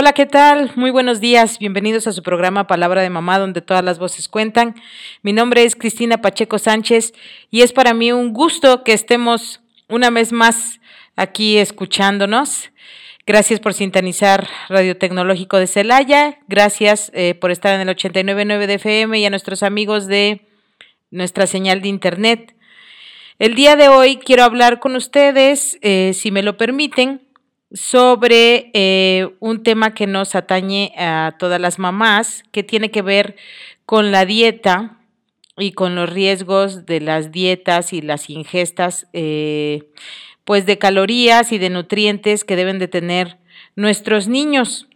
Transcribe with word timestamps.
Hola, 0.00 0.14
¿qué 0.14 0.24
tal? 0.24 0.72
Muy 0.76 0.90
buenos 0.90 1.20
días. 1.20 1.58
Bienvenidos 1.58 2.06
a 2.06 2.12
su 2.12 2.22
programa 2.22 2.66
Palabra 2.66 3.02
de 3.02 3.10
Mamá, 3.10 3.38
donde 3.38 3.60
todas 3.60 3.84
las 3.84 3.98
voces 3.98 4.28
cuentan. 4.28 4.74
Mi 5.20 5.34
nombre 5.34 5.62
es 5.62 5.76
Cristina 5.76 6.22
Pacheco 6.22 6.58
Sánchez 6.58 7.12
y 7.50 7.60
es 7.60 7.74
para 7.74 7.92
mí 7.92 8.10
un 8.10 8.32
gusto 8.32 8.82
que 8.82 8.94
estemos 8.94 9.60
una 9.90 10.08
vez 10.08 10.32
más 10.32 10.80
aquí 11.16 11.58
escuchándonos. 11.58 12.70
Gracias 13.26 13.60
por 13.60 13.74
sintonizar 13.74 14.48
Radio 14.70 14.96
Tecnológico 14.96 15.58
de 15.58 15.66
Celaya. 15.66 16.38
Gracias 16.48 17.12
eh, 17.12 17.34
por 17.34 17.50
estar 17.50 17.78
en 17.78 17.86
el 17.86 17.94
89.9 17.94 18.66
de 18.66 18.74
FM 18.76 19.18
y 19.18 19.26
a 19.26 19.30
nuestros 19.30 19.62
amigos 19.62 20.06
de 20.06 20.46
nuestra 21.10 21.46
señal 21.46 21.82
de 21.82 21.88
Internet. 21.88 22.54
El 23.38 23.54
día 23.54 23.76
de 23.76 23.90
hoy 23.90 24.16
quiero 24.16 24.44
hablar 24.44 24.80
con 24.80 24.96
ustedes, 24.96 25.76
eh, 25.82 26.12
si 26.14 26.30
me 26.30 26.42
lo 26.42 26.56
permiten, 26.56 27.20
sobre 27.72 28.70
eh, 28.74 29.28
un 29.38 29.62
tema 29.62 29.94
que 29.94 30.06
nos 30.06 30.34
atañe 30.34 30.92
a 30.96 31.36
todas 31.38 31.60
las 31.60 31.78
mamás, 31.78 32.42
que 32.50 32.62
tiene 32.62 32.90
que 32.90 33.02
ver 33.02 33.36
con 33.86 34.10
la 34.10 34.24
dieta 34.24 34.98
y 35.56 35.72
con 35.72 35.94
los 35.94 36.10
riesgos 36.10 36.86
de 36.86 37.00
las 37.00 37.32
dietas 37.32 37.92
y 37.92 38.00
las 38.02 38.30
ingestas, 38.30 39.06
eh, 39.12 39.90
pues 40.44 40.66
de 40.66 40.78
calorías 40.78 41.52
y 41.52 41.58
de 41.58 41.70
nutrientes 41.70 42.44
que 42.44 42.56
deben 42.56 42.78
de 42.78 42.88
tener 42.88 43.38
nuestros 43.76 44.26
niños. 44.26 44.88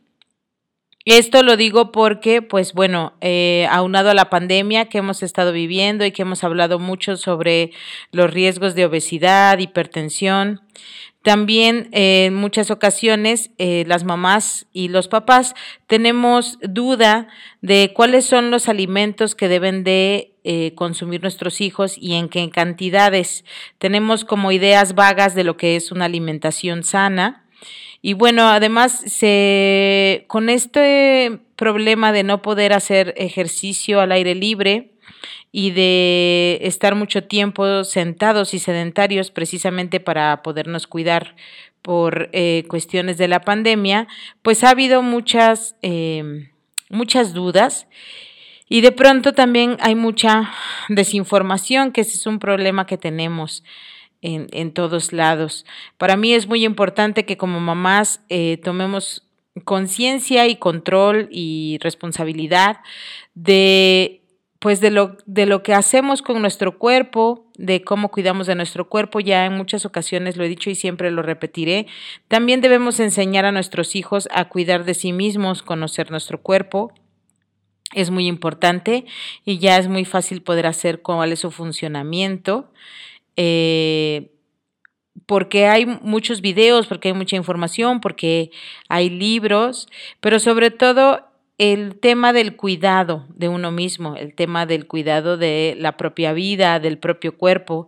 Esto 1.04 1.42
lo 1.42 1.58
digo 1.58 1.92
porque, 1.92 2.40
pues 2.40 2.72
bueno, 2.72 3.12
eh, 3.20 3.68
aunado 3.70 4.08
a 4.08 4.14
la 4.14 4.30
pandemia 4.30 4.86
que 4.86 4.98
hemos 4.98 5.22
estado 5.22 5.52
viviendo 5.52 6.06
y 6.06 6.12
que 6.12 6.22
hemos 6.22 6.42
hablado 6.44 6.78
mucho 6.78 7.18
sobre 7.18 7.72
los 8.10 8.32
riesgos 8.32 8.74
de 8.74 8.86
obesidad, 8.86 9.58
hipertensión, 9.58 10.62
también 11.24 11.88
eh, 11.92 12.26
en 12.26 12.34
muchas 12.34 12.70
ocasiones 12.70 13.50
eh, 13.56 13.84
las 13.86 14.04
mamás 14.04 14.66
y 14.74 14.88
los 14.88 15.08
papás 15.08 15.54
tenemos 15.86 16.58
duda 16.60 17.28
de 17.62 17.94
cuáles 17.94 18.26
son 18.26 18.50
los 18.50 18.68
alimentos 18.68 19.34
que 19.34 19.48
deben 19.48 19.84
de 19.84 20.34
eh, 20.44 20.74
consumir 20.74 21.22
nuestros 21.22 21.62
hijos 21.62 21.96
y 21.96 22.12
en 22.12 22.28
qué 22.28 22.50
cantidades. 22.50 23.46
Tenemos 23.78 24.26
como 24.26 24.52
ideas 24.52 24.94
vagas 24.94 25.34
de 25.34 25.44
lo 25.44 25.56
que 25.56 25.76
es 25.76 25.90
una 25.92 26.04
alimentación 26.04 26.84
sana. 26.84 27.46
Y 28.02 28.12
bueno, 28.12 28.50
además 28.50 28.92
se, 29.06 30.26
con 30.28 30.50
este 30.50 31.40
problema 31.56 32.12
de 32.12 32.22
no 32.22 32.42
poder 32.42 32.74
hacer 32.74 33.14
ejercicio 33.16 34.02
al 34.02 34.12
aire 34.12 34.34
libre, 34.34 34.93
y 35.52 35.70
de 35.70 36.58
estar 36.62 36.94
mucho 36.94 37.24
tiempo 37.24 37.84
sentados 37.84 38.54
y 38.54 38.58
sedentarios 38.58 39.30
precisamente 39.30 40.00
para 40.00 40.42
podernos 40.42 40.86
cuidar 40.86 41.36
por 41.82 42.30
eh, 42.32 42.64
cuestiones 42.68 43.18
de 43.18 43.28
la 43.28 43.40
pandemia, 43.40 44.08
pues 44.42 44.64
ha 44.64 44.70
habido 44.70 45.02
muchas, 45.02 45.76
em, 45.82 46.48
muchas 46.88 47.34
dudas 47.34 47.86
y 48.68 48.80
de 48.80 48.90
pronto 48.90 49.32
también 49.32 49.76
hay 49.80 49.94
mucha 49.94 50.50
desinformación, 50.88 51.92
que 51.92 52.00
ese 52.00 52.16
es 52.16 52.26
un 52.26 52.38
problema 52.38 52.86
que 52.86 52.98
tenemos. 52.98 53.62
En, 54.26 54.46
en 54.52 54.72
todos 54.72 55.12
lados. 55.12 55.66
Para 55.98 56.16
mí 56.16 56.32
es 56.32 56.46
muy 56.46 56.64
importante 56.64 57.26
que 57.26 57.36
como 57.36 57.60
mamás 57.60 58.22
eh, 58.30 58.58
tomemos 58.64 59.28
conciencia 59.62 60.48
y 60.48 60.56
control 60.56 61.28
y 61.30 61.78
responsabilidad 61.80 62.78
de 63.34 64.23
pues 64.64 64.80
de 64.80 64.90
lo, 64.90 65.18
de 65.26 65.44
lo 65.44 65.62
que 65.62 65.74
hacemos 65.74 66.22
con 66.22 66.40
nuestro 66.40 66.78
cuerpo, 66.78 67.44
de 67.58 67.82
cómo 67.82 68.10
cuidamos 68.10 68.46
de 68.46 68.54
nuestro 68.54 68.88
cuerpo, 68.88 69.20
ya 69.20 69.44
en 69.44 69.52
muchas 69.52 69.84
ocasiones 69.84 70.38
lo 70.38 70.44
he 70.44 70.48
dicho 70.48 70.70
y 70.70 70.74
siempre 70.74 71.10
lo 71.10 71.20
repetiré. 71.20 71.86
También 72.28 72.62
debemos 72.62 72.98
enseñar 72.98 73.44
a 73.44 73.52
nuestros 73.52 73.94
hijos 73.94 74.26
a 74.32 74.48
cuidar 74.48 74.86
de 74.86 74.94
sí 74.94 75.12
mismos, 75.12 75.62
conocer 75.62 76.10
nuestro 76.10 76.40
cuerpo. 76.40 76.94
Es 77.92 78.08
muy 78.08 78.26
importante 78.26 79.04
y 79.44 79.58
ya 79.58 79.76
es 79.76 79.86
muy 79.86 80.06
fácil 80.06 80.40
poder 80.40 80.66
hacer 80.66 81.02
cuál 81.02 81.32
es 81.32 81.40
su 81.40 81.50
funcionamiento. 81.50 82.72
Eh, 83.36 84.30
porque 85.26 85.66
hay 85.66 85.84
muchos 85.84 86.40
videos, 86.40 86.86
porque 86.86 87.08
hay 87.08 87.14
mucha 87.14 87.36
información, 87.36 88.00
porque 88.00 88.50
hay 88.88 89.10
libros, 89.10 89.88
pero 90.20 90.40
sobre 90.40 90.70
todo 90.70 91.33
el 91.58 91.96
tema 92.00 92.32
del 92.32 92.56
cuidado 92.56 93.26
de 93.28 93.48
uno 93.48 93.70
mismo, 93.70 94.16
el 94.16 94.34
tema 94.34 94.66
del 94.66 94.86
cuidado 94.86 95.36
de 95.36 95.76
la 95.78 95.96
propia 95.96 96.32
vida, 96.32 96.80
del 96.80 96.98
propio 96.98 97.36
cuerpo, 97.36 97.86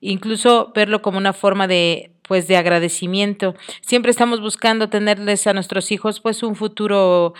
incluso 0.00 0.72
verlo 0.74 1.02
como 1.02 1.18
una 1.18 1.32
forma 1.32 1.66
de 1.66 2.12
pues 2.28 2.46
de 2.46 2.58
agradecimiento. 2.58 3.54
Siempre 3.80 4.10
estamos 4.10 4.40
buscando 4.40 4.90
tenerles 4.90 5.46
a 5.46 5.54
nuestros 5.54 5.90
hijos 5.90 6.20
pues 6.20 6.42
un 6.42 6.54
futuro 6.54 7.32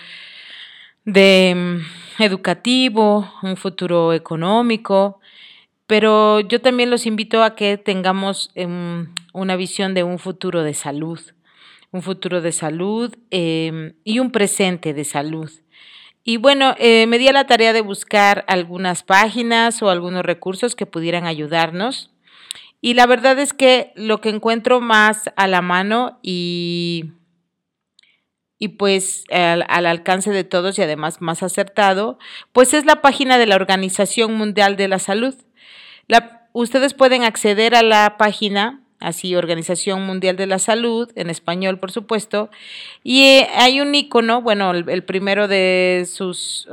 de 1.05 1.55
mm, 1.55 2.23
educativo, 2.23 3.31
un 3.43 3.57
futuro 3.57 4.15
económico, 4.15 5.21
pero 5.87 6.41
yo 6.41 6.61
también 6.61 6.91
los 6.91 7.07
invito 7.07 7.43
a 7.43 7.55
que 7.55 7.77
tengamos 7.79 8.51
em, 8.55 9.13
una 9.33 9.57
visión 9.57 9.95
de 9.95 10.03
un 10.03 10.19
futuro 10.19 10.63
de 10.63 10.75
salud, 10.75 11.21
un 11.93 12.03
futuro 12.03 12.41
de 12.41 12.53
salud 12.53 13.15
em, 13.31 13.95
y 14.05 14.19
un 14.19 14.31
presente 14.31 14.95
de 14.95 15.05
salud. 15.05 15.51
Y 16.29 16.37
bueno, 16.37 16.75
eh, 16.77 17.07
me 17.07 17.17
di 17.17 17.27
a 17.27 17.33
la 17.33 17.47
tarea 17.47 17.73
de 17.73 17.81
buscar 17.81 18.45
algunas 18.49 19.03
páginas 19.03 19.81
o 19.81 19.89
algunos 19.89 20.23
recursos 20.27 20.77
que 20.77 20.85
pudieran 20.85 21.25
ayudarnos. 21.25 22.11
Y 22.83 22.93
la 22.93 23.07
verdad 23.07 23.39
es 23.39 23.55
que 23.55 23.93
lo 23.95 24.21
que 24.21 24.29
encuentro 24.29 24.83
más 24.83 25.31
a 25.37 25.47
la 25.47 25.63
mano 25.63 26.19
y, 26.21 27.13
y 28.59 28.69
pues 28.69 29.25
al, 29.31 29.87
alcance 29.87 30.31
de 30.31 30.45
todos 30.45 30.79
y 30.79 30.83
además 30.83 31.23
más 31.23 31.43
acertado, 31.43 32.19
pues 32.53 32.75
es 32.75 32.85
la 32.85 33.01
página 33.01 33.39
de 33.39 33.47
la 33.47 33.57
Organización 33.57 34.35
Mundial 34.35 34.77
de 34.77 34.89
la 34.89 34.99
Salud. 34.99 35.35
ustedes 36.53 36.93
pueden 36.93 37.25
acceder 37.25 37.75
a 37.75 37.83
la 37.83 38.19
página 38.19 38.83
así 39.01 39.37
Organización 39.37 40.05
Mundial 40.07 40.37
de 40.37 40.47
la 40.47 40.59
Salud, 40.59 41.11
en 41.15 41.31
español 41.31 41.79
por 41.79 41.93
supuesto, 41.93 42.51
y 43.03 43.23
eh, 43.23 43.49
hay 43.57 43.81
un 43.81 43.95
icono, 43.95 44.43
bueno, 44.43 44.73
el, 44.73 45.05
primero 45.05 45.49
de 45.49 46.07
sus, 46.11 46.69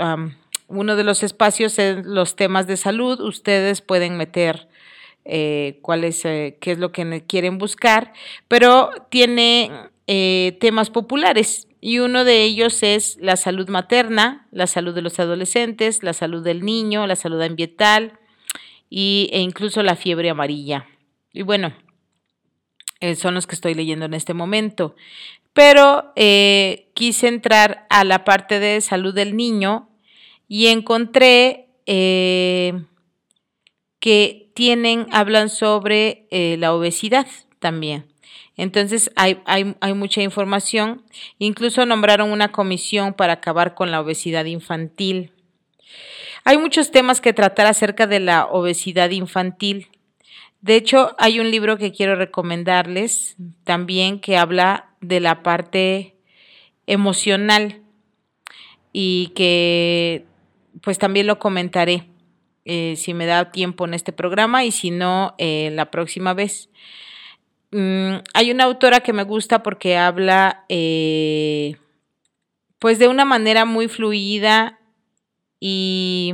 uno 0.68 0.96
de 0.96 1.04
los 1.04 1.24
espacios 1.24 1.78
es 1.80 2.06
los 2.06 2.36
temas 2.36 2.68
de 2.68 2.78
salud, 2.78 3.20
ustedes 3.22 3.82
pueden 3.82 4.18
meter 4.18 4.68
eh, 5.24 5.80
eh, 5.84 6.58
qué 6.60 6.72
es 6.72 6.80
lo 6.80 6.92
que 6.92 7.24
quieren 7.28 7.58
buscar, 7.58 8.14
pero 8.48 8.92
tiene 9.10 9.72
temas 10.60 10.90
populares. 10.90 11.68
Y 11.82 12.00
uno 12.00 12.24
de 12.24 12.44
ellos 12.44 12.82
es 12.82 13.16
la 13.22 13.36
salud 13.36 13.70
materna, 13.70 14.48
la 14.52 14.66
salud 14.66 14.96
de 14.96 15.04
los 15.04 15.20
adolescentes, 15.20 16.02
la 16.02 16.14
salud 16.14 16.44
del 16.44 16.66
niño, 16.66 17.06
la 17.06 17.16
salud 17.16 17.40
ambiental 17.42 18.18
y, 18.90 19.30
e 19.32 19.40
incluso 19.42 19.84
la 19.84 19.96
fiebre 19.96 20.32
amarilla. 20.32 20.88
Y 21.32 21.44
bueno, 21.44 21.74
eh, 23.06 23.16
son 23.16 23.36
los 23.36 23.46
que 23.46 23.54
estoy 23.54 23.76
leyendo 23.76 24.06
en 24.06 24.16
este 24.16 24.34
momento. 24.34 24.96
Pero 25.54 26.12
eh, 26.16 26.90
quise 26.96 27.28
entrar 27.28 27.86
a 27.92 28.04
la 28.04 28.24
parte 28.24 28.60
de 28.60 28.82
salud 28.82 29.14
del 29.14 29.38
niño 29.38 29.90
y 30.48 30.68
encontré 30.68 31.68
eh, 31.86 32.74
que 34.00 34.50
tienen, 34.56 35.06
hablan 35.12 35.50
sobre 35.50 36.28
la 36.32 36.74
obesidad 36.74 37.28
también. 37.60 38.08
Entonces 38.58 39.12
hay, 39.16 39.40
hay, 39.46 39.76
hay, 39.82 39.94
mucha 39.94 40.24
información. 40.24 41.04
Incluso 41.38 41.86
nombraron 41.86 42.32
una 42.32 42.52
comisión 42.52 43.14
para 43.14 43.34
acabar 43.34 43.76
con 43.76 43.92
la 43.92 44.02
obesidad 44.02 44.46
infantil. 44.46 45.32
Hay 46.44 46.58
muchos 46.58 46.90
temas 46.90 47.22
que 47.22 47.34
tratar 47.34 47.68
acerca 47.68 48.08
de 48.08 48.20
la 48.20 48.46
obesidad 48.46 49.12
infantil. 49.12 49.90
De 50.66 50.78
hecho, 50.78 51.16
hay 51.20 51.40
un 51.40 51.52
libro 51.52 51.78
que 51.78 51.92
quiero 51.92 52.16
recomendarles 52.16 53.36
también 53.66 54.20
que 54.20 54.36
habla 54.36 54.90
de 55.00 55.20
la 55.20 55.44
parte 55.44 56.16
emocional 56.88 57.84
y 58.92 59.28
que 59.36 60.26
pues 60.82 60.98
también 60.98 61.28
lo 61.28 61.38
comentaré 61.38 62.10
eh, 62.66 62.96
si 62.98 63.14
me 63.14 63.28
da 63.28 63.52
tiempo 63.52 63.86
en 63.86 63.94
este 63.94 64.12
programa 64.12 64.66
y 64.66 64.72
si 64.72 64.90
no, 64.90 65.36
eh, 65.38 65.70
la 65.72 65.92
próxima 65.92 66.34
vez. 66.34 66.72
mm, 67.70 68.16
hay 68.34 68.50
una 68.50 68.64
autora 68.64 69.02
que 69.02 69.14
me 69.14 69.22
gusta 69.22 69.62
porque 69.62 69.98
habla 69.98 70.66
eh, 70.68 71.76
pues 72.80 72.98
de 72.98 73.08
una 73.08 73.24
manera 73.24 73.66
muy 73.66 73.88
fluida 73.88 74.80
y, 75.60 76.34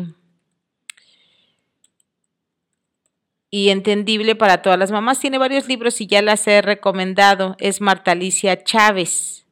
y 3.52 3.70
entendible 3.70 4.36
para 4.36 4.62
todas 4.62 4.80
las 4.80 4.92
mamás. 4.92 5.20
Tiene 5.20 5.38
varios 5.38 5.68
libros 5.68 6.00
y 6.02 6.08
ya 6.08 6.22
las 6.22 6.48
he 6.48 6.62
recomendado. 6.62 7.56
Es 7.60 7.82
Marta 7.82 8.14
Alicia 8.14 8.64
Chávez. 8.64 9.46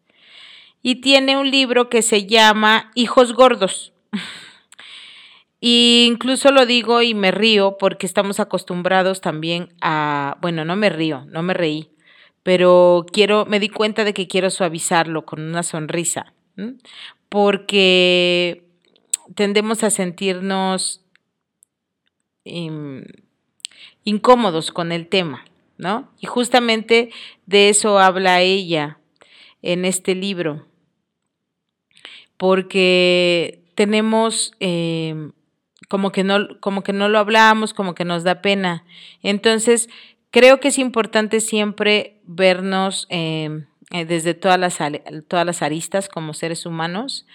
Y 0.82 1.02
tiene 1.02 1.38
un 1.38 1.52
libro 1.52 1.90
que 1.90 2.02
se 2.02 2.26
llama 2.26 2.90
Hijos 2.96 3.34
Gordos. 3.34 3.94
Y 5.62 6.06
incluso 6.08 6.52
lo 6.52 6.66
digo 6.66 7.02
y 7.02 7.14
me 7.14 7.32
río 7.32 7.78
porque 7.78 8.06
estamos 8.06 8.40
acostumbrados 8.40 9.20
también 9.20 9.74
a, 9.82 10.38
bueno, 10.42 10.64
no 10.64 10.78
me 10.78 10.90
río, 10.90 11.26
no 11.28 11.44
me 11.44 11.54
reí, 11.54 11.90
pero 12.44 13.06
quiero, 13.12 13.46
me 13.46 13.60
di 13.60 13.68
cuenta 13.68 14.06
de 14.06 14.14
que 14.14 14.30
quiero 14.30 14.52
suavizarlo 14.52 15.26
con 15.26 15.42
una 15.42 15.64
sonrisa, 15.64 16.34
porque 17.28 18.64
tendemos 19.36 19.84
a 19.84 19.90
sentirnos 19.90 21.02
incómodos 24.04 24.72
con 24.72 24.92
el 24.92 25.08
tema, 25.08 25.46
¿no? 25.78 26.10
Y 26.20 26.28
justamente 26.28 27.12
de 27.46 27.70
eso 27.70 28.00
habla 28.00 28.42
ella 28.42 29.00
en 29.62 29.86
este 29.86 30.16
libro, 30.16 30.66
porque 32.38 33.62
tenemos 33.76 34.54
em, 34.60 35.32
como 35.88 36.12
que 36.12 36.24
no, 36.24 36.60
como 36.60 36.84
que 36.84 36.94
no 36.94 37.10
lo 37.10 37.20
hablamos, 37.20 37.74
como 37.74 37.96
que 37.96 38.06
nos 38.06 38.24
da 38.24 38.42
pena. 38.42 38.86
Entonces, 39.24 39.90
creo 40.32 40.60
que 40.60 40.70
es 40.70 40.78
importante 40.78 41.42
siempre 41.42 42.22
vernos 42.24 43.08
em, 43.10 43.66
eh, 43.92 44.06
desde 44.06 44.34
todas 44.34 44.60
las, 44.60 44.78
todas 45.28 45.46
las 45.46 45.62
aristas 45.62 46.10
como 46.10 46.34
seres 46.34 46.66
humanos. 46.66 47.26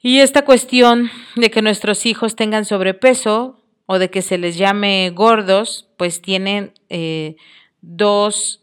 Y 0.00 0.20
esta 0.20 0.44
cuestión 0.44 1.10
de 1.36 1.50
que 1.50 1.60
nuestros 1.60 2.06
hijos 2.06 2.36
tengan 2.36 2.64
sobrepeso 2.64 3.59
o 3.92 3.98
de 3.98 4.08
que 4.08 4.22
se 4.22 4.38
les 4.38 4.56
llame 4.56 5.10
gordos, 5.10 5.88
pues 5.96 6.22
tienen 6.22 6.72
eh, 6.90 7.34
dos 7.80 8.60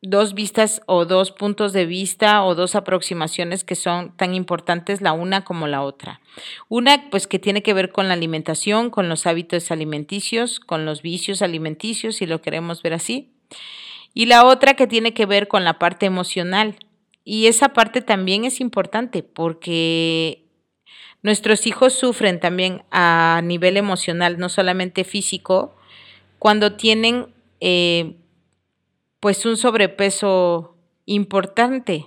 dos 0.00 0.34
vistas 0.34 0.80
o 0.86 1.06
dos 1.06 1.32
puntos 1.32 1.72
de 1.72 1.86
vista 1.86 2.44
o 2.44 2.54
dos 2.54 2.76
aproximaciones 2.76 3.64
que 3.64 3.74
son 3.74 4.16
tan 4.16 4.36
importantes 4.36 5.00
la 5.00 5.12
una 5.12 5.44
como 5.44 5.66
la 5.66 5.82
otra. 5.82 6.20
Una, 6.68 7.10
pues 7.10 7.26
que 7.26 7.40
tiene 7.40 7.64
que 7.64 7.74
ver 7.74 7.90
con 7.90 8.06
la 8.06 8.14
alimentación, 8.14 8.90
con 8.90 9.08
los 9.08 9.26
hábitos 9.26 9.72
alimenticios, 9.72 10.60
con 10.60 10.84
los 10.84 11.02
vicios 11.02 11.42
alimenticios, 11.42 12.14
si 12.14 12.26
lo 12.26 12.40
queremos 12.42 12.80
ver 12.80 12.94
así. 12.94 13.32
Y 14.14 14.26
la 14.26 14.46
otra 14.46 14.74
que 14.74 14.86
tiene 14.86 15.14
que 15.14 15.26
ver 15.26 15.48
con 15.48 15.64
la 15.64 15.80
parte 15.80 16.06
emocional. 16.06 16.76
Y 17.24 17.48
esa 17.48 17.70
parte 17.70 18.02
también 18.02 18.44
es 18.44 18.60
importante 18.60 19.24
porque 19.24 20.41
nuestros 21.22 21.66
hijos 21.66 21.92
sufren 21.92 22.40
también 22.40 22.82
a 22.90 23.40
nivel 23.44 23.76
emocional, 23.76 24.38
no 24.38 24.48
solamente 24.48 25.04
físico, 25.04 25.76
cuando 26.38 26.74
tienen 26.74 27.32
eh, 27.60 28.16
pues 29.20 29.46
un 29.46 29.56
sobrepeso 29.56 30.76
importante. 31.06 32.06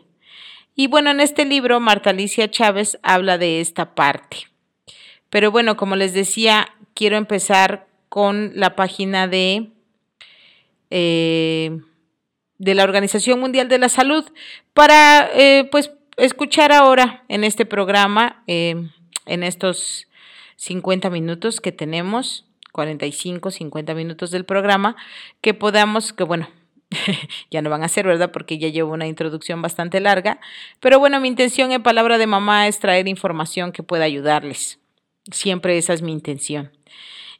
Y 0.75 0.87
bueno, 0.87 1.11
en 1.11 1.21
este 1.21 1.45
libro 1.45 1.79
Marta 1.79 2.09
Alicia 2.09 2.51
Chávez 2.51 2.99
habla 3.01 3.37
de 3.37 3.61
esta 3.61 3.95
parte. 3.95 4.49
Pero 5.29 5.51
bueno, 5.51 5.77
como 5.77 5.95
les 5.95 6.13
decía, 6.13 6.67
quiero 6.93 7.15
empezar 7.15 7.87
con 8.09 8.51
la 8.55 8.75
página 8.75 9.27
de, 9.27 9.69
eh, 10.89 11.79
de 12.57 12.75
la 12.75 12.83
Organización 12.83 13.39
Mundial 13.39 13.69
de 13.69 13.79
la 13.79 13.87
Salud 13.89 14.25
para 14.73 15.29
eh, 15.33 15.69
pues 15.71 15.91
escuchar 16.17 16.73
ahora 16.73 17.23
en 17.29 17.45
este 17.45 17.65
programa, 17.65 18.43
en 19.25 19.43
estos 19.43 20.07
50 20.57 21.09
minutos 21.09 21.61
que 21.61 21.71
tenemos, 21.71 22.45
45, 22.71 23.51
50 23.51 23.93
minutos 23.93 24.31
del 24.31 24.45
programa, 24.45 24.95
que 25.41 25.53
podamos, 25.53 26.13
que 26.13 26.23
bueno, 26.23 26.49
ya 27.51 27.61
no 27.61 27.69
van 27.69 27.83
a 27.83 27.87
ser, 27.87 28.05
¿verdad? 28.05 28.31
Porque 28.31 28.57
ya 28.57 28.69
llevo 28.69 28.93
una 28.93 29.07
introducción 29.07 29.61
bastante 29.61 29.99
larga. 29.99 30.39
Pero 30.79 30.99
bueno, 30.99 31.19
mi 31.19 31.27
intención 31.27 31.71
en 31.71 31.83
palabra 31.83 32.17
de 32.17 32.27
mamá 32.27 32.67
es 32.67 32.79
traer 32.79 33.07
información 33.07 33.71
que 33.71 33.83
pueda 33.83 34.05
ayudarles. 34.05 34.79
Siempre 35.31 35.77
esa 35.77 35.93
es 35.93 36.01
mi 36.01 36.11
intención. 36.11 36.71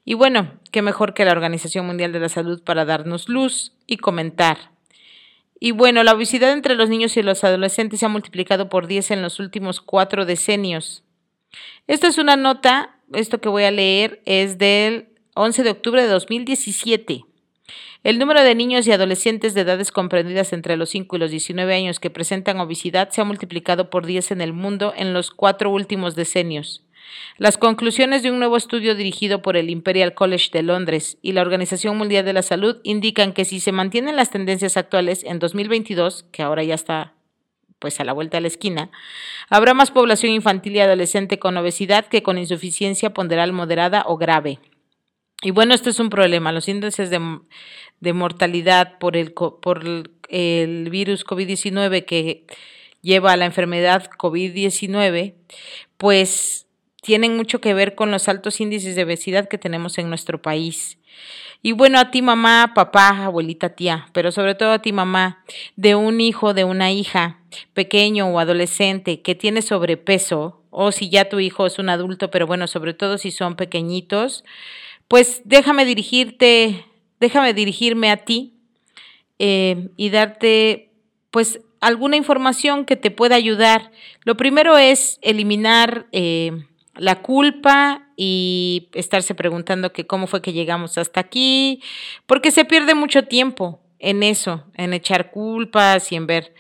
Y 0.04 0.14
bueno, 0.14 0.52
qué 0.72 0.82
mejor 0.82 1.14
que 1.14 1.26
la 1.26 1.32
Organización 1.32 1.86
Mundial 1.86 2.12
de 2.12 2.20
la 2.20 2.30
Salud 2.30 2.62
para 2.64 2.86
darnos 2.86 3.28
luz 3.28 3.74
y 3.88 3.98
comentar. 3.98 4.72
Y 5.60 5.72
bueno, 5.72 6.04
la 6.04 6.14
obesidad 6.14 6.52
entre 6.52 6.76
los 6.76 6.90
niños 6.90 7.18
y 7.18 7.24
los 7.24 7.44
adolescentes 7.44 8.02
se 8.02 8.06
ha 8.06 8.10
multiplicado 8.10 8.70
por 8.70 8.88
10 8.88 9.12
en 9.12 9.22
los 9.22 9.40
últimos 9.40 9.82
cuatro 9.82 10.26
decenios. 10.26 11.05
Esta 11.88 12.08
es 12.08 12.18
una 12.18 12.36
nota, 12.36 12.98
esto 13.14 13.40
que 13.40 13.50
voy 13.50 13.64
a 13.64 13.72
leer 13.72 14.22
es 14.26 14.58
del 14.58 15.10
11 15.36 15.64
de 15.64 15.70
octubre 15.72 16.02
de 16.02 16.10
2017. 16.10 17.26
El 18.04 18.20
número 18.20 18.44
de 18.44 18.54
niños 18.54 18.86
y 18.86 18.92
adolescentes 18.92 19.56
de 19.56 19.62
edades 19.62 19.92
comprendidas 19.92 20.54
entre 20.54 20.78
los 20.78 20.90
5 20.90 21.16
y 21.16 21.20
los 21.20 21.32
19 21.32 21.74
años 21.74 22.00
que 22.00 22.12
presentan 22.12 22.60
obesidad 22.60 23.10
se 23.10 23.22
ha 23.22 23.24
multiplicado 23.24 23.90
por 23.90 24.06
10 24.06 24.30
en 24.30 24.42
el 24.42 24.54
mundo 24.54 24.94
en 24.96 25.12
los 25.12 25.32
cuatro 25.32 25.72
últimos 25.72 26.16
decenios. 26.16 26.84
Las 27.40 27.58
conclusiones 27.58 28.22
de 28.22 28.30
un 28.30 28.38
nuevo 28.38 28.58
estudio 28.58 28.94
dirigido 28.94 29.42
por 29.42 29.58
el 29.58 29.72
Imperial 29.72 30.14
College 30.14 30.52
de 30.54 30.62
Londres 30.62 31.18
y 31.24 31.32
la 31.32 31.42
Organización 31.42 31.98
Mundial 31.98 32.26
de 32.26 32.34
la 32.34 32.44
Salud 32.44 32.78
indican 32.84 33.34
que 33.34 33.44
si 33.44 33.60
se 33.60 33.72
mantienen 33.72 34.16
las 34.16 34.30
tendencias 34.30 34.78
actuales 34.78 35.24
en 35.24 35.40
2022, 35.40 36.26
que 36.32 36.44
ahora 36.44 36.64
ya 36.64 36.76
está 36.76 37.15
pues 37.80 38.00
a 38.00 38.04
la 38.04 38.14
vuelta 38.14 38.38
de 38.38 38.42
la 38.42 38.48
esquina, 38.48 38.90
habrá 39.50 39.74
más 39.74 39.92
población 39.92 40.32
infantil 40.32 40.76
y 40.76 40.80
adolescente 40.80 41.40
con 41.40 41.58
obesidad 41.58 42.06
que 42.06 42.24
con 42.24 42.38
insuficiencia 42.38 43.14
ponderal 43.14 43.54
moderada 43.54 44.04
o 44.08 44.18
grave. 44.18 44.60
Y 45.42 45.52
bueno, 45.52 45.74
esto 45.74 45.90
es 45.90 46.00
un 46.00 46.10
problema. 46.10 46.52
Los 46.52 46.68
índices 46.68 47.10
de, 47.10 47.40
de 48.00 48.14
mortalidad 48.14 48.98
por 48.98 49.18
el, 49.18 49.34
por 49.34 49.84
el 50.30 50.90
virus 50.90 51.26
COVID-19 51.26 52.06
que 52.06 52.46
lleva 53.02 53.34
a 53.34 53.38
la 53.38 53.46
enfermedad 53.46 54.10
COVID-19, 54.18 55.36
pues 55.98 56.65
tienen 57.06 57.38
mucho 57.38 57.62
que 57.62 57.76
ver 57.76 57.94
con 57.94 58.10
los 58.10 58.28
altos 58.28 58.60
índices 58.60 58.96
de 58.96 59.04
obesidad 59.04 59.48
que 59.48 59.60
tenemos 59.60 60.00
en 60.00 60.10
nuestro 60.10 60.42
país. 60.42 60.98
Y 61.62 61.72
bueno, 61.72 62.00
a 62.00 62.10
ti 62.10 62.24
mamá, 62.24 62.72
papá, 62.74 63.26
abuelita, 63.26 63.70
tía, 63.70 64.08
pero 64.12 64.32
sobre 64.32 64.56
todo 64.56 64.72
a 64.72 64.82
ti 64.82 64.92
mamá, 64.92 65.44
de 65.76 65.94
un 65.94 66.20
hijo, 66.20 66.56
de 66.56 66.64
una 66.64 66.92
hija, 66.92 67.40
pequeño 67.76 68.26
o 68.28 68.40
adolescente 68.40 69.22
que 69.22 69.36
tiene 69.36 69.62
sobrepeso, 69.62 70.64
o 70.72 70.92
si 70.92 71.10
ya 71.12 71.30
tu 71.30 71.40
hijo 71.40 71.68
es 71.68 71.78
un 71.78 71.90
adulto, 71.90 72.32
pero 72.32 72.48
bueno, 72.48 72.66
sobre 72.66 72.96
todo 72.96 73.20
si 73.20 73.30
son 73.30 73.56
pequeñitos, 73.56 74.44
pues 75.08 75.44
déjame 75.46 75.86
dirigirte, 75.86 76.86
déjame 77.20 77.54
dirigirme 77.54 78.10
a 78.10 78.18
ti 78.18 78.56
eh, 79.38 79.90
y 79.96 80.10
darte 80.10 80.90
pues 81.30 81.62
alguna 81.82 82.16
información 82.16 82.84
que 82.86 82.96
te 82.96 83.12
pueda 83.12 83.36
ayudar. 83.36 83.92
Lo 84.24 84.36
primero 84.38 84.76
es 84.80 85.20
eliminar 85.22 86.08
eh, 86.12 86.66
la 86.98 87.22
culpa 87.22 88.08
y 88.16 88.90
estarse 88.94 89.36
preguntando 89.36 89.92
que 89.92 90.08
cómo 90.08 90.28
fue 90.28 90.42
que 90.42 90.54
llegamos 90.54 90.98
hasta 90.98 91.20
aquí, 91.20 91.82
porque 92.26 92.52
se 92.52 92.66
pierde 92.66 92.96
mucho 92.96 93.26
tiempo 93.26 93.82
en 94.00 94.24
eso, 94.24 94.64
en 94.76 94.94
echar 94.94 95.32
culpas 95.32 96.12
y 96.12 96.16
en 96.16 96.28
ver. 96.28 96.54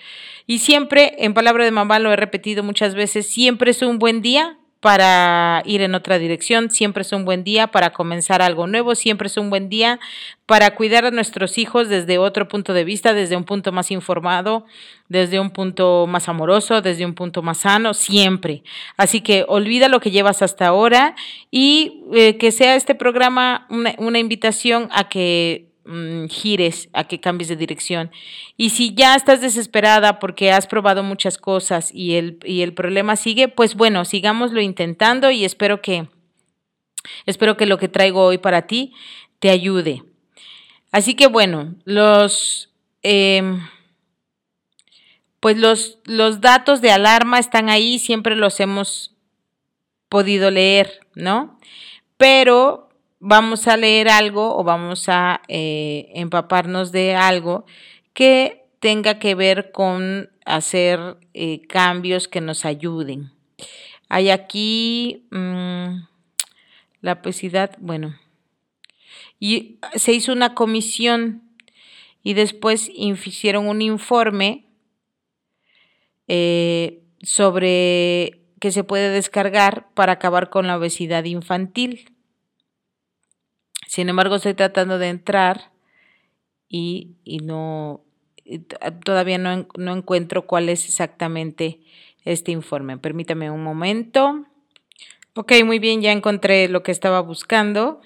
Y 0.48 0.60
siempre, 0.60 1.16
en 1.20 1.34
palabra 1.34 1.66
de 1.66 1.72
mamá 1.72 2.00
lo 2.00 2.12
he 2.12 2.16
repetido 2.16 2.64
muchas 2.64 2.96
veces, 2.96 3.28
siempre 3.28 3.72
es 3.72 3.82
un 3.82 4.00
buen 4.00 4.22
día 4.22 4.58
para 4.86 5.64
ir 5.66 5.82
en 5.82 5.96
otra 5.96 6.20
dirección, 6.20 6.70
siempre 6.70 7.02
es 7.02 7.12
un 7.12 7.26
buen 7.26 7.44
día 7.44 7.72
para 7.72 7.90
comenzar 7.90 8.44
algo 8.44 8.68
nuevo, 8.68 8.94
siempre 8.94 9.26
es 9.26 9.36
un 9.36 9.50
buen 9.50 9.68
día 9.68 10.00
para 10.46 10.76
cuidar 10.76 11.06
a 11.06 11.10
nuestros 11.10 11.58
hijos 11.58 11.90
desde 11.90 12.20
otro 12.20 12.48
punto 12.48 12.72
de 12.72 12.84
vista, 12.84 13.16
desde 13.16 13.36
un 13.36 13.46
punto 13.46 13.72
más 13.72 13.90
informado, 13.90 14.68
desde 15.10 15.40
un 15.40 15.50
punto 15.50 16.06
más 16.06 16.30
amoroso, 16.30 16.84
desde 16.84 17.04
un 17.04 17.16
punto 17.16 17.42
más 17.42 17.62
sano, 17.62 17.96
siempre. 17.96 18.62
Así 18.96 19.22
que 19.22 19.44
olvida 19.48 19.90
lo 19.90 20.00
que 20.00 20.12
llevas 20.12 20.44
hasta 20.44 20.68
ahora 20.68 21.16
y 21.50 22.04
eh, 22.14 22.38
que 22.38 22.52
sea 22.52 22.76
este 22.76 22.94
programa 22.94 23.66
una, 23.72 23.96
una 23.98 24.20
invitación 24.20 24.88
a 24.92 25.10
que 25.10 25.66
Mm, 25.88 26.26
gires, 26.30 26.90
a 26.94 27.04
que 27.04 27.20
cambies 27.20 27.48
de 27.48 27.56
dirección. 27.56 28.10
Y 28.58 28.72
si 28.72 28.96
ya 28.96 29.14
estás 29.14 29.40
desesperada 29.40 30.18
porque 30.18 30.52
has 30.52 30.66
probado 30.66 31.04
muchas 31.04 31.38
cosas 31.38 31.92
y 31.94 32.16
el, 32.16 32.40
y 32.44 32.64
el 32.64 32.74
problema 32.74 33.16
sigue, 33.16 33.50
pues 33.50 33.76
bueno, 33.76 34.04
sigámoslo 34.04 34.62
intentando 34.62 35.30
y 35.30 35.46
espero 35.46 35.84
que, 35.84 36.08
espero 37.28 37.56
que 37.56 37.68
lo 37.68 37.78
que 37.78 37.88
traigo 37.88 38.24
hoy 38.24 38.40
para 38.40 38.64
ti 38.64 38.94
te 39.38 39.52
ayude. 39.52 40.02
Así 40.92 41.14
que 41.14 41.28
bueno, 41.28 41.76
los, 41.84 42.74
em, 43.04 43.62
pues 45.40 45.56
los, 45.56 46.00
los 46.06 46.42
datos 46.42 46.82
de 46.82 46.90
alarma 46.90 47.38
están 47.38 47.70
ahí, 47.70 48.00
siempre 48.00 48.36
los 48.36 48.60
hemos 48.60 49.14
podido 50.10 50.50
leer, 50.50 51.02
¿no? 51.14 51.60
Pero 52.18 52.85
vamos 53.20 53.68
a 53.68 53.78
leer 53.78 54.10
algo 54.10 54.58
o 54.58 54.64
vamos 54.64 55.10
a 55.10 55.42
eh, 55.48 56.12
empaparnos 56.16 56.92
de 56.92 57.16
algo 57.16 57.66
que 58.14 58.66
tenga 58.80 59.20
que 59.20 59.36
ver 59.36 59.72
con 59.72 60.30
hacer 60.46 61.18
eh, 61.34 61.62
cambios 61.68 62.28
que 62.28 62.42
nos 62.42 62.66
ayuden. 62.66 63.32
Hay 64.10 64.30
aquí 64.30 65.28
mm, 65.32 66.06
la 67.02 67.14
obesidad, 67.14 67.76
bueno, 67.80 68.16
y 69.40 69.80
se 69.96 70.14
hizo 70.14 70.32
una 70.32 70.54
comisión 70.54 71.42
y 72.24 72.34
después 72.34 72.90
hicieron 72.94 73.68
un 73.68 73.82
informe 73.82 74.66
eh, 76.28 77.04
sobre 77.22 78.42
que 78.60 78.72
se 78.72 78.84
puede 78.84 79.10
descargar 79.10 79.94
para 79.94 80.14
acabar 80.14 80.50
con 80.50 80.68
la 80.68 80.78
obesidad 80.78 81.24
infantil. 81.26 82.15
Sin 83.88 84.10
embargo, 84.10 84.36
estoy 84.36 84.54
tratando 84.54 84.98
de 84.98 85.10
entrar 85.10 85.72
y, 86.70 87.16
no 87.44 88.02
todavía 89.04 89.40
no, 89.40 89.68
no 89.76 89.96
encuentro 89.96 90.46
cuál 90.46 90.70
es 90.70 90.86
exactamente 90.86 91.80
este 92.26 92.52
informe. 92.52 92.98
Permítame 92.98 93.50
un 93.50 93.64
momento. 93.64 94.46
Ok, 95.36 95.54
muy 95.66 95.80
bien, 95.80 96.02
ya 96.02 96.12
encontré 96.12 96.68
lo 96.70 96.84
que 96.84 96.92
estaba 96.92 97.22
buscando. 97.22 98.02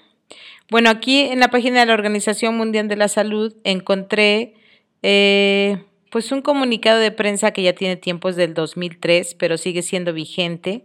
Bueno, 0.70 0.90
aquí 0.90 1.20
en 1.20 1.40
la 1.40 1.48
página 1.48 1.80
de 1.80 1.86
la 1.86 1.94
Organización 1.94 2.56
Mundial 2.56 2.88
de 2.88 2.96
la 2.96 3.08
Salud 3.08 3.54
encontré 3.64 4.54
eh, 5.02 5.84
pues 6.10 6.32
un 6.32 6.42
comunicado 6.42 6.98
de 7.00 7.10
prensa 7.10 7.52
que 7.52 7.62
ya 7.62 7.72
tiene 7.72 7.96
tiempos 7.96 8.36
del 8.36 8.54
2003, 8.54 9.34
pero 9.34 9.58
sigue 9.58 9.82
siendo 9.82 10.12
vigente. 10.12 10.84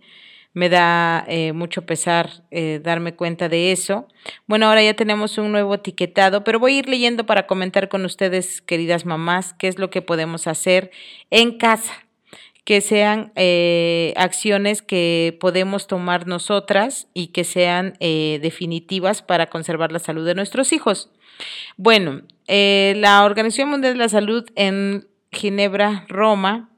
Me 0.56 0.70
da 0.70 1.26
eh, 1.28 1.52
mucho 1.52 1.86
pesar 1.86 2.30
eh, 2.50 2.80
darme 2.82 3.14
cuenta 3.14 3.50
de 3.50 3.74
eso. 3.74 4.08
Bueno, 4.48 4.68
ahora 4.68 4.82
ya 4.82 4.94
tenemos 4.94 5.38
un 5.38 5.52
nuevo 5.52 5.76
etiquetado, 5.76 6.46
pero 6.46 6.60
voy 6.60 6.76
a 6.76 6.80
ir 6.80 6.90
leyendo 6.90 7.26
para 7.26 7.46
comentar 7.46 7.90
con 7.90 8.06
ustedes, 8.06 8.62
queridas 8.62 9.06
mamás, 9.06 9.54
qué 9.54 9.68
es 9.68 9.78
lo 9.78 9.90
que 9.90 10.02
podemos 10.02 10.48
hacer 10.48 10.92
en 11.30 11.58
casa 11.58 11.94
que 12.64 12.82
sean 12.82 13.32
eh, 13.36 14.14
acciones 14.16 14.82
que 14.82 15.38
podemos 15.40 15.86
tomar 15.86 16.26
nosotras 16.26 17.10
y 17.14 17.28
que 17.28 17.44
sean 17.44 17.94
definitivas 18.00 19.22
para 19.22 19.52
conservar 19.52 19.92
la 19.92 20.00
salud 20.00 20.26
de 20.26 20.34
nuestros 20.34 20.74
hijos. 20.74 21.12
Bueno, 21.78 22.24
la 22.48 23.24
Organización 23.24 23.70
Mundial 23.70 23.94
de 23.94 24.00
la 24.00 24.10
Salud 24.10 24.46
en 24.56 25.06
Ginebra, 25.32 26.06
Roma, 26.08 26.70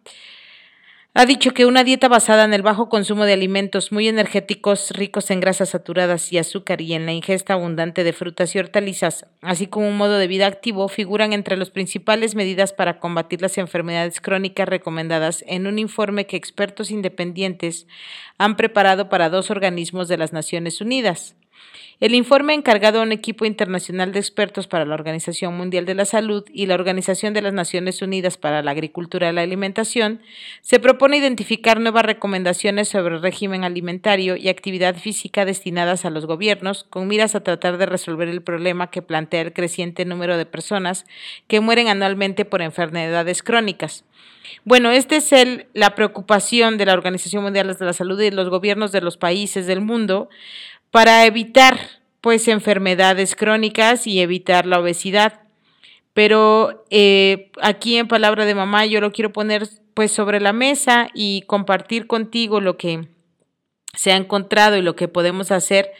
ha 1.19 1.25
dicho 1.25 1.55
que 1.55 1.65
una 1.65 1.83
dieta 1.83 2.07
basada 2.07 2.43
en 2.43 2.53
el 2.53 2.61
bajo 2.61 2.89
consumo 2.89 3.25
de 3.25 3.33
alimentos 3.33 3.91
muy 3.91 4.07
energéticos, 4.07 4.91
ricos 4.91 5.31
en 5.31 5.39
grasas 5.39 5.69
saturadas 5.69 6.31
y 6.31 6.37
azúcar 6.37 6.79
y 6.79 6.93
en 6.93 7.07
la 7.07 7.11
ingesta 7.11 7.53
abundante 7.53 8.03
de 8.03 8.13
frutas 8.13 8.53
y 8.53 8.59
hortalizas, 8.59 9.25
así 9.41 9.65
como 9.65 9.87
un 9.87 9.97
modo 9.97 10.19
de 10.19 10.27
vida 10.27 10.45
activo, 10.45 10.87
figuran 10.89 11.33
entre 11.33 11.57
las 11.57 11.71
principales 11.71 12.35
medidas 12.35 12.71
para 12.71 12.99
combatir 12.99 13.41
las 13.41 13.57
enfermedades 13.57 14.21
crónicas 14.21 14.69
recomendadas 14.69 15.43
en 15.47 15.65
un 15.65 15.79
informe 15.79 16.27
que 16.27 16.37
expertos 16.37 16.91
independientes 16.91 17.87
han 18.37 18.55
preparado 18.55 19.09
para 19.09 19.31
dos 19.31 19.49
organismos 19.49 20.09
de 20.09 20.17
las 20.17 20.33
Naciones 20.33 20.81
Unidas. 20.81 21.35
El 21.99 22.13
informe 22.13 22.53
encargado 22.53 22.99
a 22.99 23.03
un 23.03 23.11
equipo 23.11 23.43
internacional 23.43 24.11
de 24.11 24.19
expertos 24.19 24.67
para 24.67 24.85
la 24.85 24.93
Organización 24.93 25.57
Mundial 25.57 25.85
de 25.85 25.95
la 25.95 26.05
Salud 26.05 26.45
y 26.53 26.67
la 26.67 26.75
Organización 26.75 27.33
de 27.33 27.41
las 27.41 27.53
Naciones 27.53 28.03
Unidas 28.03 28.37
para 28.37 28.61
la 28.61 28.69
Agricultura 28.69 29.31
y 29.31 29.33
la 29.33 29.41
Alimentación 29.41 30.21
se 30.61 30.79
propone 30.79 31.17
identificar 31.17 31.79
nuevas 31.79 32.05
recomendaciones 32.05 32.87
sobre 32.87 33.17
régimen 33.17 33.63
alimentario 33.63 34.37
y 34.37 34.47
actividad 34.47 34.95
física 34.95 35.43
destinadas 35.43 36.05
a 36.05 36.11
los 36.11 36.27
gobiernos 36.27 36.83
con 36.83 37.07
miras 37.07 37.33
a 37.33 37.41
tratar 37.41 37.79
de 37.79 37.87
resolver 37.87 38.29
el 38.29 38.43
problema 38.43 38.91
que 38.91 39.01
plantea 39.01 39.41
el 39.41 39.53
creciente 39.53 40.05
número 40.05 40.37
de 40.37 40.45
personas 40.45 41.07
que 41.47 41.61
mueren 41.61 41.87
anualmente 41.87 42.45
por 42.45 42.61
enfermedades 42.61 43.41
crónicas. 43.41 44.03
Bueno, 44.63 44.91
esta 44.91 45.15
es 45.15 45.31
la 45.73 45.95
preocupación 45.95 46.77
de 46.77 46.85
la 46.85 46.93
Organización 46.93 47.43
Mundial 47.43 47.75
de 47.75 47.85
la 47.85 47.93
Salud 47.93 48.19
y 48.21 48.31
los 48.31 48.49
gobiernos 48.49 48.91
de 48.91 49.01
los 49.01 49.17
países 49.17 49.65
del 49.65 49.81
mundo 49.81 50.29
para 50.97 51.27
evitar 51.27 51.77
pues 52.21 52.47
enfermedades 52.47 53.35
crónicas 53.35 54.07
y 54.07 54.19
evitar 54.19 54.65
la 54.65 54.79
obesidad. 54.79 55.41
Pero 56.15 56.85
eh, 56.89 57.51
aquí 57.61 57.97
en 57.97 58.07
Palabra 58.07 58.45
de 58.45 58.55
Mamá 58.55 58.83
yo 58.87 58.99
lo 58.99 59.11
quiero 59.11 59.31
poner 59.31 59.69
pues 59.93 60.11
sobre 60.11 60.41
la 60.41 60.53
mesa 60.53 61.09
y 61.13 61.43
compartir 61.43 62.07
contigo 62.07 62.61
lo 62.61 62.77
que 62.77 63.09
se 63.93 64.11
ha 64.11 64.15
encontrado 64.15 64.75
y 64.75 64.81
lo 64.81 64.95
que 64.95 65.07
podemos 65.07 65.51
hacer 65.51 65.91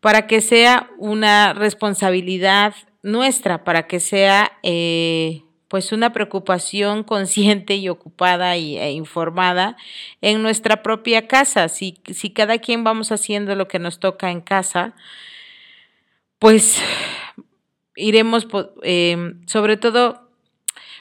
para 0.00 0.28
que 0.28 0.40
sea 0.40 0.90
una 0.96 1.52
responsabilidad 1.52 2.72
nuestra, 3.02 3.64
para 3.64 3.88
que 3.88 3.98
sea 3.98 4.52
eh, 4.62 5.42
pues 5.68 5.92
una 5.92 6.12
preocupación 6.12 7.02
consciente 7.02 7.76
y 7.76 7.88
ocupada 7.88 8.56
y, 8.56 8.78
e 8.78 8.92
informada 8.92 9.76
en 10.20 10.42
nuestra 10.42 10.82
propia 10.82 11.26
casa. 11.26 11.68
Si, 11.68 11.98
si 12.12 12.30
cada 12.30 12.58
quien 12.58 12.84
vamos 12.84 13.12
haciendo 13.12 13.54
lo 13.54 13.68
que 13.68 13.78
nos 13.78 13.98
toca 13.98 14.30
en 14.30 14.40
casa, 14.40 14.94
pues 16.38 16.78
iremos, 17.96 18.46
eh, 18.82 19.34
sobre 19.46 19.76
todo, 19.76 20.30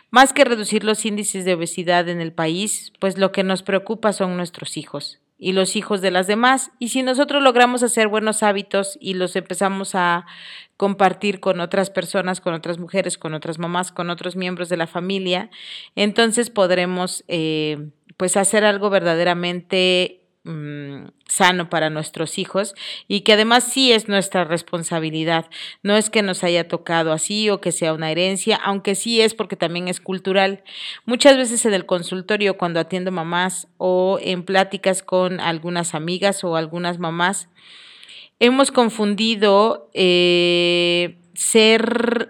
más 0.10 0.34
que 0.34 0.46
reducir 0.46 0.84
los 0.84 1.06
índices 1.06 1.46
de 1.46 1.54
obesidad 1.54 2.08
en 2.10 2.22
el 2.22 2.32
país, 2.32 2.94
pues 3.00 3.18
lo 3.18 3.32
que 3.32 3.44
nos 3.44 3.64
preocupa 3.64 4.14
son 4.14 4.38
nuestros 4.38 4.78
hijos 4.78 5.20
y 5.38 5.54
los 5.54 5.76
hijos 5.76 6.02
de 6.02 6.12
las 6.12 6.28
demás. 6.28 6.72
Y 6.80 6.90
si 6.90 7.04
nosotros 7.04 7.44
logramos 7.44 7.84
hacer 7.84 8.08
buenos 8.08 8.44
hábitos 8.44 8.98
y 9.02 9.16
los 9.16 9.36
empezamos 9.36 9.96
a 9.96 10.26
compartir 10.78 11.40
con 11.40 11.60
otras 11.60 11.90
personas, 11.90 12.42
con 12.42 12.54
otras 12.54 12.80
mujeres, 12.80 13.18
con 13.18 13.34
otras 13.34 13.60
mamás, 13.60 13.92
con 13.92 14.10
otros 14.10 14.36
miembros 14.36 14.70
de 14.70 14.78
la 14.78 14.88
familia, 14.88 15.50
entonces 15.96 16.50
podremos 16.50 17.24
eh, 17.28 17.90
pues 18.18 18.38
hacer 18.38 18.64
algo 18.64 18.90
verdaderamente 18.90 20.25
Mm, 20.48 21.08
sano 21.28 21.72
para 21.72 21.90
nuestros 21.90 22.38
hijos 22.38 22.76
y 23.08 23.22
que 23.22 23.34
además 23.34 23.64
sí 23.64 23.92
es 23.92 24.08
nuestra 24.08 24.44
responsabilidad. 24.44 25.48
No 25.82 25.98
es 25.98 26.12
que 26.12 26.22
nos 26.22 26.44
haya 26.44 26.68
tocado 26.68 27.12
así 27.12 27.50
o 27.50 27.62
que 27.62 27.72
sea 27.72 27.94
una 27.94 28.12
herencia, 28.12 28.56
aunque 28.58 28.94
sí 28.94 29.22
es 29.22 29.34
porque 29.34 29.56
también 29.56 29.88
es 29.88 30.00
cultural. 30.00 30.64
Muchas 31.06 31.36
veces 31.36 31.66
en 31.66 31.74
el 31.74 31.88
consultorio 31.88 32.58
cuando 32.58 32.80
atiendo 32.80 33.12
mamás 33.12 33.68
o 33.78 34.20
en 34.22 34.44
pláticas 34.44 35.02
con 35.02 35.40
algunas 35.40 35.96
amigas 35.96 36.44
o 36.44 36.56
algunas 36.56 37.00
mamás, 37.00 37.50
hemos 38.40 38.70
confundido 38.70 39.90
eh, 39.96 41.18
ser 41.34 42.30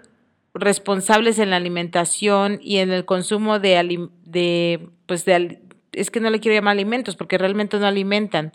responsables 0.54 1.38
en 1.38 1.50
la 1.50 1.56
alimentación 1.56 2.60
y 2.62 2.78
en 2.78 2.92
el 2.92 3.04
consumo 3.04 3.58
de, 3.58 4.88
pues 5.04 5.26
de, 5.26 5.60
es 5.96 6.10
que 6.10 6.20
no 6.20 6.30
le 6.30 6.40
quiero 6.40 6.56
llamar 6.56 6.72
alimentos 6.72 7.16
porque 7.16 7.38
realmente 7.38 7.78
no 7.78 7.86
alimentan, 7.86 8.52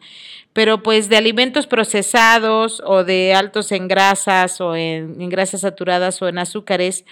pero 0.53 0.83
pues 0.83 1.09
de 1.09 1.17
alimentos 1.17 1.67
procesados 1.67 2.81
o 2.85 3.03
de 3.03 3.33
altos 3.33 3.71
en 3.71 3.87
grasas 3.87 4.61
o 4.61 4.75
en, 4.75 5.29
grasas 5.29 5.61
saturadas 5.61 6.21
o 6.21 6.27
en 6.27 6.37
azúcares 6.37 7.03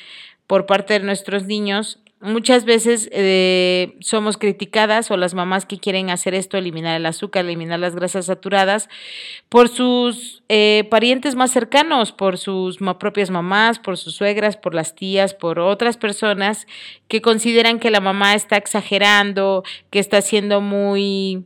por 0.47 0.65
parte 0.65 0.93
de 0.93 0.99
nuestros 1.01 1.45
niños, 1.45 1.99
muchas 2.21 2.65
veces 2.65 3.09
eh, 3.11 3.95
somos 4.01 4.37
criticadas 4.37 5.09
o 5.11 5.17
las 5.17 5.33
mamás 5.33 5.65
que 5.65 5.79
quieren 5.79 6.09
hacer 6.09 6.33
esto, 6.33 6.57
eliminar 6.57 6.95
el 6.95 7.05
azúcar, 7.05 7.45
eliminar 7.45 7.79
las 7.79 7.95
grasas 7.95 8.25
saturadas, 8.25 8.89
por 9.47 9.69
sus 9.69 10.43
eh, 10.49 10.87
parientes 10.89 11.35
más 11.35 11.51
cercanos, 11.51 12.11
por 12.11 12.37
sus 12.37 12.79
propias 12.99 13.29
mamás, 13.29 13.79
por 13.79 13.97
sus 13.97 14.15
suegras, 14.15 14.57
por 14.57 14.75
las 14.75 14.95
tías, 14.95 15.33
por 15.33 15.59
otras 15.59 15.97
personas 15.97 16.67
que 17.07 17.21
consideran 17.21 17.79
que 17.79 17.91
la 17.91 18.01
mamá 18.01 18.35
está 18.35 18.57
exagerando, 18.57 19.63
que 19.89 19.99
está 19.99 20.21
siendo 20.21 20.61
muy 20.61 21.45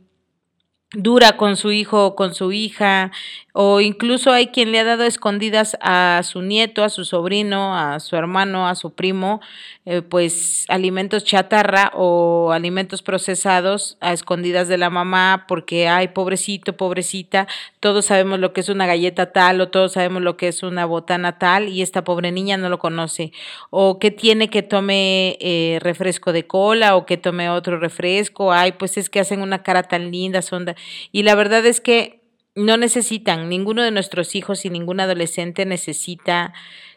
dura 0.94 1.36
con 1.36 1.56
su 1.56 1.72
hijo 1.72 2.06
o 2.06 2.14
con 2.16 2.34
su 2.34 2.52
hija, 2.52 3.10
o 3.56 3.80
incluso 3.80 4.32
hay 4.32 4.48
quien 4.48 4.72
le 4.72 4.80
ha 4.80 4.84
dado 4.84 5.04
escondidas 5.04 5.76
a 5.80 6.20
su 6.24 6.42
nieto, 6.42 6.82
a 6.82 6.88
su 6.88 7.04
sobrino, 7.04 7.78
a 7.78 8.00
su 8.00 8.16
hermano, 8.16 8.66
a 8.66 8.74
su 8.74 8.94
primo, 8.94 9.40
eh, 9.86 10.02
pues 10.02 10.64
alimentos 10.68 11.22
chatarra 11.22 11.92
o 11.94 12.50
alimentos 12.50 13.02
procesados 13.02 13.96
a 14.00 14.12
escondidas 14.12 14.66
de 14.66 14.76
la 14.76 14.90
mamá 14.90 15.44
porque, 15.46 15.86
ay, 15.86 16.08
pobrecito, 16.08 16.76
pobrecita, 16.76 17.46
todos 17.78 18.06
sabemos 18.06 18.40
lo 18.40 18.52
que 18.52 18.60
es 18.62 18.68
una 18.68 18.86
galleta 18.86 19.30
tal 19.30 19.60
o 19.60 19.68
todos 19.68 19.92
sabemos 19.92 20.22
lo 20.22 20.36
que 20.36 20.48
es 20.48 20.64
una 20.64 20.84
botana 20.84 21.38
tal 21.38 21.68
y 21.68 21.82
esta 21.82 22.02
pobre 22.02 22.32
niña 22.32 22.56
no 22.56 22.68
lo 22.68 22.80
conoce. 22.80 23.30
O 23.70 24.00
que 24.00 24.10
tiene 24.10 24.50
que 24.50 24.62
tome 24.62 25.36
eh, 25.40 25.78
refresco 25.80 26.32
de 26.32 26.46
cola 26.46 26.96
o 26.96 27.06
que 27.06 27.18
tome 27.18 27.50
otro 27.50 27.78
refresco, 27.78 28.52
ay, 28.52 28.72
pues 28.72 28.96
es 28.96 29.08
que 29.08 29.20
hacen 29.20 29.42
una 29.42 29.62
cara 29.62 29.84
tan 29.84 30.10
linda, 30.10 30.42
sonda. 30.42 30.74
Y 31.12 31.22
la 31.22 31.34
verdad 31.34 31.64
es 31.66 31.80
que 31.80 32.24
no 32.54 32.76
necesitan, 32.76 33.48
ninguno 33.48 33.82
de 33.82 33.90
nuestros 33.90 34.34
hijos 34.34 34.64
y 34.64 34.70
ningún 34.70 35.00
adolescente 35.00 35.66
necesita 35.66 36.52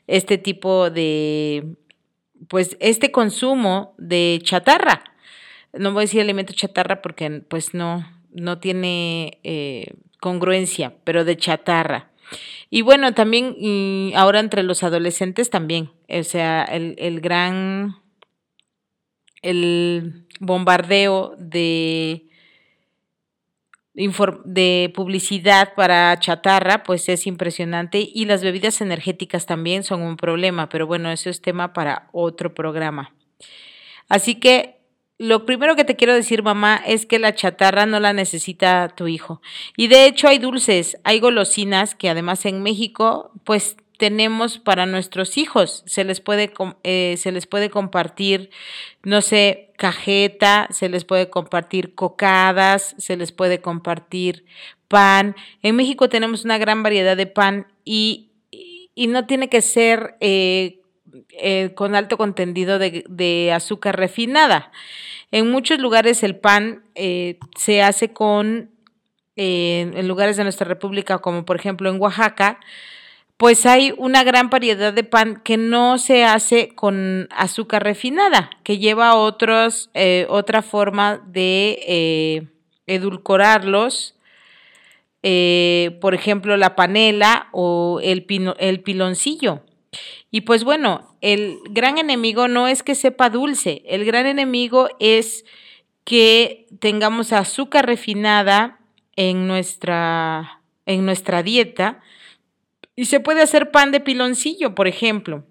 este 0.06 0.38
tipo 0.38 0.90
de, 0.90 1.76
pues, 2.48 2.78
este 2.80 3.12
consumo 3.12 3.96
de 3.98 4.40
chatarra. 4.44 5.04
No 5.74 5.92
voy 5.92 6.02
a 6.02 6.06
decir 6.06 6.22
alimento 6.22 6.54
chatarra 6.54 7.02
porque, 7.02 7.42
pues, 7.48 7.74
no, 7.74 8.08
no 8.32 8.60
tiene 8.60 9.40
eh, 9.44 9.94
congruencia, 10.20 10.94
pero 11.04 11.26
de 11.26 11.38
chatarra. 11.38 12.12
Y 12.70 12.82
bueno, 12.82 13.14
también 13.14 13.56
ahora 14.16 14.40
entre 14.40 14.64
los 14.64 14.84
adolescentes 14.84 15.50
también, 15.50 15.92
o 16.10 16.24
sea, 16.24 16.64
el, 16.66 16.96
el 16.98 17.22
gran, 17.22 17.96
el 19.42 20.28
bombardeo 20.42 21.36
de 21.38 22.28
de 24.46 24.92
publicidad 24.94 25.74
para 25.76 26.20
chatarra, 26.20 26.84
pues 26.84 27.10
es 27.10 27.26
impresionante 27.26 28.08
y 28.14 28.26
las 28.26 28.44
bebidas 28.44 28.80
energéticas 28.82 29.48
también 29.48 29.84
son 29.84 30.04
un 30.04 30.18
problema, 30.18 30.70
pero 30.70 30.86
bueno, 30.86 31.12
eso 31.12 31.32
es 31.32 31.42
tema 31.42 31.74
para 31.74 32.08
otro 32.12 32.54
programa. 32.54 33.16
Así 34.08 34.36
que 34.36 34.78
lo 35.18 35.48
primero 35.48 35.76
que 35.76 35.84
te 35.84 35.96
quiero 35.96 36.14
decir, 36.14 36.44
mamá, 36.44 36.80
es 36.86 37.08
que 37.08 37.18
la 37.18 37.34
chatarra 37.34 37.88
no 37.88 38.00
la 38.00 38.14
necesita 38.14 38.88
tu 38.90 39.08
hijo. 39.08 39.42
Y 39.76 39.88
de 39.88 40.06
hecho 40.06 40.28
hay 40.28 40.38
dulces, 40.38 40.98
hay 41.04 41.20
golosinas 41.20 41.96
que 41.96 42.10
además 42.10 42.46
en 42.46 42.62
México, 42.62 43.32
pues 43.44 43.78
tenemos 43.98 44.60
para 44.60 44.86
nuestros 44.86 45.38
hijos. 45.38 45.84
Se 45.86 46.04
les 46.04 46.22
puede, 46.22 46.54
eh, 46.84 47.16
se 47.18 47.32
les 47.32 47.48
puede 47.48 47.70
compartir, 47.70 48.52
no 49.04 49.22
sé, 49.22 49.72
cajeta, 49.78 50.68
se 50.72 50.90
les 50.90 51.04
puede 51.04 51.30
compartir 51.30 51.96
cocadas, 51.96 52.96
se 52.98 53.18
les 53.18 53.32
puede 53.32 53.60
compartir 53.60 54.46
pan. 54.88 55.36
En 55.64 55.76
México 55.76 56.10
tenemos 56.10 56.46
una 56.46 56.58
gran 56.58 56.84
variedad 56.84 57.18
de 57.18 57.26
pan 57.26 57.68
y, 57.84 58.30
y 58.96 59.08
no 59.08 59.26
tiene 59.26 59.50
que 59.50 59.62
ser 59.62 60.16
eh, 60.20 60.82
eh, 61.30 61.72
con 61.76 61.96
alto 61.96 62.18
contenido 62.18 62.80
de, 62.80 63.04
de, 63.10 63.52
azúcar 63.52 63.98
refinada. 63.98 64.72
En 65.32 65.50
muchos 65.52 65.80
lugares 65.80 66.24
el 66.24 66.38
pan 66.38 66.84
se 66.96 67.82
hace 67.82 68.14
con, 68.14 68.72
en 69.36 70.08
lugares 70.08 70.38
de 70.38 70.44
nuestra 70.44 70.68
república, 70.68 71.18
como 71.18 71.44
por 71.44 71.58
ejemplo 71.58 71.90
en 71.90 72.00
Oaxaca, 72.00 72.60
pues 73.38 73.68
hay 73.68 73.94
una 73.98 74.24
gran 74.24 74.50
variedad 74.50 74.92
de 74.92 75.04
pan 75.04 75.42
que 75.44 75.58
no 75.58 76.00
se 76.00 76.26
hace 76.26 76.70
con 76.70 77.30
azúcar 77.32 77.84
refinada, 77.84 78.50
que 78.64 78.80
lleva 78.80 79.16
otros, 79.16 79.92
eh, 79.94 80.26
otra 80.28 80.64
forma 80.64 81.22
de 81.28 81.80
eh, 81.88 82.48
edulcorarlos. 82.88 84.16
Eh, 85.22 85.98
por 86.02 86.16
ejemplo, 86.16 86.58
la 86.58 86.76
panela 86.76 87.50
o 87.52 88.00
el, 88.02 88.26
el 88.60 88.80
piloncillo. 88.82 89.62
Y 90.32 90.42
pues 90.42 90.64
bueno, 90.64 91.16
el 91.22 91.60
gran 91.70 92.00
enemigo 92.00 92.48
no 92.48 92.68
es 92.68 92.82
que 92.82 92.96
sepa 92.96 93.30
dulce, 93.30 93.84
el 93.86 94.04
gran 94.04 94.26
enemigo 94.26 94.90
es 95.00 95.46
que 96.04 96.68
tengamos 96.80 97.34
azúcar 97.34 97.86
refinada 97.86 98.80
en 99.16 99.48
nuestra, 99.48 100.62
en 100.86 101.06
nuestra 101.06 101.44
dieta 101.44 102.02
y 102.98 103.06
se 103.06 103.20
puede 103.20 103.44
hacer 103.44 103.70
pan 103.70 103.92
de 103.92 104.00
piloncillo, 104.00 104.74
por 104.74 104.88
ejemplo. 104.88 105.46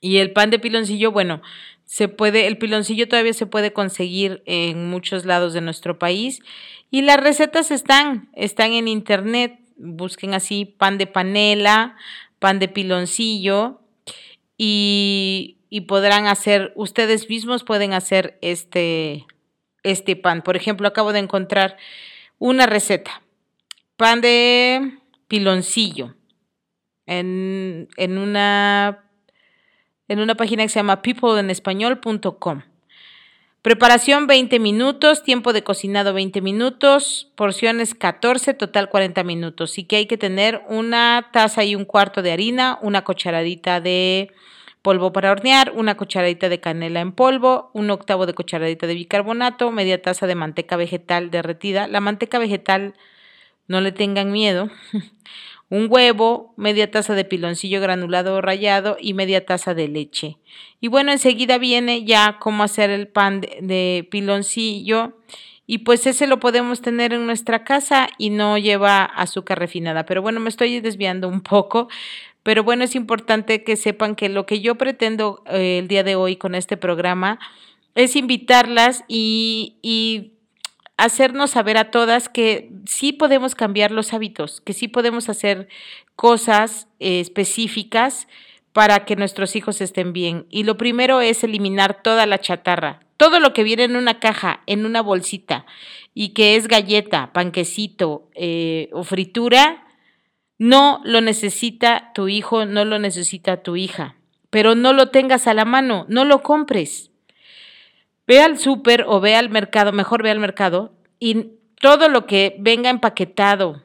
Y 0.00 0.18
el 0.18 0.32
pan 0.32 0.50
de 0.50 0.60
piloncillo, 0.60 1.10
bueno, 1.10 1.42
se 1.84 2.06
puede, 2.06 2.46
el 2.46 2.56
piloncillo 2.56 3.08
todavía 3.08 3.34
se 3.34 3.46
puede 3.46 3.72
conseguir 3.72 4.40
en 4.46 4.88
muchos 4.88 5.24
lados 5.24 5.52
de 5.54 5.60
nuestro 5.60 5.98
país. 5.98 6.40
Y 6.88 7.02
las 7.02 7.18
recetas 7.18 7.72
están, 7.72 8.30
están 8.32 8.72
en 8.72 8.86
internet. 8.86 9.58
Busquen 9.76 10.32
así 10.32 10.64
pan 10.64 10.98
de 10.98 11.08
panela, 11.08 11.96
pan 12.38 12.60
de 12.60 12.68
piloncillo 12.68 13.80
y, 14.56 15.58
y 15.68 15.82
podrán 15.82 16.28
hacer, 16.28 16.72
ustedes 16.76 17.28
mismos 17.28 17.64
pueden 17.64 17.92
hacer 17.92 18.38
este, 18.40 19.26
este 19.82 20.14
pan. 20.14 20.42
Por 20.42 20.56
ejemplo, 20.56 20.86
acabo 20.86 21.12
de 21.12 21.18
encontrar 21.18 21.76
una 22.38 22.66
receta. 22.66 23.20
Pan 23.96 24.20
de 24.20 24.96
piloncillo 25.26 26.14
en, 27.06 27.88
en, 27.96 28.18
una, 28.18 29.04
en 30.08 30.20
una 30.20 30.34
página 30.34 30.62
que 30.62 30.68
se 30.68 30.78
llama 30.78 31.02
peopleenespañol.com. 31.02 32.62
Preparación 33.62 34.26
20 34.26 34.58
minutos, 34.58 35.22
tiempo 35.22 35.52
de 35.52 35.62
cocinado 35.62 36.14
20 36.14 36.40
minutos, 36.40 37.30
porciones 37.34 37.94
14, 37.94 38.54
total 38.54 38.88
40 38.88 39.22
minutos. 39.22 39.76
Y 39.76 39.84
que 39.84 39.96
hay 39.96 40.06
que 40.06 40.16
tener 40.16 40.62
una 40.68 41.28
taza 41.30 41.62
y 41.62 41.74
un 41.74 41.84
cuarto 41.84 42.22
de 42.22 42.32
harina, 42.32 42.78
una 42.80 43.04
cucharadita 43.04 43.82
de 43.82 44.32
polvo 44.80 45.12
para 45.12 45.30
hornear, 45.30 45.72
una 45.76 45.96
cucharadita 45.96 46.48
de 46.48 46.58
canela 46.58 47.00
en 47.00 47.12
polvo, 47.12 47.70
un 47.74 47.90
octavo 47.90 48.24
de 48.24 48.32
cucharadita 48.32 48.86
de 48.86 48.94
bicarbonato, 48.94 49.70
media 49.70 50.00
taza 50.00 50.26
de 50.26 50.34
manteca 50.34 50.76
vegetal 50.76 51.30
derretida. 51.30 51.86
La 51.86 52.00
manteca 52.00 52.38
vegetal, 52.38 52.94
no 53.68 53.82
le 53.82 53.92
tengan 53.92 54.32
miedo, 54.32 54.70
un 55.70 55.86
huevo, 55.88 56.52
media 56.56 56.90
taza 56.90 57.14
de 57.14 57.24
piloncillo 57.24 57.80
granulado 57.80 58.34
o 58.34 58.40
rallado 58.40 58.96
y 59.00 59.14
media 59.14 59.46
taza 59.46 59.72
de 59.72 59.86
leche. 59.86 60.36
Y 60.80 60.88
bueno, 60.88 61.12
enseguida 61.12 61.58
viene 61.58 62.04
ya 62.04 62.38
cómo 62.40 62.64
hacer 62.64 62.90
el 62.90 63.06
pan 63.06 63.40
de, 63.40 64.06
piloncillo 64.10 65.16
y 65.66 65.78
pues 65.78 66.08
ese 66.08 66.26
lo 66.26 66.40
podemos 66.40 66.82
tener 66.82 67.12
en 67.12 67.24
nuestra 67.24 67.62
casa 67.62 68.08
y 68.18 68.30
no 68.30 68.58
lleva 68.58 69.04
azúcar 69.04 69.60
refinada. 69.60 70.04
Pero 70.06 70.22
bueno, 70.22 70.40
me 70.40 70.48
estoy 70.48 70.80
desviando 70.80 71.28
un 71.28 71.40
poco. 71.40 71.88
Pero 72.42 72.64
bueno, 72.64 72.82
es 72.82 72.96
importante 72.96 73.62
que 73.62 73.76
sepan 73.76 74.16
que 74.16 74.28
lo 74.28 74.46
que 74.46 74.60
yo 74.60 74.74
pretendo 74.74 75.44
eh, 75.46 75.78
el 75.78 75.88
día 75.88 76.02
de 76.02 76.16
hoy 76.16 76.34
con 76.36 76.56
este 76.56 76.76
programa 76.76 77.38
es 77.94 78.16
invitarlas 78.16 79.04
y, 79.06 79.76
y 79.82 80.32
hacernos 81.00 81.52
saber 81.52 81.78
a 81.78 81.90
todas 81.90 82.28
que 82.28 82.70
sí 82.84 83.12
podemos 83.12 83.54
cambiar 83.54 83.90
los 83.90 84.12
hábitos, 84.12 84.60
que 84.60 84.74
sí 84.74 84.86
podemos 84.86 85.30
hacer 85.30 85.68
cosas 86.14 86.88
eh, 86.98 87.20
específicas 87.20 88.28
para 88.72 89.06
que 89.06 89.16
nuestros 89.16 89.56
hijos 89.56 89.80
estén 89.80 90.12
bien. 90.12 90.46
Y 90.50 90.64
lo 90.64 90.76
primero 90.76 91.22
es 91.22 91.42
eliminar 91.42 92.02
toda 92.02 92.26
la 92.26 92.38
chatarra, 92.38 93.00
todo 93.16 93.40
lo 93.40 93.54
que 93.54 93.64
viene 93.64 93.84
en 93.84 93.96
una 93.96 94.20
caja, 94.20 94.60
en 94.66 94.84
una 94.84 95.00
bolsita, 95.00 95.64
y 96.12 96.30
que 96.30 96.56
es 96.56 96.68
galleta, 96.68 97.32
panquecito 97.32 98.28
eh, 98.34 98.90
o 98.92 99.02
fritura, 99.02 99.86
no 100.58 101.00
lo 101.04 101.22
necesita 101.22 102.12
tu 102.14 102.28
hijo, 102.28 102.66
no 102.66 102.84
lo 102.84 102.98
necesita 102.98 103.62
tu 103.62 103.76
hija, 103.76 104.16
pero 104.50 104.74
no 104.74 104.92
lo 104.92 105.08
tengas 105.08 105.46
a 105.46 105.54
la 105.54 105.64
mano, 105.64 106.04
no 106.08 106.26
lo 106.26 106.42
compres. 106.42 107.09
Ve 108.30 108.38
al 108.38 108.58
súper 108.58 109.06
o 109.08 109.18
ve 109.18 109.34
al 109.34 109.50
mercado, 109.50 109.90
mejor 109.90 110.22
ve 110.22 110.30
al 110.30 110.38
mercado 110.38 110.92
y 111.18 111.48
todo 111.80 112.08
lo 112.08 112.26
que 112.26 112.54
venga 112.60 112.88
empaquetado, 112.88 113.82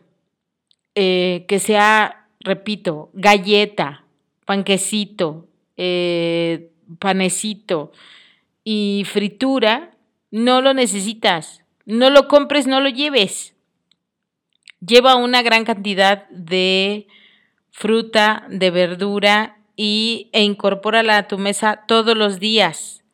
eh, 0.94 1.46
que 1.48 1.58
sea, 1.58 2.28
repito, 2.42 3.10
galleta, 3.14 4.04
panquecito, 4.46 5.48
eh, 5.78 6.70
panecito 7.00 7.92
y 8.64 9.04
fritura, 9.12 9.98
no 10.30 10.62
lo 10.62 10.76
necesitas. 10.76 11.64
No 11.88 12.12
lo 12.12 12.28
compres, 12.28 12.68
no 12.68 12.82
lo 12.82 12.90
lleves. 12.90 13.56
Lleva 14.80 15.16
una 15.16 15.42
gran 15.42 15.66
cantidad 15.66 16.30
de 16.30 17.08
fruta, 17.72 18.46
de 18.52 18.70
verdura 18.70 19.58
y, 19.76 20.30
e 20.34 20.44
incorpórala 20.44 21.18
a 21.18 21.28
tu 21.28 21.40
mesa 21.40 21.86
todos 21.88 22.16
los 22.16 22.40
días. 22.40 23.05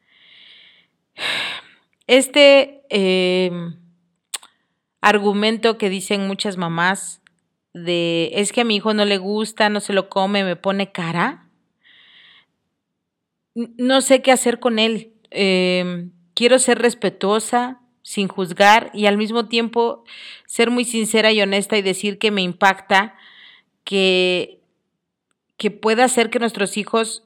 Este 2.08 2.82
em, 2.90 3.76
argumento 5.02 5.78
que 5.78 5.90
dicen 5.90 6.28
muchas 6.28 6.58
mamás 6.58 7.22
de 7.74 8.32
es 8.34 8.52
que 8.52 8.62
a 8.62 8.66
mi 8.66 8.76
hijo 8.76 8.94
no 8.94 9.06
le 9.06 9.18
gusta, 9.18 9.70
no 9.70 9.80
se 9.80 9.94
lo 9.94 10.10
come, 10.10 10.44
me 10.44 10.56
pone 10.56 10.92
cara. 10.92 11.48
No 13.56 14.02
sé 14.02 14.22
qué 14.22 14.32
hacer 14.32 14.60
con 14.60 14.80
él. 14.80 15.14
Em, 15.30 16.12
quiero 16.34 16.60
ser 16.60 16.80
respetuosa, 16.80 17.82
sin 18.04 18.28
juzgar 18.28 18.90
y 18.94 19.06
al 19.06 19.18
mismo 19.18 19.48
tiempo 19.48 20.04
ser 20.46 20.72
muy 20.72 20.86
sincera 20.86 21.32
y 21.32 21.42
honesta 21.42 21.78
y 21.78 21.82
decir 21.82 22.18
que 22.18 22.32
me 22.32 22.42
impacta 22.42 23.16
que, 23.84 24.60
que 25.58 25.72
pueda 25.72 26.06
hacer 26.06 26.30
que 26.30 26.40
nuestros 26.40 26.78
hijos 26.78 27.24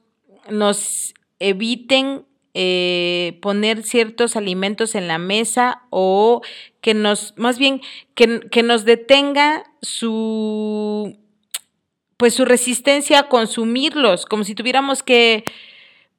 nos 0.50 1.14
eviten 1.38 2.26
eh, 2.58 3.38
poner 3.42 3.82
ciertos 3.82 4.34
alimentos 4.34 4.94
en 4.94 5.08
la 5.08 5.18
mesa 5.18 5.82
o 5.90 6.40
que 6.80 6.94
nos, 6.94 7.34
más 7.36 7.58
bien, 7.58 7.82
que, 8.14 8.40
que 8.50 8.62
nos 8.62 8.86
detenga 8.86 9.62
su, 9.82 11.18
pues 12.16 12.32
su 12.32 12.46
resistencia 12.46 13.18
a 13.18 13.28
consumirlos, 13.28 14.24
como 14.24 14.42
si 14.42 14.54
tuviéramos 14.54 15.02
que 15.02 15.44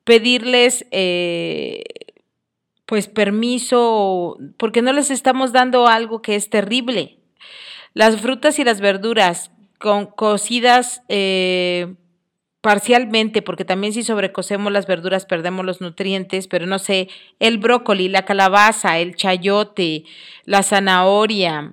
pedirles, 0.04 0.86
eh, 0.92 1.84
pues 2.86 3.08
permiso, 3.08 4.38
porque 4.58 4.84
no 4.84 4.94
les 4.94 5.10
estamos 5.10 5.54
dando 5.54 5.88
algo 5.88 6.22
que 6.22 6.36
es 6.36 6.52
terrible. 6.52 7.18
Las 7.96 8.22
frutas 8.22 8.60
y 8.60 8.64
las 8.64 8.80
verduras 8.80 9.50
con, 9.80 10.06
cocidas 10.06 11.02
eh, 11.10 11.96
parcialmente, 12.68 13.42
porque 13.42 13.64
también 13.64 13.94
si 13.94 14.04
sobrecocemos 14.04 14.74
las 14.74 14.88
verduras 14.88 15.26
perdemos 15.26 15.66
los 15.66 15.80
nutrientes, 15.80 16.50
pero 16.50 16.66
no 16.66 16.80
sé, 16.80 17.08
el 17.40 17.60
brócoli, 17.60 18.10
la 18.10 18.26
calabaza, 18.26 19.00
el 19.00 19.16
chayote, 19.16 20.04
la 20.44 20.64
zanahoria, 20.64 21.72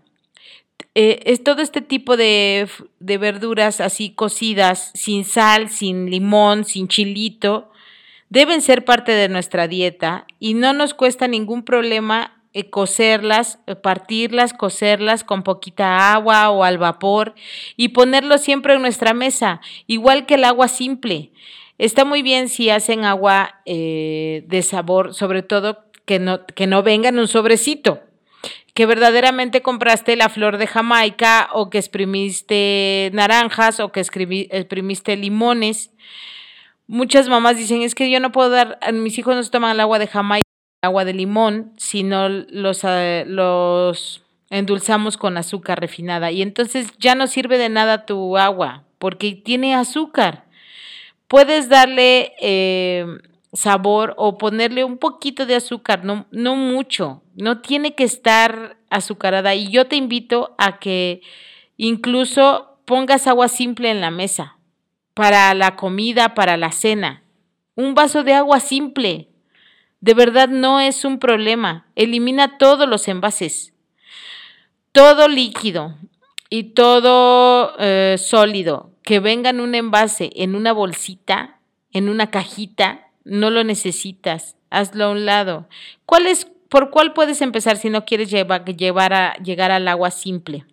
eh, 0.95 1.19
es 1.25 1.43
todo 1.43 1.63
este 1.63 1.81
tipo 1.81 2.17
de, 2.17 2.69
de, 3.01 3.19
verduras 3.19 3.81
así 3.81 4.11
cocidas, 4.11 4.93
sin 4.95 5.25
sal, 5.25 5.69
sin 5.69 6.09
limón, 6.09 6.65
sin 6.65 6.87
chilito, 6.87 7.73
deben 8.29 8.63
ser 8.63 8.85
parte 8.85 9.11
de 9.11 9.29
nuestra 9.29 9.67
dieta 9.67 10.29
y 10.39 10.55
no 10.55 10.75
nos 10.75 10.95
cuesta 10.95 11.27
ningún 11.27 11.65
problema 11.65 12.34
eh, 12.55 12.71
cocerlas, 12.71 13.59
eh, 13.67 13.77
partirlas, 13.77 14.55
cocerlas 14.55 15.25
con 15.25 15.43
poquita 15.43 16.15
agua 16.15 16.49
o 16.51 16.65
al 16.65 16.79
vapor 16.79 17.35
y 17.77 17.89
ponerlo 17.89 18.39
siempre 18.39 18.75
en 18.75 18.83
nuestra 18.83 19.13
mesa, 19.13 19.61
igual 19.87 20.25
que 20.25 20.37
el 20.37 20.45
agua 20.45 20.69
simple. 20.69 21.33
Está 21.77 22.05
muy 22.05 22.23
bien 22.23 22.49
si 22.49 22.71
hacen 22.71 23.05
agua 23.05 23.61
de 23.67 24.65
sabor, 24.65 25.13
sobre 25.13 25.43
todo 25.43 25.85
que 26.05 26.21
no, 26.21 26.47
que 26.47 26.69
no 26.69 26.85
venga 26.85 27.09
en 27.09 27.19
un 27.19 27.27
sobrecito 27.27 28.01
que 28.75 28.87
verdaderamente 28.87 29.63
compraste 29.63 30.17
la 30.17 30.29
flor 30.29 30.59
de 30.59 30.67
Jamaica 30.67 31.49
o 31.53 31.71
que 31.71 31.79
exprimiste 31.79 33.11
naranjas 33.15 33.79
o 33.79 33.93
que 33.93 34.01
exprimiste 34.01 35.17
limones. 35.17 35.93
Muchas 36.89 37.29
mamás 37.29 37.57
dicen, 37.57 37.83
es 37.83 37.95
que 37.95 38.11
yo 38.11 38.19
no 38.19 38.33
puedo 38.33 38.51
dar, 38.51 38.79
mis 38.93 39.17
hijos 39.17 39.37
no 39.37 39.43
se 39.43 39.51
toman 39.51 39.71
el 39.71 39.81
agua 39.81 40.01
de 40.01 40.09
Jamaica, 40.09 40.45
agua 40.85 41.05
de 41.05 41.15
limón, 41.15 41.73
sino 41.77 42.29
los, 42.29 42.83
eh, 42.85 43.25
los 43.27 44.23
endulzamos 44.51 45.17
con 45.17 45.37
azúcar 45.37 45.81
refinada. 45.81 46.31
Y 46.31 46.43
entonces 46.43 46.93
ya 46.99 47.15
no 47.15 47.27
sirve 47.27 47.59
de 47.59 47.69
nada 47.69 48.07
tu 48.07 48.37
agua, 48.39 48.85
porque 48.99 49.33
tiene 49.33 49.75
azúcar. 49.75 50.45
Puedes 51.29 51.69
darle... 51.69 52.33
Eh, 52.41 53.07
sabor 53.55 54.15
o 54.19 54.37
ponerle 54.37 54.85
un 54.85 54.99
poquito 54.99 55.47
de 55.47 55.55
azúcar, 55.55 56.05
no, 56.05 56.27
no 56.31 56.57
mucho, 56.57 57.23
no 57.35 57.61
tiene 57.61 57.95
que 57.95 58.05
estar 58.05 58.77
azucarada. 58.91 59.55
Y 59.55 59.71
yo 59.71 59.87
te 59.87 59.97
invito 59.97 60.55
a 60.59 60.79
que 60.79 61.23
incluso 61.77 62.79
pongas 62.85 63.27
agua 63.27 63.49
simple 63.49 63.91
en 63.91 64.01
la 64.01 64.11
mesa 64.11 64.59
para 65.15 65.55
la 65.55 65.77
comida, 65.77 66.35
para 66.35 66.57
la 66.57 66.73
cena. 66.73 67.23
Un 67.77 67.95
vaso 67.95 68.25
de 68.25 68.35
agua 68.35 68.61
simple. 68.61 69.29
De 70.05 70.13
verdad 70.13 70.51
no 70.51 70.81
es 70.81 71.07
un 71.07 71.19
problema. 71.19 71.87
Elimina 71.97 72.59
todos 72.59 72.87
los 72.87 73.09
envases. 73.09 73.73
Todo 74.93 75.29
líquido 75.29 75.95
y 76.51 76.75
todo 76.75 77.73
eh, 77.79 78.17
sólido 78.19 78.91
que 79.03 79.19
venga 79.19 79.49
en 79.49 79.61
un 79.61 79.75
envase, 79.75 80.31
en 80.35 80.57
una 80.57 80.75
bolsita, 80.75 81.59
en 81.91 82.11
una 82.11 82.31
cajita, 82.31 83.09
no 83.25 83.49
lo 83.49 83.65
necesitas, 83.65 84.57
hazlo 84.69 85.07
a 85.07 85.11
un 85.11 85.25
lado. 85.25 85.71
¿Cuál 86.05 86.27
es, 86.27 86.49
¿Por 86.69 86.91
cuál 86.91 87.15
puedes 87.15 87.41
empezar 87.41 87.79
si 87.79 87.89
no 87.89 88.05
quieres 88.05 88.29
llevar, 88.29 88.67
llevar 88.67 89.15
a, 89.15 89.33
llegar 89.37 89.71
al 89.71 89.89
agua 89.89 90.11
simple? 90.11 90.67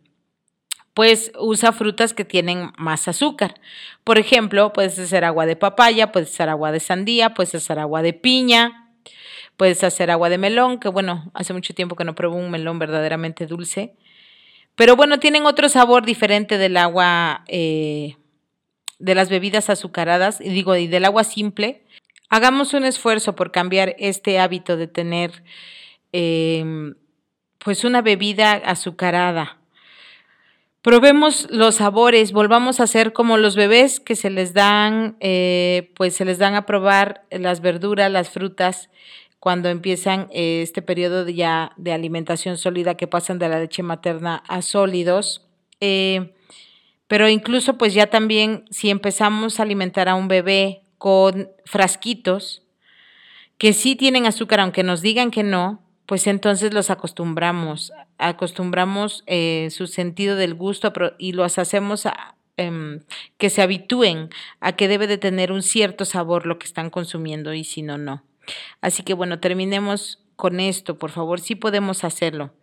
Pues 0.93 1.31
usa 1.39 1.71
frutas 1.71 2.13
que 2.13 2.25
tienen 2.25 2.73
más 2.77 3.07
azúcar. 3.07 3.61
Por 4.03 4.19
ejemplo, 4.19 4.73
puedes 4.73 4.99
hacer 4.99 5.23
agua 5.23 5.45
de 5.45 5.55
papaya, 5.55 6.11
puedes 6.11 6.33
hacer 6.33 6.49
agua 6.49 6.73
de 6.73 6.81
sandía, 6.81 7.33
puedes 7.33 7.55
hacer 7.55 7.79
agua 7.79 8.01
de 8.01 8.11
piña, 8.11 8.80
puedes 9.57 9.83
hacer 9.83 10.11
agua 10.11 10.29
de 10.29 10.37
melón, 10.37 10.79
que 10.79 10.89
bueno, 10.89 11.31
hace 11.33 11.53
mucho 11.53 11.73
tiempo 11.73 11.95
que 11.95 12.03
no 12.03 12.15
pruebo 12.15 12.35
un 12.35 12.51
melón 12.51 12.79
verdaderamente 12.79 13.45
dulce. 13.45 13.95
Pero 14.75 14.95
bueno, 14.95 15.19
tienen 15.19 15.45
otro 15.45 15.69
sabor 15.69 16.05
diferente 16.05 16.57
del 16.57 16.77
agua, 16.77 17.43
eh, 17.47 18.15
de 18.99 19.15
las 19.15 19.29
bebidas 19.29 19.69
azucaradas, 19.69 20.39
digo, 20.39 20.75
y 20.75 20.87
del 20.87 21.05
agua 21.05 21.23
simple. 21.23 21.83
Hagamos 22.29 22.73
un 22.73 22.85
esfuerzo 22.85 23.35
por 23.35 23.51
cambiar 23.51 23.95
este 23.99 24.39
hábito 24.39 24.77
de 24.77 24.87
tener 24.87 25.43
em, 26.13 26.95
pues 27.59 27.83
una 27.83 28.01
bebida 28.01 28.53
azucarada. 28.53 29.60
Probemos 30.81 31.47
los 31.51 31.75
sabores, 31.75 32.31
volvamos 32.31 32.79
a 32.79 32.87
ser 32.87 33.13
como 33.13 33.37
los 33.37 33.55
bebés 33.55 33.99
que 33.99 34.15
se 34.15 34.31
les 34.31 34.55
dan, 34.55 35.15
eh, 35.19 35.91
pues 35.95 36.15
se 36.15 36.25
les 36.25 36.39
dan 36.39 36.55
a 36.55 36.65
probar 36.65 37.23
las 37.29 37.61
verduras, 37.61 38.11
las 38.11 38.31
frutas, 38.31 38.89
cuando 39.39 39.69
empiezan 39.69 40.27
eh, 40.31 40.61
este 40.63 40.81
periodo 40.81 41.27
ya 41.29 41.73
de 41.77 41.93
alimentación 41.93 42.57
sólida 42.57 42.95
que 42.95 43.07
pasan 43.07 43.37
de 43.37 43.49
la 43.49 43.59
leche 43.59 43.83
materna 43.83 44.43
a 44.47 44.63
sólidos. 44.63 45.47
Eh, 45.81 46.33
pero 47.07 47.29
incluso 47.29 47.77
pues 47.77 47.93
ya 47.93 48.07
también 48.07 48.65
si 48.71 48.89
empezamos 48.89 49.59
a 49.59 49.63
alimentar 49.63 50.09
a 50.09 50.15
un 50.15 50.27
bebé 50.27 50.81
con 50.97 51.49
frasquitos 51.65 52.63
que 53.59 53.73
sí 53.73 53.95
tienen 53.95 54.25
azúcar, 54.25 54.59
aunque 54.59 54.81
nos 54.81 55.01
digan 55.01 55.29
que 55.29 55.43
no, 55.43 55.83
pues 56.11 56.27
entonces 56.27 56.73
los 56.73 56.89
acostumbramos, 56.89 57.93
acostumbramos 58.17 59.23
eh, 59.27 59.69
su 59.71 59.87
sentido 59.87 60.35
del 60.35 60.55
gusto 60.55 60.91
y 61.17 61.31
los 61.31 61.57
hacemos 61.57 62.05
em, 62.57 62.99
que 63.37 63.49
se 63.49 63.61
habitúen 63.61 64.29
a 64.59 64.75
que 64.75 64.89
debe 64.89 65.07
de 65.07 65.17
tener 65.17 65.53
un 65.53 65.61
cierto 65.61 66.03
sabor 66.03 66.45
lo 66.45 66.59
que 66.59 66.65
están 66.65 66.89
consumiendo 66.89 67.53
y 67.53 67.63
si 67.63 67.81
no, 67.81 67.97
no. 67.97 68.25
Así 68.81 69.03
que 69.03 69.13
bueno, 69.13 69.39
terminemos 69.39 70.21
con 70.35 70.59
esto, 70.59 70.97
por 70.97 71.11
favor, 71.11 71.39
sí 71.39 71.55
podemos 71.55 72.03
hacerlo. 72.03 72.53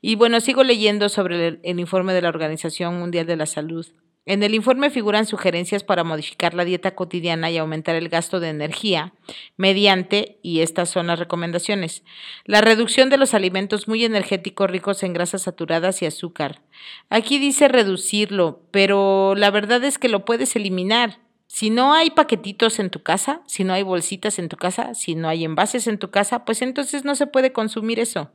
Y 0.00 0.16
bueno, 0.16 0.40
sigo 0.40 0.64
leyendo 0.64 1.08
sobre 1.08 1.60
el 1.62 1.78
informe 1.78 2.14
de 2.14 2.22
la 2.22 2.30
Organización 2.30 2.98
Mundial 2.98 3.26
de 3.26 3.36
la 3.36 3.46
Salud. 3.46 3.86
En 4.28 4.42
el 4.42 4.54
informe 4.54 4.90
figuran 4.90 5.24
sugerencias 5.24 5.84
para 5.84 6.04
modificar 6.04 6.52
la 6.52 6.66
dieta 6.66 6.94
cotidiana 6.94 7.50
y 7.50 7.56
aumentar 7.56 7.96
el 7.96 8.10
gasto 8.10 8.40
de 8.40 8.50
energía 8.50 9.14
mediante, 9.56 10.38
y 10.42 10.60
estas 10.60 10.90
son 10.90 11.06
las 11.06 11.18
recomendaciones, 11.18 12.02
la 12.44 12.60
reducción 12.60 13.08
de 13.08 13.16
los 13.16 13.32
alimentos 13.32 13.88
muy 13.88 14.04
energéticos 14.04 14.70
ricos 14.70 15.02
en 15.02 15.14
grasas 15.14 15.40
saturadas 15.40 16.02
y 16.02 16.06
azúcar. 16.06 16.60
Aquí 17.08 17.38
dice 17.38 17.68
reducirlo, 17.68 18.60
pero 18.70 19.34
la 19.34 19.50
verdad 19.50 19.82
es 19.82 19.96
que 19.96 20.10
lo 20.10 20.26
puedes 20.26 20.54
eliminar. 20.56 21.20
Si 21.46 21.70
no 21.70 21.94
hay 21.94 22.10
paquetitos 22.10 22.80
en 22.80 22.90
tu 22.90 23.02
casa, 23.02 23.40
si 23.46 23.64
no 23.64 23.72
hay 23.72 23.82
bolsitas 23.82 24.38
en 24.38 24.50
tu 24.50 24.58
casa, 24.58 24.92
si 24.92 25.14
no 25.14 25.30
hay 25.30 25.46
envases 25.46 25.86
en 25.86 25.96
tu 25.96 26.10
casa, 26.10 26.44
pues 26.44 26.60
entonces 26.60 27.02
no 27.02 27.14
se 27.14 27.28
puede 27.28 27.52
consumir 27.52 27.98
eso. 27.98 28.30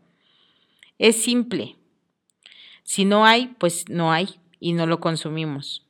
Es 0.98 1.22
simple. 1.22 1.76
Si 2.82 3.06
no 3.06 3.28
hay, 3.28 3.54
pues 3.60 3.88
no 3.90 4.12
hay 4.12 4.40
y 4.64 4.72
no 4.72 4.86
lo 4.88 5.02
consumimos. 5.02 5.86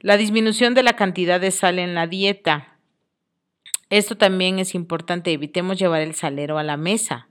La 0.00 0.16
disminución 0.16 0.72
de 0.72 0.82
la 0.82 0.96
cantidad 0.96 1.38
de 1.38 1.50
sal 1.50 1.78
en 1.78 1.94
la 1.94 2.06
dieta. 2.06 2.78
Esto 3.90 4.16
también 4.16 4.58
es 4.58 4.74
importante, 4.74 5.32
evitemos 5.32 5.78
llevar 5.78 6.00
el 6.00 6.14
salero 6.14 6.56
a 6.56 6.62
la 6.62 6.78
mesa. 6.78 7.28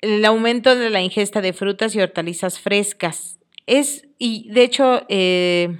El 0.00 0.24
aumento 0.24 0.76
de 0.76 0.90
la 0.90 1.00
ingesta 1.00 1.40
de 1.40 1.52
frutas 1.52 1.94
y 1.94 2.00
hortalizas 2.00 2.60
frescas. 2.60 3.40
Es, 3.66 4.06
y 4.16 4.48
de 4.50 4.62
hecho, 4.62 5.02
eh, 5.08 5.76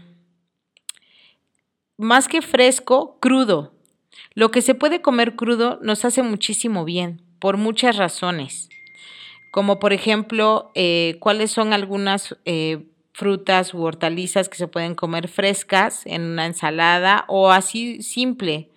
más 1.96 2.27
que 2.27 2.42
fresco, 2.42 3.18
crudo. 3.20 3.75
Lo 4.35 4.51
que 4.51 4.61
se 4.61 4.75
puede 4.75 5.03
comer 5.03 5.37
crudo 5.37 5.79
nos 5.83 6.05
hace 6.05 6.22
muchísimo 6.22 6.85
bien, 6.85 7.22
por 7.38 7.59
muchas 7.59 7.96
razones. 7.96 8.68
Como 9.53 9.79
por 9.79 9.92
ejemplo, 9.92 10.72
eh, 10.75 11.16
cuáles 11.20 11.51
son 11.51 11.72
algunas 11.72 12.37
eh, 12.44 12.87
frutas 13.12 13.75
u 13.75 13.83
hortalizas 13.83 14.48
que 14.48 14.57
se 14.57 14.68
pueden 14.68 14.94
comer 14.94 15.29
frescas 15.29 16.07
en 16.07 16.22
una 16.22 16.46
ensalada 16.46 17.25
o 17.29 17.51
así 17.51 18.03
simple. 18.03 18.70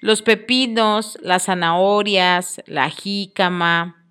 Los 0.00 0.22
pepinos, 0.22 1.18
las 1.22 1.44
zanahorias, 1.44 2.62
la 2.66 2.90
jícama, 2.90 4.04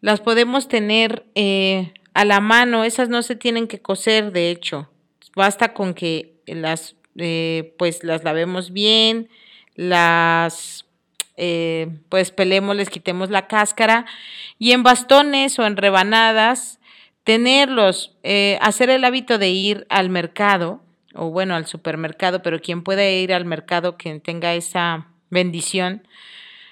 las 0.00 0.20
podemos 0.20 0.68
tener 0.68 1.26
eh, 1.34 1.92
a 2.14 2.24
la 2.24 2.40
mano, 2.40 2.84
esas 2.84 3.08
no 3.08 3.22
se 3.22 3.36
tienen 3.36 3.66
que 3.66 3.80
cocer, 3.80 4.32
de 4.32 4.50
hecho, 4.50 4.88
basta 5.34 5.74
con 5.74 5.94
que 5.94 6.40
las, 6.46 6.94
eh, 7.16 7.74
pues 7.78 8.04
las 8.04 8.24
lavemos 8.24 8.72
bien, 8.72 9.28
las, 9.74 10.86
eh, 11.36 11.88
pues 12.08 12.30
pelemos, 12.30 12.76
les 12.76 12.88
quitemos 12.88 13.30
la 13.30 13.48
cáscara 13.48 14.06
y 14.58 14.72
en 14.72 14.82
bastones 14.82 15.58
o 15.58 15.66
en 15.66 15.76
rebanadas 15.76 16.78
tenerlos, 17.26 18.16
eh, 18.22 18.56
hacer 18.62 18.88
el 18.88 19.04
hábito 19.04 19.36
de 19.38 19.48
ir 19.48 19.84
al 19.90 20.10
mercado, 20.10 20.80
o 21.12 21.30
bueno, 21.30 21.56
al 21.56 21.66
supermercado, 21.66 22.40
pero 22.40 22.60
quien 22.60 22.84
pueda 22.84 23.04
ir 23.10 23.34
al 23.34 23.44
mercado, 23.44 23.96
quien 23.96 24.20
tenga 24.20 24.54
esa 24.54 25.08
bendición, 25.28 26.06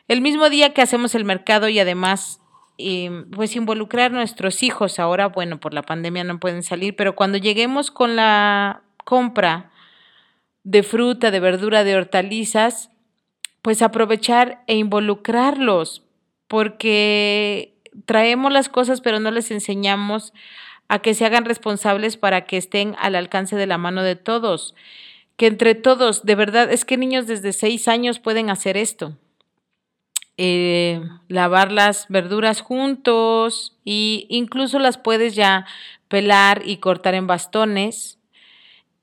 el 0.06 0.20
mismo 0.20 0.48
día 0.50 0.72
que 0.72 0.80
hacemos 0.80 1.16
el 1.16 1.24
mercado 1.24 1.68
y 1.68 1.80
además 1.80 2.40
eh, 2.78 3.24
pues 3.32 3.56
involucrar 3.56 4.12
a 4.12 4.14
nuestros 4.14 4.62
hijos. 4.62 5.00
Ahora, 5.00 5.26
bueno, 5.26 5.58
por 5.58 5.74
la 5.74 5.82
pandemia 5.82 6.22
no 6.22 6.38
pueden 6.38 6.62
salir, 6.62 6.94
pero 6.94 7.16
cuando 7.16 7.36
lleguemos 7.36 7.90
con 7.90 8.14
la 8.14 8.82
compra 9.04 9.72
de 10.62 10.84
fruta, 10.84 11.32
de 11.32 11.40
verdura, 11.40 11.82
de 11.82 11.96
hortalizas, 11.96 12.90
pues 13.60 13.82
aprovechar 13.82 14.62
e 14.68 14.76
involucrarlos, 14.76 16.04
porque 16.46 17.73
traemos 18.06 18.52
las 18.52 18.68
cosas, 18.68 19.00
pero 19.00 19.20
no 19.20 19.30
les 19.30 19.50
enseñamos 19.50 20.32
a 20.88 21.00
que 21.00 21.14
se 21.14 21.24
hagan 21.24 21.44
responsables 21.44 22.16
para 22.16 22.44
que 22.46 22.56
estén 22.58 22.94
al 22.98 23.14
alcance 23.14 23.56
de 23.56 23.66
la 23.66 23.78
mano 23.78 24.02
de 24.02 24.16
todos. 24.16 24.74
Que 25.36 25.46
entre 25.48 25.74
todos, 25.74 26.24
de 26.24 26.34
verdad, 26.36 26.70
es 26.72 26.84
que 26.84 26.96
niños 26.96 27.26
desde 27.26 27.52
seis 27.52 27.88
años 27.88 28.18
pueden 28.20 28.50
hacer 28.50 28.76
esto. 28.76 29.16
eh, 30.36 31.00
lavar 31.28 31.70
las 31.72 32.06
verduras 32.08 32.60
juntos 32.60 33.76
y 33.84 34.26
incluso 34.28 34.78
las 34.78 34.98
puedes 34.98 35.34
ya 35.36 35.66
pelar 36.08 36.62
y 36.64 36.78
cortar 36.78 37.14
en 37.14 37.26
bastones 37.26 38.18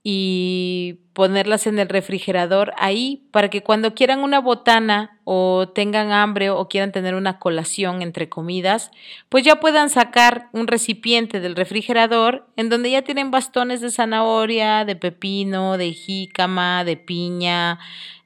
y 0.03 0.99
ponerlas 1.13 1.67
en 1.67 1.77
el 1.77 1.89
refrigerador 1.89 2.73
ahí 2.77 3.27
para 3.31 3.49
que 3.49 3.61
cuando 3.61 3.93
quieran 3.93 4.21
una 4.21 4.39
botana 4.39 5.19
o 5.25 5.69
tengan 5.75 6.11
hambre 6.11 6.49
o 6.49 6.67
quieran 6.67 6.91
tener 6.91 7.13
una 7.13 7.37
colación 7.37 8.01
entre 8.01 8.27
comidas, 8.27 8.91
pues 9.29 9.43
ya 9.43 9.59
puedan 9.59 9.89
sacar 9.89 10.49
un 10.53 10.67
recipiente 10.67 11.39
del 11.39 11.55
refrigerador 11.55 12.47
en 12.55 12.69
donde 12.69 12.91
ya 12.91 13.03
tienen 13.03 13.29
bastones 13.29 13.81
de 13.81 13.91
zanahoria, 13.91 14.85
de 14.85 14.95
pepino, 14.95 15.77
de 15.77 15.93
jícama, 15.93 16.83
de 16.83 16.97
piña, 16.97 17.77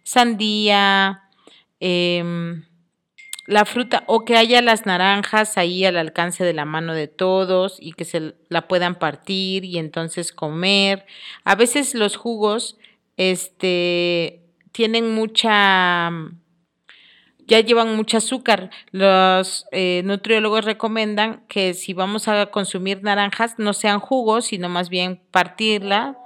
sandía, 0.03 1.23
eh, 1.81 2.61
la 3.45 3.65
fruta 3.65 4.03
o 4.07 4.25
que 4.25 4.37
haya 4.37 4.61
las 4.61 4.85
naranjas 4.85 5.57
ahí 5.57 5.85
al 5.85 5.97
alcance 5.97 6.43
de 6.43 6.53
la 6.53 6.65
mano 6.65 6.93
de 6.93 7.07
todos 7.07 7.77
y 7.79 7.93
que 7.93 8.05
se 8.05 8.33
la 8.49 8.67
puedan 8.67 8.95
partir 8.95 9.65
y 9.65 9.77
entonces 9.77 10.31
comer. 10.31 11.05
A 11.43 11.55
veces 11.55 11.93
los 11.93 12.15
jugos 12.15 12.77
este 13.17 14.41
tienen 14.71 15.13
mucha 15.13 16.11
ya 17.47 17.59
llevan 17.59 17.95
mucho 17.95 18.17
azúcar. 18.17 18.71
Los 18.91 19.67
eh, 19.71 20.01
nutriólogos 20.03 20.65
recomiendan 20.65 21.43
que 21.47 21.75
si 21.75 21.93
vamos 21.93 22.27
a 22.27 22.47
consumir 22.47 23.03
naranjas 23.03 23.59
no 23.59 23.73
sean 23.73 23.99
jugos, 23.99 24.45
sino 24.45 24.67
más 24.69 24.89
bien 24.89 25.21
partirla 25.31 26.17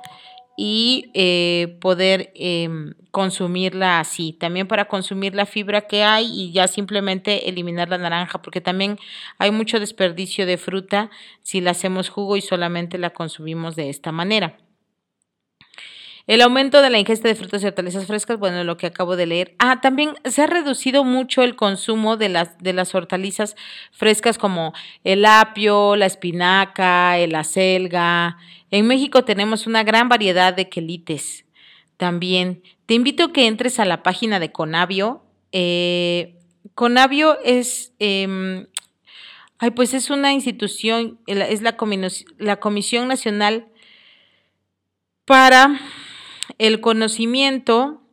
y 0.61 1.09
eh, 1.13 1.77
poder 1.79 2.33
em, 2.35 2.93
consumirla 3.11 4.01
así. 4.01 4.33
También 4.33 4.67
para 4.67 4.89
consumir 4.89 5.33
la 5.33 5.45
fibra 5.45 5.87
que 5.87 6.03
hay 6.03 6.25
y 6.25 6.51
ya 6.51 6.67
simplemente 6.67 7.47
eliminar 7.47 7.87
la 7.87 7.97
naranja, 7.97 8.41
porque 8.41 8.59
también 8.59 8.99
hay 9.37 9.51
mucho 9.51 9.79
desperdicio 9.79 10.45
de 10.45 10.57
fruta 10.57 11.11
si 11.43 11.61
la 11.61 11.71
hacemos 11.71 12.09
jugo 12.09 12.35
y 12.35 12.41
solamente 12.41 12.97
la 12.97 13.11
consumimos 13.11 13.77
de 13.77 13.89
esta 13.89 14.11
manera. 14.11 14.57
El 16.29 16.41
aumento 16.41 16.83
de 16.83 16.91
la 16.91 16.99
ingesta 16.99 17.27
de 17.27 17.33
frutas 17.33 17.63
y 17.63 17.65
hortalizas 17.65 18.05
frescas, 18.05 18.37
bueno, 18.37 18.63
lo 18.63 18.77
que 18.77 18.85
acabo 18.85 19.15
de 19.15 19.25
leer. 19.25 19.55
Ah, 19.57 19.81
también 19.81 20.13
se 20.25 20.43
ha 20.43 20.45
reducido 20.45 21.03
mucho 21.03 21.41
el 21.41 21.55
consumo 21.55 22.17
de 22.17 22.29
las, 22.29 22.55
de 22.59 22.71
las 22.71 22.93
hortalizas 22.93 23.55
frescas 23.91 24.37
como 24.37 24.75
el 25.03 25.25
apio, 25.25 25.95
la 25.95 26.05
espinaca, 26.05 27.17
el 27.17 27.33
acelga. 27.33 28.37
En 28.69 28.85
México 28.85 29.25
tenemos 29.25 29.65
una 29.65 29.83
gran 29.83 30.07
variedad 30.07 30.53
de 30.53 30.69
quelites. 30.69 31.45
También 31.97 32.61
te 32.85 32.93
invito 32.93 33.23
a 33.23 33.33
que 33.33 33.47
entres 33.47 33.79
a 33.79 33.85
la 33.85 34.03
página 34.03 34.39
de 34.39 34.51
Conavio. 34.51 35.23
Eh, 35.51 36.35
Conavio 36.75 37.39
es, 37.43 37.93
eh, 37.97 38.67
ay, 39.57 39.71
pues 39.71 39.95
es 39.95 40.11
una 40.11 40.31
institución, 40.31 41.19
es 41.25 41.63
la 41.63 42.59
Comisión 42.59 43.07
Nacional 43.07 43.65
para 45.25 45.79
el 46.59 46.81
conocimiento 46.81 48.03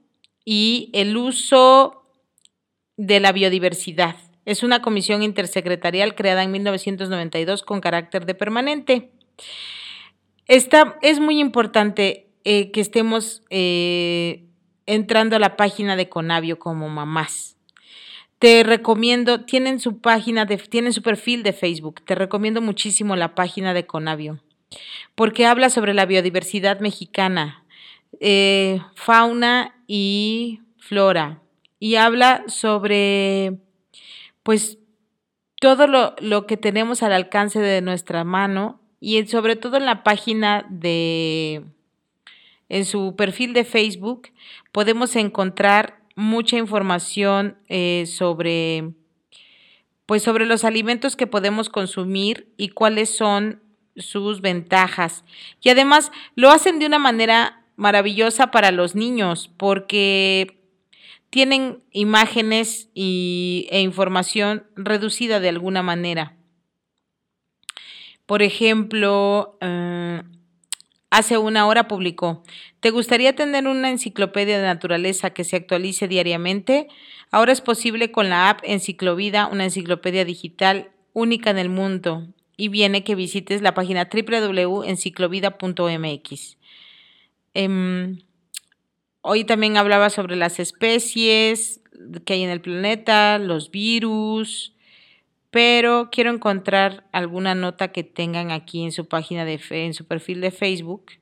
y 0.44 0.90
el 0.94 1.16
uso 1.16 2.04
de 2.96 3.20
la 3.20 3.32
biodiversidad. 3.32 4.16
Es 4.46 4.62
una 4.62 4.80
comisión 4.80 5.22
intersecretarial 5.22 6.14
creada 6.14 6.44
en 6.44 6.52
1992 6.52 7.62
con 7.62 7.80
carácter 7.80 8.24
de 8.24 8.34
permanente. 8.34 9.10
Es 10.46 11.20
muy 11.20 11.40
importante 11.40 12.30
eh, 12.44 12.70
que 12.70 12.80
estemos 12.80 13.42
eh, 13.50 14.44
entrando 14.86 15.34
a 15.34 15.40
la 15.40 15.56
página 15.56 15.96
de 15.96 16.08
Conavio 16.08 16.60
como 16.60 16.88
mamás. 16.88 17.56
Te 18.38 18.62
recomiendo, 18.62 19.44
tienen 19.44 19.80
su 19.80 20.00
página, 20.00 20.46
tienen 20.46 20.92
su 20.92 21.02
perfil 21.02 21.42
de 21.42 21.52
Facebook. 21.52 22.02
Te 22.04 22.14
recomiendo 22.14 22.60
muchísimo 22.60 23.16
la 23.16 23.34
página 23.34 23.74
de 23.74 23.86
Conavio, 23.86 24.40
porque 25.16 25.46
habla 25.46 25.70
sobre 25.70 25.94
la 25.94 26.06
biodiversidad 26.06 26.78
mexicana, 26.78 27.64
eh, 28.20 28.80
fauna 28.94 29.74
y 29.86 30.60
flora 30.78 31.42
y 31.78 31.96
habla 31.96 32.44
sobre 32.46 33.58
pues 34.42 34.78
todo 35.60 35.86
lo, 35.86 36.14
lo, 36.20 36.46
que 36.46 36.56
tenemos 36.56 37.02
al 37.02 37.12
alcance 37.12 37.60
de 37.60 37.80
nuestra 37.80 38.24
mano 38.24 38.80
y 39.00 39.26
sobre 39.26 39.56
todo 39.56 39.76
en 39.76 39.86
la 39.86 40.02
página 40.02 40.66
de 40.68 41.64
en 42.68 42.84
su 42.84 43.16
perfil 43.16 43.52
de 43.52 43.64
Facebook 43.64 44.30
podemos 44.72 45.16
encontrar 45.16 46.00
mucha 46.14 46.56
información 46.56 47.58
eh, 47.68 48.04
sobre 48.06 48.92
pues 50.06 50.22
sobre 50.22 50.46
los 50.46 50.64
alimentos 50.64 51.16
que 51.16 51.26
podemos 51.26 51.68
consumir 51.68 52.52
y 52.56 52.68
cuáles 52.68 53.14
son 53.14 53.60
sus 53.96 54.40
ventajas. 54.40 55.24
Y 55.60 55.70
además 55.70 56.12
lo 56.36 56.50
hacen 56.50 56.78
de 56.78 56.86
una 56.86 56.98
manera 56.98 57.65
maravillosa 57.76 58.50
para 58.50 58.72
los 58.72 58.94
niños 58.94 59.50
porque 59.56 60.60
tienen 61.30 61.82
imágenes 61.92 62.90
y, 62.94 63.68
e 63.70 63.80
información 63.80 64.66
reducida 64.74 65.40
de 65.40 65.48
alguna 65.50 65.82
manera. 65.82 66.36
Por 68.24 68.42
ejemplo, 68.42 69.58
uh, 69.62 70.22
hace 71.10 71.36
una 71.38 71.66
hora 71.66 71.88
publicó, 71.88 72.42
¿te 72.80 72.90
gustaría 72.90 73.34
tener 73.36 73.68
una 73.68 73.90
enciclopedia 73.90 74.58
de 74.58 74.64
naturaleza 74.64 75.30
que 75.30 75.44
se 75.44 75.56
actualice 75.56 76.08
diariamente? 76.08 76.88
Ahora 77.30 77.52
es 77.52 77.60
posible 77.60 78.10
con 78.10 78.30
la 78.30 78.50
app 78.50 78.60
Enciclovida, 78.64 79.46
una 79.46 79.62
enciclopedia 79.64 80.24
digital 80.24 80.90
única 81.12 81.50
en 81.50 81.58
el 81.58 81.68
mundo. 81.68 82.26
Y 82.56 82.68
viene 82.68 83.04
que 83.04 83.14
visites 83.14 83.60
la 83.60 83.74
página 83.74 84.08
www.enciclovida.mx. 84.10 86.55
Eh, 87.58 88.18
hoy 89.22 89.44
también 89.44 89.78
hablaba 89.78 90.10
sobre 90.10 90.36
las 90.36 90.60
especies 90.60 91.80
que 92.26 92.34
hay 92.34 92.42
en 92.42 92.50
el 92.50 92.60
planeta, 92.60 93.38
los 93.38 93.70
virus, 93.70 94.74
pero 95.50 96.10
quiero 96.12 96.30
encontrar 96.30 97.06
alguna 97.12 97.54
nota 97.54 97.92
que 97.92 98.04
tengan 98.04 98.50
aquí 98.50 98.84
en 98.84 98.92
su 98.92 99.08
página 99.08 99.46
de 99.46 99.58
en 99.70 99.94
su 99.94 100.04
perfil 100.04 100.42
de 100.42 100.50
Facebook 100.50 101.12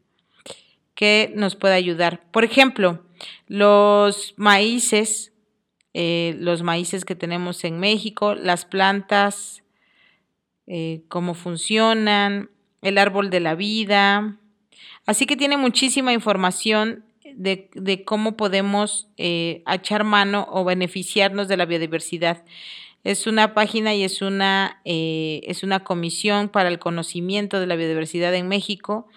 que 0.96 1.32
nos 1.36 1.54
pueda 1.54 1.76
ayudar. 1.76 2.24
Por 2.32 2.42
ejemplo, 2.42 3.06
los 3.46 4.34
maíces, 4.36 5.32
eh, 5.92 6.34
los 6.40 6.64
maíces 6.64 7.04
que 7.04 7.14
tenemos 7.14 7.62
en 7.62 7.78
México, 7.78 8.34
las 8.34 8.64
plantas, 8.64 9.62
eh, 10.66 11.04
cómo 11.06 11.34
funcionan, 11.34 12.50
el 12.82 12.98
árbol 12.98 13.30
de 13.30 13.38
la 13.38 13.54
vida, 13.54 14.40
Así 15.06 15.26
que 15.26 15.36
tiene 15.36 15.56
muchísima 15.56 16.12
información 16.12 17.04
de, 17.34 17.70
de 17.74 18.04
cómo 18.04 18.36
podemos 18.36 19.08
eh, 19.16 19.62
echar 19.70 20.04
mano 20.04 20.46
o 20.50 20.64
beneficiarnos 20.64 21.48
de 21.48 21.56
la 21.56 21.66
biodiversidad. 21.66 22.44
Es 23.02 23.26
una 23.26 23.52
página 23.52 23.94
y 23.94 24.02
es 24.02 24.22
una, 24.22 24.80
eh, 24.84 25.42
es 25.44 25.62
una 25.62 25.84
comisión 25.84 26.48
para 26.48 26.70
el 26.70 26.78
conocimiento 26.78 27.60
de 27.60 27.66
la 27.66 27.76
biodiversidad 27.76 28.34
en 28.34 28.48
México, 28.48 29.08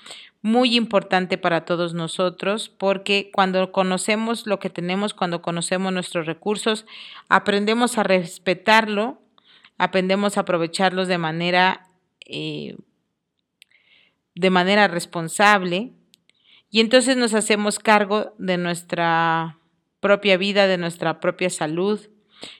muy 0.41 0.76
importante 0.76 1.38
para 1.38 1.65
todos 1.65 1.93
nosotros, 1.93 2.69
porque 2.69 3.32
cuando 3.34 3.71
conocemos 3.71 4.45
lo 4.45 4.60
que 4.60 4.69
tenemos, 4.69 5.13
cuando 5.13 5.41
conocemos 5.41 5.93
nuestros 5.93 6.26
recursos, 6.26 6.86
aprendemos 7.30 7.97
a 7.97 8.04
respetarlo, 8.04 9.21
aprendemos 9.78 10.38
a 10.38 10.41
aprovecharlos 10.41 11.08
de 11.08 11.17
manera 11.17 11.89
eh, 12.26 12.76
de 14.38 14.50
manera 14.50 14.88
responsable 14.88 15.93
y 16.69 16.82
entonces 16.82 17.17
nos 17.17 17.34
hacemos 17.34 17.80
cargo 17.80 18.36
de 18.38 18.58
nuestra 18.58 19.58
propia 20.00 20.38
vida, 20.38 20.67
de 20.67 20.78
nuestra 20.78 21.19
propia 21.19 21.50
salud. 21.50 22.10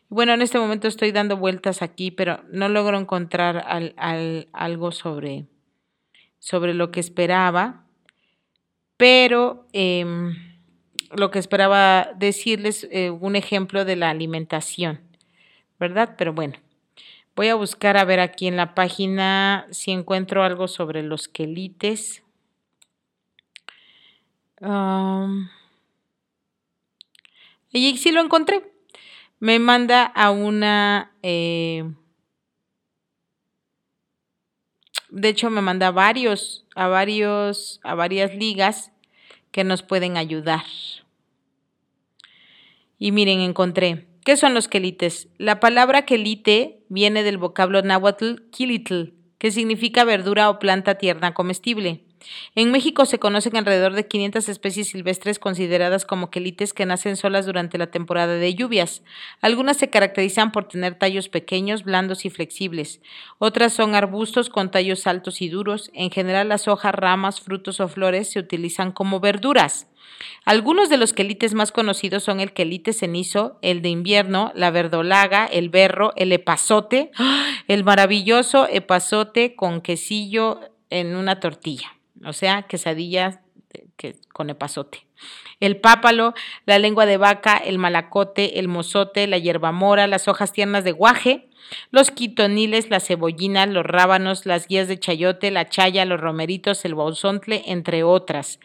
Bueno, 0.10 0.34
en 0.34 0.42
este 0.42 0.58
momento 0.58 0.88
estoy 0.88 1.12
dando 1.12 1.38
vueltas 1.38 1.82
aquí, 1.82 2.10
pero 2.10 2.44
no 2.52 2.68
logro 2.70 2.98
encontrar 2.98 3.64
al, 3.68 3.94
al, 3.98 4.48
algo 4.54 4.92
sobre, 4.92 5.46
sobre 6.40 6.74
lo 6.74 6.90
que 6.90 7.00
esperaba, 7.00 7.86
pero 8.96 9.68
eh, 9.74 10.06
lo 11.16 11.30
que 11.30 11.40
esperaba 11.40 12.10
decirles 12.18 12.88
eh, 12.92 13.12
un 13.12 13.36
ejemplo 13.36 13.86
de 13.86 13.98
la 13.98 14.10
alimentación, 14.10 15.02
¿verdad? 15.80 16.16
Pero 16.18 16.34
bueno. 16.34 16.56
Voy 17.38 17.50
a 17.50 17.56
buscar 17.56 17.98
a 17.98 18.04
ver 18.04 18.20
aquí 18.20 18.48
en 18.48 18.58
la 18.58 18.74
página 18.74 19.68
si 19.70 19.92
encuentro 19.92 20.44
algo 20.44 20.68
sobre 20.68 21.04
los 21.04 21.28
quelites. 21.28 22.24
y 27.70 27.98
sí 27.98 28.12
lo 28.12 28.22
encontré. 28.22 28.74
Me 29.40 29.60
manda 29.60 30.04
a 30.04 30.32
una... 30.32 31.12
Eh, 31.22 31.84
de 35.10 35.30
hecho, 35.30 35.52
me 35.52 35.62
manda 35.62 35.90
a 35.90 35.92
varios, 35.92 36.66
a 36.74 36.88
varios, 36.88 37.80
a 37.84 37.94
varias 37.94 38.34
ligas 38.34 38.92
que 39.52 39.64
nos 39.64 39.84
pueden 39.84 40.18
ayudar. 40.18 40.66
Y 42.98 43.12
miren, 43.12 43.42
encontré 43.42 44.07
¿Qué 44.28 44.36
son 44.36 44.54
los 44.54 44.68
quelites? 44.68 45.30
La 45.38 45.62
palabra 45.62 46.02
quelite 46.02 46.84
viene 46.90 47.24
del 47.24 47.38
vocablo 47.38 47.82
náhuatl 47.82 48.50
quilitl, 48.52 49.14
que 49.38 49.52
significa 49.52 50.04
verdura 50.04 50.50
o 50.50 50.60
planta 50.60 50.96
tierna 50.96 51.34
comestible. 51.34 52.04
En 52.56 52.72
México 52.72 53.06
se 53.06 53.20
conocen 53.20 53.56
alrededor 53.56 53.94
de 53.94 54.08
500 54.08 54.50
especies 54.50 54.88
silvestres 54.88 55.40
consideradas 55.40 56.06
como 56.06 56.30
quelites 56.30 56.74
que 56.74 56.86
nacen 56.86 57.16
solas 57.16 57.46
durante 57.46 57.78
la 57.78 57.88
temporada 57.88 58.36
de 58.36 58.56
lluvias. 58.56 59.04
Algunas 59.42 59.78
se 59.78 59.90
caracterizan 59.90 60.52
por 60.52 60.68
tener 60.68 60.96
tallos 60.96 61.30
pequeños, 61.30 61.84
blandos 61.84 62.26
y 62.26 62.30
flexibles. 62.30 63.02
Otras 63.38 63.74
son 63.74 63.96
arbustos 63.96 64.50
con 64.50 64.72
tallos 64.72 65.08
altos 65.08 65.42
y 65.42 65.50
duros. 65.50 65.92
En 65.94 66.10
general 66.10 66.50
las 66.50 66.68
hojas, 66.68 66.96
ramas, 66.96 67.42
frutos 67.42 67.80
o 67.80 67.88
flores 67.88 68.32
se 68.32 68.40
utilizan 68.40 68.92
como 68.92 69.20
verduras. 69.20 69.88
Algunos 70.46 70.90
de 70.90 70.98
los 70.98 71.14
quelites 71.14 71.54
más 71.54 71.72
conocidos 71.72 72.24
son 72.24 72.40
el 72.40 72.54
quelite 72.54 72.94
cenizo, 72.94 73.60
el 73.62 73.82
de 73.82 73.90
invierno, 73.90 74.52
la 74.56 74.72
verdolaga, 74.72 75.46
el 75.46 75.70
berro, 75.70 76.14
el 76.16 76.32
epazote, 76.32 77.12
el 77.68 77.84
maravilloso 77.84 78.68
epazote 78.68 79.56
con 79.56 79.82
quesillo 79.82 80.62
en 80.90 81.16
una 81.16 81.40
tortilla 81.40 81.97
o 82.26 82.34
sea, 82.34 82.64
quesadillas 82.64 83.40
con 84.34 84.50
epazote. 84.50 85.08
El 85.60 85.78
pápalo, 85.78 86.34
la 86.66 86.78
lengua 86.78 87.06
de 87.06 87.18
vaca, 87.18 87.58
el 87.58 87.80
malacote, 87.80 88.60
el 88.60 88.68
mozote, 88.68 89.26
la 89.28 89.40
hierbamora, 89.40 90.08
las 90.08 90.28
hojas 90.28 90.52
tiernas 90.52 90.84
de 90.84 90.92
guaje, 90.92 91.50
los 91.92 92.12
quitoniles, 92.12 92.90
las 92.90 93.06
cebollinas, 93.08 93.68
los 93.68 93.86
rábanos, 93.86 94.46
las 94.46 94.68
guías 94.68 94.88
de 94.88 95.00
chayote, 95.00 95.52
la 95.52 95.68
chaya, 95.68 96.06
los 96.06 96.20
romeritos, 96.20 96.86
el 96.86 96.96
bausontle, 96.96 97.64
entre 97.66 98.04
otras. 98.04 98.60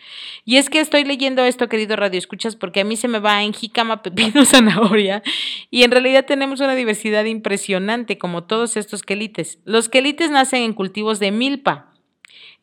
Y 0.44 0.58
es 0.58 0.70
que 0.70 0.80
estoy 0.80 1.04
leyendo 1.04 1.42
esto, 1.42 1.68
querido 1.68 1.96
Radio 1.96 2.18
Escuchas, 2.18 2.54
porque 2.54 2.80
a 2.80 2.84
mí 2.84 2.96
se 2.96 3.08
me 3.08 3.18
va 3.18 3.42
en 3.42 3.54
jícama, 3.54 4.02
pepino, 4.02 4.44
zanahoria, 4.44 5.22
y 5.70 5.82
en 5.82 5.90
realidad 5.90 6.26
tenemos 6.26 6.60
una 6.60 6.74
diversidad 6.74 7.24
impresionante, 7.24 8.18
como 8.18 8.44
todos 8.44 8.76
estos 8.76 9.02
quelites. 9.02 9.58
Los 9.64 9.88
quelites 9.88 10.30
nacen 10.30 10.62
en 10.62 10.74
cultivos 10.74 11.18
de 11.18 11.32
milpa, 11.32 11.91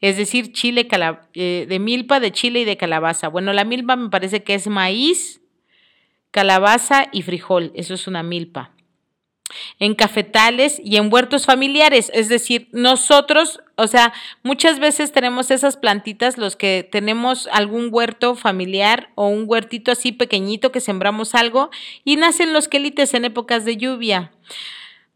es 0.02 0.18
decir, 0.18 0.54
chile 0.54 0.88
eh, 1.34 1.66
de 1.68 1.80
milpa, 1.80 2.20
de 2.20 2.32
chile 2.32 2.62
y 2.62 2.66
de 2.66 2.78
calabaza. 2.78 3.28
Bueno, 3.28 3.54
la 3.54 3.66
milpa 3.66 3.96
me 3.96 4.10
parece 4.10 4.44
que 4.44 4.54
es 4.54 4.68
maíz, 4.68 5.42
calabaza 6.32 7.08
y 7.12 7.22
frijol, 7.22 7.72
eso 7.76 7.94
es 7.94 8.08
una 8.08 8.24
milpa. 8.24 8.72
En 9.80 9.96
cafetales 9.96 10.80
y 10.84 10.98
en 10.98 11.12
huertos 11.12 11.48
familiares, 11.48 12.12
es 12.14 12.30
decir, 12.30 12.70
nosotros, 12.72 13.62
o 13.78 13.88
sea, 13.88 14.14
muchas 14.44 14.80
veces 14.80 15.12
tenemos 15.12 15.50
esas 15.50 15.76
plantitas, 15.76 16.38
los 16.38 16.56
que 16.56 16.88
tenemos 16.90 17.50
algún 17.52 17.90
huerto 17.92 18.36
familiar 18.36 19.10
o 19.16 19.28
un 19.28 19.46
huertito 19.48 19.92
así 19.92 20.12
pequeñito 20.12 20.72
que 20.72 20.82
sembramos 20.82 21.34
algo 21.34 21.72
y 22.04 22.16
nacen 22.16 22.54
los 22.54 22.68
quelites 22.68 23.16
en 23.16 23.26
épocas 23.26 23.66
de 23.66 23.78
lluvia. 23.78 24.32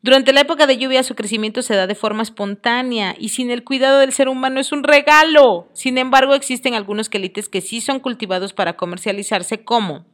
Durante 0.04 0.34
la 0.34 0.42
época 0.42 0.68
de 0.68 0.78
lluvia 0.78 1.02
su 1.02 1.16
crecimiento 1.16 1.62
se 1.62 1.76
da 1.76 1.88
de 1.88 1.96
forma 1.96 2.24
espontánea 2.24 3.16
y 3.18 3.30
sin 3.30 3.50
el 3.50 3.64
cuidado 3.64 4.00
del 4.00 4.12
ser 4.12 4.28
humano 4.28 4.60
es 4.60 4.74
un 4.74 4.84
regalo. 4.84 5.70
Sin 5.72 5.98
embargo, 5.98 6.36
existen 6.36 6.76
algunos 6.76 7.08
quelites 7.08 7.48
que 7.48 7.62
sí 7.62 7.80
son 7.80 8.02
cultivados 8.02 8.52
para 8.52 8.76
comercializarse 8.76 9.64
como 9.64 10.06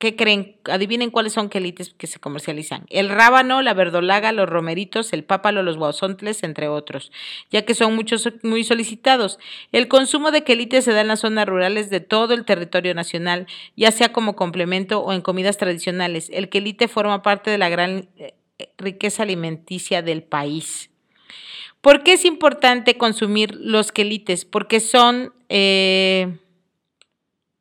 ¿Qué 0.00 0.16
creen? 0.16 0.56
Adivinen 0.64 1.10
cuáles 1.10 1.34
son 1.34 1.50
quelites 1.50 1.92
que 1.92 2.06
se 2.06 2.18
comercializan. 2.18 2.86
El 2.88 3.10
rábano, 3.10 3.60
la 3.60 3.74
verdolaga, 3.74 4.32
los 4.32 4.48
romeritos, 4.48 5.12
el 5.12 5.24
pápalo, 5.24 5.62
los 5.62 5.76
guauzontles, 5.76 6.42
entre 6.42 6.68
otros, 6.68 7.12
ya 7.50 7.66
que 7.66 7.74
son 7.74 7.94
muchos 7.94 8.26
muy 8.42 8.64
solicitados. 8.64 9.38
El 9.72 9.88
consumo 9.88 10.30
de 10.30 10.42
quelites 10.42 10.86
se 10.86 10.94
da 10.94 11.02
en 11.02 11.08
las 11.08 11.20
zonas 11.20 11.46
rurales 11.46 11.90
de 11.90 12.00
todo 12.00 12.32
el 12.32 12.46
territorio 12.46 12.94
nacional, 12.94 13.46
ya 13.76 13.90
sea 13.90 14.10
como 14.10 14.36
complemento 14.36 15.00
o 15.00 15.12
en 15.12 15.20
comidas 15.20 15.58
tradicionales. 15.58 16.30
El 16.32 16.48
quelite 16.48 16.88
forma 16.88 17.22
parte 17.22 17.50
de 17.50 17.58
la 17.58 17.68
gran 17.68 18.08
riqueza 18.78 19.22
alimenticia 19.22 20.02
del 20.02 20.22
país. 20.22 20.90
¿Por 21.80 22.02
qué 22.02 22.14
es 22.14 22.24
importante 22.24 22.98
consumir 22.98 23.54
los 23.54 23.90
quelites? 23.92 24.44
Porque 24.44 24.80
son, 24.80 25.32
eh, 25.48 26.38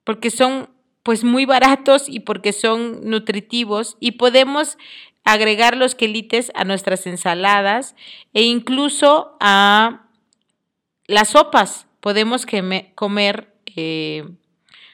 porque 0.04 0.30
son 0.30 0.70
pues 1.04 1.24
muy 1.24 1.46
baratos 1.46 2.10
y 2.10 2.20
porque 2.20 2.52
son 2.52 3.10
nutritivos 3.10 3.96
y 4.00 4.12
podemos 4.12 4.78
agregar 5.24 5.78
los 5.78 5.96
quelites 5.96 6.52
a 6.56 6.66
nuestras 6.66 7.08
ensaladas 7.08 7.96
e 8.34 8.44
incluso 8.44 9.38
a 9.40 10.08
las 11.08 11.30
sopas. 11.30 11.88
Podemos 12.02 12.46
comer 12.96 13.54
eh, 13.76 14.28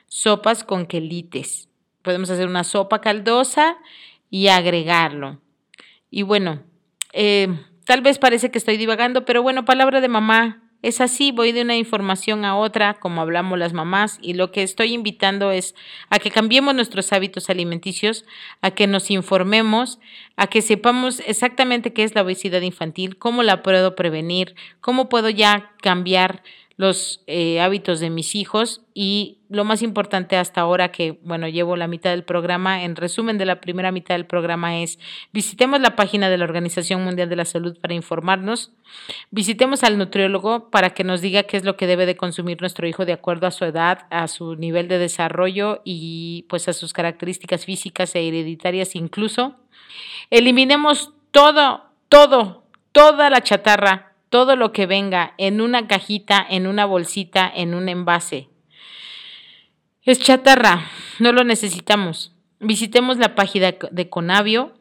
sopas 0.07 0.63
con 0.63 0.85
quelites. 0.85 1.69
Podemos 2.01 2.29
hacer 2.29 2.47
una 2.47 2.63
sopa 2.63 3.01
caldosa 3.01 3.77
y 4.29 4.47
agregarlo. 4.47 5.41
Y 6.15 6.21
bueno, 6.21 6.63
eh, 7.11 7.49
tal 7.83 7.99
vez 7.99 8.19
parece 8.19 8.49
que 8.49 8.57
estoy 8.57 8.77
divagando, 8.77 9.25
pero 9.25 9.43
bueno, 9.43 9.65
palabra 9.65 9.99
de 9.99 10.07
mamá. 10.07 10.63
Es 10.81 11.01
así, 11.01 11.33
voy 11.33 11.51
de 11.51 11.63
una 11.63 11.75
información 11.75 12.45
a 12.45 12.55
otra, 12.55 12.93
como 12.93 13.19
hablamos 13.19 13.59
las 13.59 13.73
mamás, 13.73 14.17
y 14.21 14.33
lo 14.33 14.49
que 14.53 14.63
estoy 14.63 14.93
invitando 14.93 15.51
es 15.51 15.75
a 16.09 16.19
que 16.19 16.31
cambiemos 16.31 16.73
nuestros 16.73 17.11
hábitos 17.11 17.49
alimenticios, 17.49 18.23
a 18.61 18.71
que 18.71 18.87
nos 18.87 19.11
informemos, 19.11 19.99
a 20.37 20.47
que 20.47 20.61
sepamos 20.61 21.21
exactamente 21.27 21.91
qué 21.91 22.03
es 22.05 22.15
la 22.15 22.21
obesidad 22.21 22.61
infantil, 22.61 23.17
cómo 23.17 23.43
la 23.43 23.61
puedo 23.61 23.93
prevenir, 23.95 24.55
cómo 24.79 25.09
puedo 25.09 25.29
ya 25.29 25.73
cambiar 25.81 26.43
los 26.77 27.23
eh, 27.27 27.59
hábitos 27.59 27.99
de 27.99 28.09
mis 28.09 28.35
hijos 28.35 28.83
y 28.93 29.39
lo 29.55 29.63
más 29.63 29.81
importante 29.81 30.37
hasta 30.37 30.61
ahora 30.61 30.91
que, 30.91 31.17
bueno, 31.23 31.47
llevo 31.47 31.75
la 31.75 31.87
mitad 31.87 32.11
del 32.11 32.23
programa, 32.23 32.83
en 32.83 32.95
resumen 32.95 33.37
de 33.37 33.45
la 33.45 33.61
primera 33.61 33.91
mitad 33.91 34.15
del 34.15 34.25
programa 34.25 34.79
es, 34.79 34.99
visitemos 35.31 35.79
la 35.79 35.95
página 35.95 36.29
de 36.29 36.37
la 36.37 36.43
Organización 36.43 37.03
Mundial 37.03 37.29
de 37.29 37.35
la 37.35 37.45
Salud 37.45 37.77
para 37.79 37.93
informarnos, 37.93 38.73
visitemos 39.31 39.83
al 39.83 39.97
nutriólogo 39.97 40.69
para 40.69 40.91
que 40.91 41.03
nos 41.03 41.21
diga 41.21 41.43
qué 41.43 41.57
es 41.57 41.63
lo 41.63 41.77
que 41.77 41.87
debe 41.87 42.05
de 42.05 42.17
consumir 42.17 42.59
nuestro 42.59 42.87
hijo 42.87 43.05
de 43.05 43.13
acuerdo 43.13 43.47
a 43.47 43.51
su 43.51 43.65
edad, 43.65 44.05
a 44.09 44.27
su 44.27 44.55
nivel 44.55 44.87
de 44.87 44.99
desarrollo 44.99 45.81
y 45.83 46.45
pues 46.49 46.67
a 46.67 46.73
sus 46.73 46.93
características 46.93 47.65
físicas 47.65 48.13
e 48.15 48.27
hereditarias 48.27 48.95
incluso. 48.95 49.55
Eliminemos 50.29 51.13
todo, 51.31 51.85
todo, 52.09 52.63
toda 52.91 53.29
la 53.29 53.41
chatarra 53.41 54.11
todo 54.29 54.57
lo 54.57 54.73
que 54.73 54.85
venga 54.85 55.33
en 55.37 55.61
una 55.61 55.87
cajita, 55.87 56.45
en 56.49 56.67
una 56.67 56.85
bolsita, 56.85 57.49
en 57.55 57.73
un 57.73 57.87
envase. 57.87 58.49
Es 60.05 60.19
chatarra, 60.19 60.85
no 61.17 61.31
lo 61.31 61.43
necesitamos. 61.43 62.31
Visitemos 62.59 63.17
la 63.17 63.33
página 63.33 63.73
de 63.89 64.09
Conavio, 64.09 64.73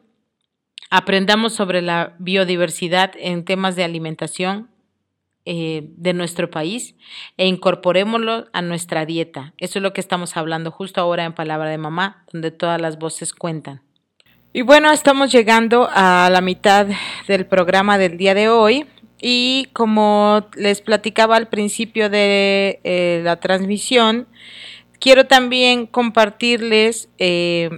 aprendamos 0.91 1.53
sobre 1.53 1.81
la 1.81 2.15
biodiversidad 2.19 3.11
en 3.17 3.43
temas 3.43 3.75
de 3.75 3.83
alimentación 3.83 4.69
eh, 5.45 5.89
de 5.97 6.13
nuestro 6.13 6.51
país 6.51 6.93
e 7.37 7.47
incorporémoslo 7.47 8.45
a 8.53 8.61
nuestra 8.61 9.07
dieta. 9.07 9.55
Eso 9.57 9.79
es 9.79 9.83
lo 9.83 9.93
que 9.93 10.01
estamos 10.01 10.37
hablando 10.37 10.69
justo 10.69 11.01
ahora 11.01 11.25
en 11.25 11.33
Palabra 11.33 11.71
de 11.71 11.79
Mamá, 11.79 12.23
donde 12.31 12.51
todas 12.51 12.79
las 12.79 12.99
voces 12.99 13.33
cuentan. 13.33 13.81
Y 14.53 14.61
bueno, 14.61 14.91
estamos 14.91 15.31
llegando 15.31 15.89
a 15.91 16.29
la 16.31 16.41
mitad 16.41 16.85
del 17.27 17.47
programa 17.47 17.97
del 17.97 18.17
día 18.17 18.35
de 18.35 18.47
hoy. 18.47 18.85
Y 19.19 19.69
como 19.73 20.47
les 20.55 20.81
platicaba 20.81 21.35
al 21.35 21.47
principio 21.47 22.09
de 22.11 22.79
eh, 22.83 23.21
la 23.23 23.39
transmisión, 23.39 24.27
quiero 24.99 25.25
también 25.25 25.85
compartirles 25.85 27.09
eh, 27.17 27.69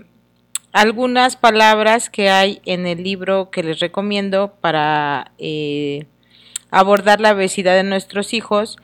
algunas 0.72 1.36
palabras 1.36 2.10
que 2.10 2.30
hay 2.30 2.62
en 2.66 2.86
el 2.86 3.04
libro 3.04 3.50
que 3.50 3.64
les 3.64 3.80
recomiendo 3.80 4.54
para 4.62 5.32
eh, 5.38 6.06
abordar 6.70 7.20
la 7.20 7.32
obesidad 7.32 7.76
de 7.76 7.84
nuestros 7.84 8.34
hijos. 8.34 8.78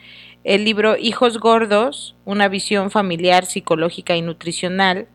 El 0.43 0.65
libro 0.65 0.97
Hijos 0.97 1.39
Gordos, 1.39 2.15
una 2.25 2.47
visión 2.49 2.91
familiar, 2.91 3.45
psicológica 3.45 4.15
y 4.15 4.21
nutricional. 4.21 5.07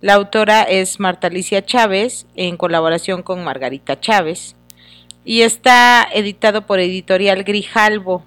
La 0.00 0.14
autora 0.14 0.62
es 0.62 0.98
Marta 0.98 1.26
Alicia 1.26 1.64
Chávez 1.64 2.26
en 2.34 2.56
colaboración 2.56 3.22
con 3.22 3.44
Margarita 3.44 4.00
Chávez 4.00 4.56
y 5.24 5.42
está 5.42 6.08
editado 6.12 6.66
por 6.66 6.80
Editorial 6.80 7.44
Grijalvo. 7.44 8.24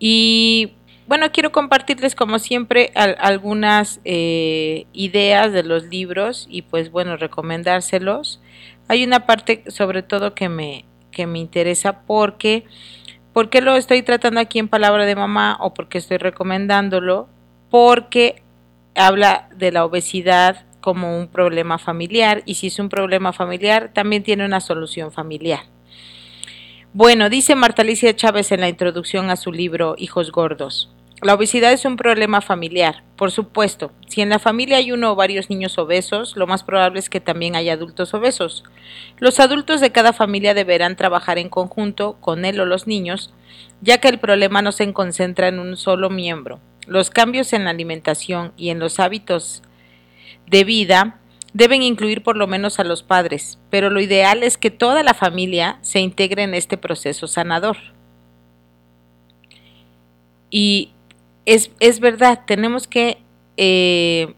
Y 0.00 0.72
bueno, 1.08 1.32
quiero 1.32 1.52
compartirles 1.52 2.14
como 2.14 2.38
siempre 2.38 2.92
algunas 2.94 3.98
eh, 4.04 4.86
ideas 4.92 5.54
de 5.54 5.62
los 5.62 5.84
libros 5.84 6.46
y 6.50 6.62
pues 6.62 6.90
bueno, 6.90 7.16
recomendárselos. 7.16 8.42
Hay 8.88 9.04
una 9.04 9.24
parte 9.24 9.64
sobre 9.68 10.02
todo 10.02 10.34
que 10.34 10.50
me, 10.50 10.84
que 11.10 11.26
me 11.26 11.38
interesa 11.38 12.02
porque, 12.02 12.66
porque 13.32 13.62
lo 13.62 13.74
estoy 13.76 14.02
tratando 14.02 14.38
aquí 14.38 14.58
en 14.58 14.68
Palabra 14.68 15.06
de 15.06 15.16
Mamá 15.16 15.56
o 15.60 15.72
porque 15.72 15.96
estoy 15.96 16.18
recomendándolo, 16.18 17.26
porque 17.70 18.42
habla 18.94 19.48
de 19.56 19.72
la 19.72 19.86
obesidad 19.86 20.66
como 20.82 21.18
un 21.18 21.28
problema 21.28 21.78
familiar 21.78 22.42
y 22.44 22.56
si 22.56 22.66
es 22.66 22.78
un 22.78 22.90
problema 22.90 23.32
familiar 23.32 23.92
también 23.94 24.22
tiene 24.22 24.44
una 24.44 24.60
solución 24.60 25.10
familiar. 25.10 25.60
Bueno, 26.92 27.30
dice 27.30 27.54
Marta 27.54 27.80
Alicia 27.80 28.14
Chávez 28.14 28.52
en 28.52 28.60
la 28.60 28.68
introducción 28.68 29.30
a 29.30 29.36
su 29.36 29.52
libro 29.52 29.94
Hijos 29.96 30.32
Gordos. 30.32 30.90
La 31.20 31.34
obesidad 31.34 31.72
es 31.72 31.84
un 31.84 31.96
problema 31.96 32.40
familiar, 32.40 33.02
por 33.16 33.32
supuesto. 33.32 33.90
Si 34.06 34.20
en 34.20 34.28
la 34.28 34.38
familia 34.38 34.76
hay 34.76 34.92
uno 34.92 35.10
o 35.10 35.16
varios 35.16 35.50
niños 35.50 35.76
obesos, 35.76 36.36
lo 36.36 36.46
más 36.46 36.62
probable 36.62 37.00
es 37.00 37.10
que 37.10 37.18
también 37.18 37.56
haya 37.56 37.72
adultos 37.72 38.14
obesos. 38.14 38.62
Los 39.18 39.40
adultos 39.40 39.80
de 39.80 39.90
cada 39.90 40.12
familia 40.12 40.54
deberán 40.54 40.94
trabajar 40.94 41.38
en 41.38 41.48
conjunto 41.48 42.18
con 42.20 42.44
él 42.44 42.60
o 42.60 42.66
los 42.66 42.86
niños, 42.86 43.34
ya 43.80 43.98
que 43.98 44.06
el 44.06 44.20
problema 44.20 44.62
no 44.62 44.70
se 44.70 44.92
concentra 44.92 45.48
en 45.48 45.58
un 45.58 45.76
solo 45.76 46.08
miembro. 46.08 46.60
Los 46.86 47.10
cambios 47.10 47.52
en 47.52 47.64
la 47.64 47.70
alimentación 47.70 48.52
y 48.56 48.70
en 48.70 48.78
los 48.78 49.00
hábitos 49.00 49.64
de 50.46 50.62
vida 50.62 51.18
deben 51.52 51.82
incluir 51.82 52.22
por 52.22 52.36
lo 52.36 52.46
menos 52.46 52.78
a 52.78 52.84
los 52.84 53.02
padres, 53.02 53.58
pero 53.70 53.90
lo 53.90 54.00
ideal 54.00 54.44
es 54.44 54.56
que 54.56 54.70
toda 54.70 55.02
la 55.02 55.14
familia 55.14 55.78
se 55.82 55.98
integre 55.98 56.44
en 56.44 56.54
este 56.54 56.76
proceso 56.76 57.26
sanador. 57.26 57.76
Y 60.50 60.92
es, 61.48 62.00
verdad, 62.00 62.42
tenemos 62.46 62.86
que, 62.86 63.18
eh, 63.56 64.34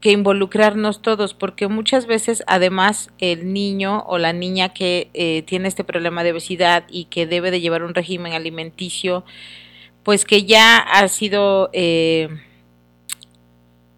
que 0.00 0.10
involucrarnos 0.10 1.00
todos, 1.00 1.32
porque 1.32 1.66
muchas 1.68 2.06
veces 2.06 2.44
además 2.46 3.10
el 3.18 3.52
niño 3.52 4.04
o 4.06 4.18
la 4.18 4.32
niña 4.32 4.74
que 4.74 5.10
eh, 5.14 5.42
tiene 5.46 5.68
este 5.68 5.82
problema 5.82 6.24
de 6.24 6.32
obesidad 6.32 6.84
y 6.90 7.06
que 7.06 7.26
debe 7.26 7.50
de 7.50 7.60
llevar 7.60 7.82
un 7.82 7.94
régimen 7.94 8.34
alimenticio, 8.34 9.24
pues 10.02 10.24
que 10.24 10.44
ya 10.44 10.78
ha 10.78 11.08
sido... 11.08 11.70
Eh, 11.72 12.28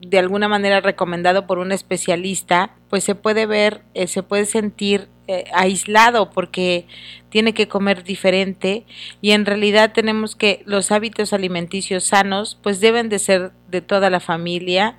de 0.01 0.21
alguna 0.21 0.47
manera 0.47 0.81
recomendado 0.81 1.49
por 1.49 1.59
un 1.59 1.73
especialista, 1.73 2.71
pues 2.89 3.03
se 3.03 3.17
puede 3.17 3.47
ver, 3.47 3.83
se 4.07 4.23
puede 4.23 4.45
sentir 4.45 5.09
eh, 5.31 5.45
aislado 5.53 6.31
porque 6.31 6.87
tiene 7.29 7.53
que 7.53 7.69
comer 7.69 8.03
diferente 8.03 8.87
y 9.21 9.33
en 9.33 9.45
realidad 9.45 9.93
tenemos 9.93 10.35
que 10.35 10.63
los 10.65 10.91
hábitos 10.91 11.35
alimenticios 11.35 12.05
sanos 12.05 12.59
pues 12.63 12.81
deben 12.81 13.11
de 13.11 13.19
ser 13.19 13.53
de 13.71 13.83
toda 13.83 14.09
la 14.09 14.21
familia 14.21 14.97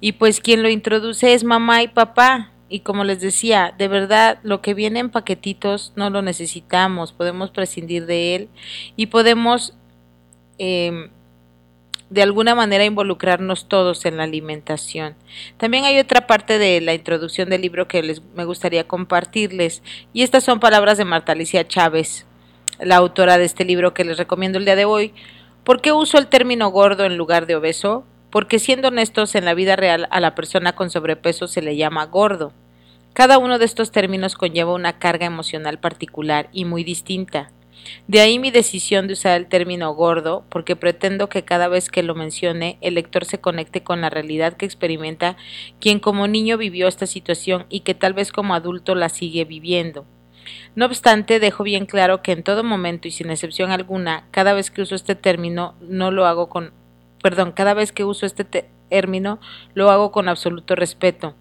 y 0.00 0.12
pues 0.12 0.38
quien 0.38 0.62
lo 0.62 0.68
introduce 0.68 1.34
es 1.34 1.42
mamá 1.42 1.82
y 1.82 1.88
papá. 1.88 2.52
Y 2.68 2.80
como 2.80 3.02
les 3.02 3.20
decía, 3.20 3.74
de 3.76 3.88
verdad 3.88 4.38
lo 4.44 4.62
que 4.62 4.74
viene 4.74 5.00
en 5.00 5.10
paquetitos 5.10 5.92
no 5.96 6.08
lo 6.08 6.22
necesitamos, 6.22 7.12
podemos 7.12 7.50
prescindir 7.50 8.06
de 8.06 8.36
él 8.36 8.48
y 8.94 9.06
podemos 9.06 9.74
eh, 10.58 11.10
de 12.10 12.22
alguna 12.22 12.54
manera 12.54 12.84
involucrarnos 12.84 13.68
todos 13.68 14.04
en 14.04 14.16
la 14.16 14.24
alimentación. 14.24 15.14
También 15.56 15.84
hay 15.84 15.98
otra 15.98 16.26
parte 16.26 16.58
de 16.58 16.80
la 16.80 16.94
introducción 16.94 17.48
del 17.48 17.62
libro 17.62 17.88
que 17.88 18.02
les, 18.02 18.22
me 18.34 18.44
gustaría 18.44 18.86
compartirles 18.86 19.82
y 20.12 20.22
estas 20.22 20.44
son 20.44 20.60
palabras 20.60 20.98
de 20.98 21.04
Marta 21.04 21.32
Alicia 21.32 21.66
Chávez, 21.66 22.26
la 22.78 22.96
autora 22.96 23.38
de 23.38 23.44
este 23.44 23.64
libro 23.64 23.94
que 23.94 24.04
les 24.04 24.18
recomiendo 24.18 24.58
el 24.58 24.64
día 24.64 24.76
de 24.76 24.84
hoy. 24.84 25.14
¿Por 25.64 25.80
qué 25.80 25.92
uso 25.92 26.18
el 26.18 26.26
término 26.26 26.68
gordo 26.68 27.04
en 27.04 27.16
lugar 27.16 27.46
de 27.46 27.56
obeso? 27.56 28.04
Porque 28.30 28.58
siendo 28.58 28.88
honestos, 28.88 29.34
en 29.34 29.44
la 29.44 29.54
vida 29.54 29.76
real 29.76 30.08
a 30.10 30.20
la 30.20 30.34
persona 30.34 30.74
con 30.74 30.90
sobrepeso 30.90 31.46
se 31.46 31.62
le 31.62 31.76
llama 31.76 32.04
gordo. 32.06 32.52
Cada 33.14 33.38
uno 33.38 33.60
de 33.60 33.64
estos 33.64 33.92
términos 33.92 34.34
conlleva 34.34 34.74
una 34.74 34.98
carga 34.98 35.24
emocional 35.24 35.78
particular 35.78 36.48
y 36.52 36.64
muy 36.64 36.82
distinta. 36.82 37.52
De 38.06 38.20
ahí 38.20 38.38
mi 38.38 38.50
decisión 38.50 39.06
de 39.06 39.14
usar 39.14 39.36
el 39.40 39.46
término 39.46 39.94
gordo, 39.94 40.44
porque 40.48 40.76
pretendo 40.76 41.28
que 41.28 41.44
cada 41.44 41.68
vez 41.68 41.90
que 41.90 42.02
lo 42.02 42.14
mencione 42.14 42.78
el 42.80 42.94
lector 42.94 43.24
se 43.24 43.40
conecte 43.40 43.82
con 43.82 44.00
la 44.00 44.10
realidad 44.10 44.56
que 44.56 44.66
experimenta 44.66 45.36
quien 45.80 46.00
como 46.00 46.28
niño 46.28 46.58
vivió 46.58 46.88
esta 46.88 47.06
situación 47.06 47.66
y 47.68 47.80
que 47.80 47.94
tal 47.94 48.12
vez 48.12 48.32
como 48.32 48.54
adulto 48.54 48.94
la 48.94 49.08
sigue 49.08 49.44
viviendo. 49.44 50.06
No 50.74 50.86
obstante, 50.86 51.40
dejo 51.40 51.64
bien 51.64 51.86
claro 51.86 52.22
que 52.22 52.32
en 52.32 52.42
todo 52.42 52.64
momento 52.64 53.08
y 53.08 53.10
sin 53.10 53.30
excepción 53.30 53.70
alguna, 53.70 54.26
cada 54.30 54.52
vez 54.52 54.70
que 54.70 54.82
uso 54.82 54.94
este 54.94 55.14
término, 55.14 55.74
no 55.80 56.10
lo 56.10 56.26
hago 56.26 56.48
con 56.48 56.72
perdón, 57.24 57.52
cada 57.52 57.72
vez 57.72 57.90
que 57.90 58.04
uso 58.04 58.26
este 58.26 58.44
término, 58.90 59.40
lo 59.72 59.90
hago 59.90 60.12
con 60.12 60.28
absoluto 60.28 60.74
respeto. 60.74 61.34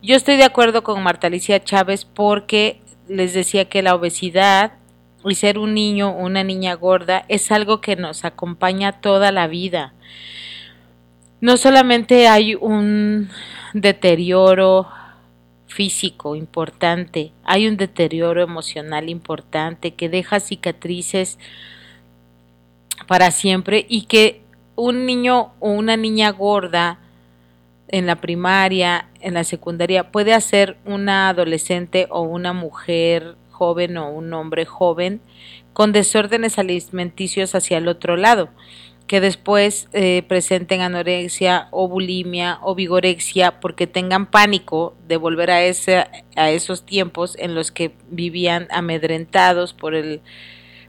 Yo 0.00 0.16
estoy 0.16 0.38
de 0.38 0.44
acuerdo 0.44 0.82
con 0.82 1.02
Marta 1.02 1.26
Alicia 1.26 1.62
Chávez 1.62 2.06
porque 2.06 2.80
les 3.08 3.34
decía 3.34 3.66
que 3.66 3.82
la 3.82 3.94
obesidad 3.94 4.72
y 5.30 5.34
ser 5.34 5.58
un 5.58 5.74
niño 5.74 6.10
o 6.10 6.24
una 6.24 6.44
niña 6.44 6.74
gorda 6.74 7.24
es 7.28 7.50
algo 7.52 7.80
que 7.80 7.96
nos 7.96 8.24
acompaña 8.24 9.00
toda 9.00 9.32
la 9.32 9.46
vida. 9.46 9.94
No 11.40 11.56
solamente 11.56 12.28
hay 12.28 12.54
un 12.54 13.30
deterioro 13.72 14.88
físico 15.66 16.34
importante, 16.34 17.32
hay 17.44 17.68
un 17.68 17.76
deterioro 17.76 18.42
emocional 18.42 19.08
importante 19.08 19.94
que 19.94 20.08
deja 20.08 20.40
cicatrices 20.40 21.38
para 23.06 23.30
siempre 23.30 23.86
y 23.88 24.06
que 24.06 24.42
un 24.74 25.06
niño 25.06 25.52
o 25.60 25.70
una 25.70 25.96
niña 25.96 26.30
gorda 26.30 26.98
en 27.88 28.06
la 28.06 28.16
primaria, 28.16 29.08
en 29.20 29.34
la 29.34 29.44
secundaria, 29.44 30.10
puede 30.10 30.34
hacer 30.34 30.76
una 30.84 31.28
adolescente 31.30 32.06
o 32.10 32.22
una 32.22 32.52
mujer 32.52 33.36
joven 33.58 33.96
o 33.96 34.10
un 34.10 34.32
hombre 34.32 34.64
joven 34.64 35.20
con 35.72 35.92
desórdenes 35.92 36.58
alimenticios 36.58 37.54
hacia 37.54 37.78
el 37.78 37.88
otro 37.88 38.16
lado, 38.16 38.50
que 39.06 39.20
después 39.20 39.88
eh, 39.92 40.22
presenten 40.28 40.80
anorexia 40.80 41.68
o 41.70 41.88
bulimia 41.88 42.58
o 42.62 42.74
vigorexia 42.74 43.60
porque 43.60 43.86
tengan 43.86 44.30
pánico 44.30 44.94
de 45.08 45.16
volver 45.16 45.50
a, 45.50 45.64
ese, 45.64 46.06
a 46.36 46.50
esos 46.50 46.84
tiempos 46.84 47.36
en 47.38 47.54
los 47.54 47.72
que 47.72 47.92
vivían 48.10 48.68
amedrentados 48.70 49.72
por, 49.72 49.94
el, 49.94 50.20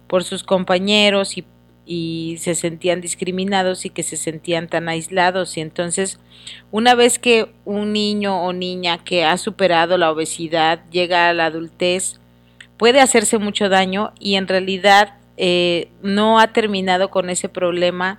por 0.08 0.24
sus 0.24 0.44
compañeros 0.44 1.38
y 1.38 1.46
y 1.92 2.38
se 2.38 2.54
sentían 2.54 3.02
discriminados 3.02 3.84
y 3.84 3.90
que 3.90 4.04
se 4.04 4.16
sentían 4.16 4.68
tan 4.68 4.88
aislados. 4.90 5.58
Y 5.58 5.62
entonces 5.62 6.20
una 6.70 6.94
vez 6.94 7.18
que 7.18 7.52
un 7.66 7.94
niño 7.94 8.44
o 8.44 8.54
niña 8.54 9.04
que 9.04 9.26
ha 9.26 9.36
superado 9.40 9.98
la 9.98 10.12
obesidad 10.12 10.88
llega 10.92 11.30
a 11.30 11.34
la 11.34 11.48
adultez 11.48 12.20
puede 12.80 13.02
hacerse 13.02 13.38
mucho 13.38 13.68
daño 13.68 14.14
y 14.20 14.36
en 14.36 14.48
realidad 14.48 15.18
eh, 15.36 15.92
no 16.02 16.40
ha 16.40 16.48
terminado 16.48 17.12
con 17.12 17.30
ese 17.30 17.50
problema 17.50 18.18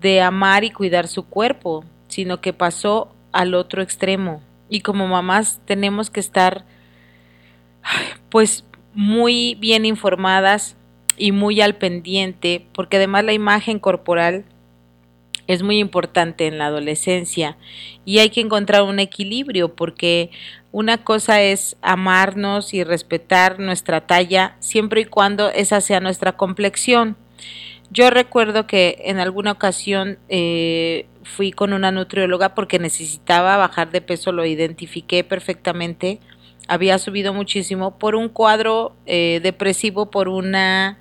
de 0.00 0.22
amar 0.22 0.64
y 0.64 0.70
cuidar 0.70 1.06
su 1.06 1.26
cuerpo, 1.26 1.84
sino 2.08 2.40
que 2.40 2.54
pasó 2.54 3.14
al 3.30 3.54
otro 3.54 3.82
extremo. 3.82 4.42
Y 4.70 4.80
como 4.80 5.06
mamás 5.06 5.60
tenemos 5.66 6.08
que 6.08 6.20
estar 6.20 6.64
pues 8.30 8.64
muy 8.94 9.54
bien 9.56 9.84
informadas 9.84 10.76
y 11.18 11.32
muy 11.32 11.60
al 11.60 11.76
pendiente, 11.76 12.66
porque 12.72 12.96
además 12.96 13.24
la 13.24 13.34
imagen 13.34 13.78
corporal 13.78 14.46
es 15.52 15.64
muy 15.64 15.78
importante 15.80 16.46
en 16.46 16.58
la 16.58 16.66
adolescencia 16.66 17.56
y 18.04 18.20
hay 18.20 18.30
que 18.30 18.40
encontrar 18.40 18.82
un 18.82 19.00
equilibrio 19.00 19.74
porque 19.74 20.30
una 20.70 21.02
cosa 21.02 21.42
es 21.42 21.76
amarnos 21.82 22.72
y 22.72 22.84
respetar 22.84 23.58
nuestra 23.58 24.06
talla 24.06 24.56
siempre 24.60 25.00
y 25.00 25.04
cuando 25.06 25.50
esa 25.50 25.80
sea 25.80 25.98
nuestra 25.98 26.36
complexión. 26.36 27.16
Yo 27.90 28.10
recuerdo 28.10 28.68
que 28.68 29.02
en 29.06 29.18
alguna 29.18 29.50
ocasión 29.50 30.20
eh, 30.28 31.06
fui 31.24 31.50
con 31.50 31.72
una 31.72 31.90
nutrióloga 31.90 32.54
porque 32.54 32.78
necesitaba 32.78 33.56
bajar 33.56 33.90
de 33.90 34.02
peso, 34.02 34.30
lo 34.30 34.46
identifiqué 34.46 35.24
perfectamente, 35.24 36.20
había 36.68 36.96
subido 36.98 37.34
muchísimo 37.34 37.98
por 37.98 38.14
un 38.14 38.28
cuadro 38.28 38.94
eh, 39.06 39.40
depresivo, 39.42 40.12
por 40.12 40.28
una 40.28 41.00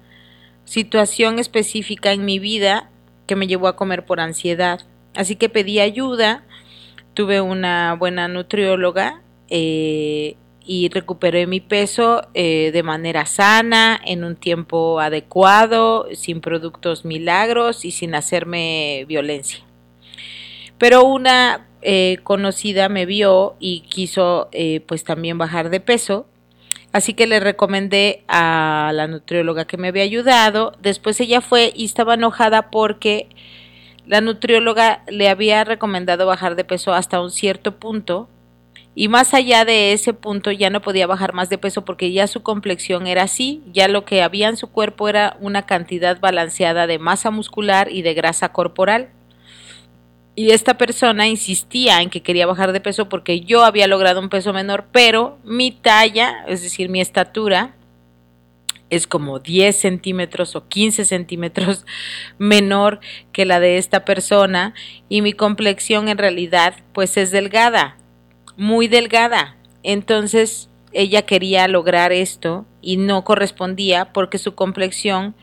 situación 0.65 1.37
específica 1.37 2.13
en 2.13 2.25
mi 2.25 2.39
vida 2.39 2.89
que 3.29 3.35
me 3.35 3.45
llevó 3.45 3.67
a 3.67 3.75
comer 3.75 4.07
por 4.07 4.19
ansiedad. 4.19 4.81
Así 5.13 5.35
que 5.35 5.49
pedí 5.49 5.79
ayuda, 5.79 6.43
tuve 7.13 7.41
una 7.41 7.93
buena 7.93 8.27
nutrióloga 8.27 9.21
eh, 9.49 10.35
y 10.65 10.89
recuperé 10.89 11.45
mi 11.45 11.59
peso 11.59 12.23
eh, 12.33 12.71
de 12.73 12.81
manera 12.81 13.27
sana, 13.27 14.01
en 14.03 14.23
un 14.23 14.35
tiempo 14.35 14.99
adecuado, 14.99 16.07
sin 16.13 16.41
productos 16.41 17.05
milagros 17.05 17.85
y 17.85 17.91
sin 17.91 18.15
hacerme 18.15 19.05
violencia. 19.07 19.63
Pero 20.79 21.03
una 21.03 21.67
eh, 21.83 22.17
conocida 22.23 22.89
me 22.89 23.05
vio 23.05 23.55
y 23.59 23.81
quiso 23.81 24.49
pues 24.87 25.03
también 25.03 25.37
bajar 25.37 25.69
de 25.69 25.81
peso 25.81 26.25
Así 26.91 27.13
que 27.13 27.27
le 27.27 27.39
recomendé 27.39 28.23
a 28.27 28.91
la 28.93 29.07
nutrióloga 29.07 29.65
que 29.65 29.77
me 29.77 29.89
había 29.89 30.03
ayudado. 30.03 30.73
Después 30.81 31.19
ella 31.19 31.41
fue 31.41 31.71
y 31.75 31.85
estaba 31.85 32.15
enojada 32.15 32.71
porque 32.71 33.29
la 34.07 34.21
nutrióloga 34.21 35.03
le 35.07 35.29
había 35.29 35.63
recomendado 35.63 36.25
bajar 36.25 36.55
de 36.55 36.63
peso 36.63 36.93
hasta 36.93 37.21
un 37.21 37.29
cierto 37.29 37.79
punto 37.79 38.27
y 38.95 39.07
más 39.07 39.33
allá 39.33 39.65
de 39.65 39.93
ese 39.93 40.13
punto 40.13 40.51
ya 40.51 40.69
no 40.69 40.81
podía 40.81 41.07
bajar 41.07 41.33
más 41.33 41.49
de 41.49 41.57
peso 41.57 41.85
porque 41.85 42.11
ya 42.11 42.27
su 42.27 42.41
complexión 42.41 43.07
era 43.07 43.23
así, 43.23 43.63
ya 43.71 43.87
lo 43.87 44.03
que 44.03 44.23
había 44.23 44.49
en 44.49 44.57
su 44.57 44.71
cuerpo 44.71 45.07
era 45.07 45.37
una 45.39 45.65
cantidad 45.65 46.19
balanceada 46.19 46.87
de 46.87 46.99
masa 46.99 47.31
muscular 47.31 47.89
y 47.91 48.01
de 48.01 48.13
grasa 48.13 48.51
corporal. 48.51 49.09
Y 50.39 50.51
esta 50.51 50.77
persona 50.77 51.27
insistía 51.27 52.01
en 52.01 52.09
que 52.09 52.21
quería 52.21 52.47
bajar 52.47 52.71
de 52.71 52.79
peso 52.79 53.09
porque 53.09 53.41
yo 53.41 53.65
había 53.65 53.87
logrado 53.87 54.21
un 54.21 54.29
peso 54.29 54.53
menor, 54.53 54.85
pero 54.89 55.37
mi 55.43 55.71
talla, 55.71 56.45
es 56.47 56.63
decir, 56.63 56.87
mi 56.87 57.01
estatura, 57.01 57.75
es 58.89 59.05
como 59.05 59.39
10 59.39 59.75
centímetros 59.75 60.55
o 60.55 60.65
15 60.69 61.03
centímetros 61.03 61.85
menor 62.37 63.01
que 63.33 63.43
la 63.43 63.59
de 63.59 63.77
esta 63.77 64.05
persona 64.05 64.73
y 65.09 65.21
mi 65.21 65.33
complexión 65.33 66.07
en 66.07 66.17
realidad 66.17 66.73
pues 66.93 67.17
es 67.17 67.31
delgada, 67.31 67.97
muy 68.55 68.87
delgada. 68.87 69.57
Entonces 69.83 70.69
ella 70.93 71.23
quería 71.23 71.67
lograr 71.67 72.13
esto 72.13 72.65
y 72.81 72.95
no 72.95 73.25
correspondía 73.25 74.13
porque 74.13 74.37
su 74.37 74.55
complexión 74.55 75.35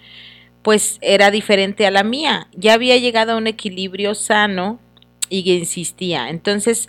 pues 0.62 0.96
era 1.02 1.30
diferente 1.30 1.86
a 1.86 1.90
la 1.90 2.02
mía. 2.02 2.48
Ya 2.54 2.72
había 2.72 2.96
llegado 2.96 3.32
a 3.32 3.36
un 3.36 3.46
equilibrio 3.46 4.14
sano 4.14 4.80
y 5.28 5.50
insistía. 5.52 6.28
Entonces 6.28 6.88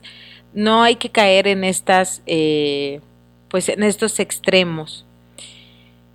no 0.53 0.83
hay 0.83 0.95
que 0.95 1.09
caer 1.09 1.47
en 1.47 1.63
estas 1.63 2.21
eh, 2.25 3.01
pues 3.49 3.69
en 3.69 3.83
estos 3.83 4.19
extremos. 4.19 5.05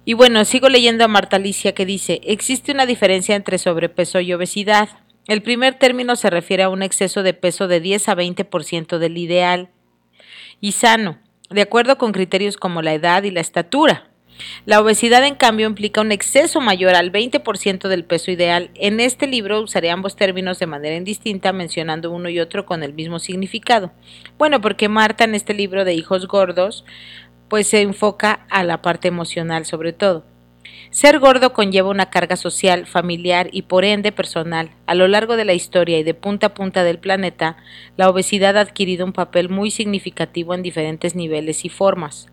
Y 0.04 0.14
bueno, 0.14 0.44
sigo 0.44 0.68
leyendo 0.68 1.04
a 1.04 1.08
Marta 1.08 1.36
Alicia 1.36 1.74
que 1.74 1.86
dice, 1.86 2.20
existe 2.24 2.72
una 2.72 2.86
diferencia 2.86 3.36
entre 3.36 3.58
sobrepeso 3.58 4.20
y 4.20 4.32
obesidad. 4.32 4.88
El 5.28 5.42
primer 5.42 5.78
término 5.78 6.16
se 6.16 6.28
refiere 6.28 6.64
a 6.64 6.68
un 6.68 6.82
exceso 6.82 7.22
de 7.22 7.34
peso 7.34 7.68
de 7.68 7.80
10 7.80 8.08
a 8.08 8.16
20% 8.16 8.98
del 8.98 9.16
ideal 9.16 9.70
y 10.60 10.72
sano, 10.72 11.18
de 11.50 11.62
acuerdo 11.62 11.98
con 11.98 12.12
criterios 12.12 12.56
como 12.56 12.82
la 12.82 12.94
edad 12.94 13.22
y 13.22 13.30
la 13.30 13.40
estatura. 13.40 14.11
La 14.64 14.80
obesidad, 14.80 15.24
en 15.24 15.35
cambio, 15.35 15.66
implica 15.66 16.01
un 16.01 16.12
exceso 16.12 16.61
mayor 16.61 16.95
al 16.95 17.12
20% 17.12 17.89
del 17.89 18.05
peso 18.05 18.30
ideal. 18.30 18.70
En 18.74 19.01
este 19.01 19.26
libro 19.26 19.61
usaré 19.61 19.91
ambos 19.91 20.16
términos 20.16 20.59
de 20.59 20.66
manera 20.66 20.97
indistinta, 20.97 21.53
mencionando 21.53 22.11
uno 22.11 22.28
y 22.28 22.41
otro 22.41 22.66
con 22.66 22.83
el 22.83 22.95
mismo 22.95 23.18
significado. 23.18 23.93
Bueno, 24.39 24.61
porque 24.61 24.89
Marta 24.89 25.24
en 25.24 25.35
este 25.35 25.55
libro 25.55 25.85
de 25.85 25.95
Hijos 25.95 26.26
Gordos 26.26 26.85
pues 27.49 27.66
se 27.66 27.83
enfoca 27.83 28.47
a 28.49 28.64
la 28.64 28.80
parte 28.80 29.09
emocional 29.09 29.66
sobre 29.66 29.93
todo. 29.93 30.24
Ser 30.89 31.18
gordo 31.18 31.53
conlleva 31.53 31.91
una 31.91 32.09
carga 32.09 32.37
social, 32.37 32.87
familiar 32.87 33.49
y 33.53 33.62
por 33.62 33.85
ende 33.85 34.11
personal. 34.11 34.70
A 34.87 34.95
lo 34.95 35.07
largo 35.07 35.37
de 35.37 35.45
la 35.45 35.53
historia 35.53 35.99
y 35.99 36.03
de 36.03 36.14
punta 36.14 36.49
a 36.49 36.55
punta 36.55 36.83
del 36.83 36.99
planeta, 36.99 37.59
la 37.99 38.09
obesidad 38.09 38.57
ha 38.57 38.62
adquirido 38.62 39.05
un 39.05 39.12
papel 39.12 39.51
muy 39.51 39.70
significativo 39.70 40.55
en 40.55 40.62
diferentes 40.62 41.14
niveles 41.14 41.66
y 41.66 41.68
formas. 41.68 42.32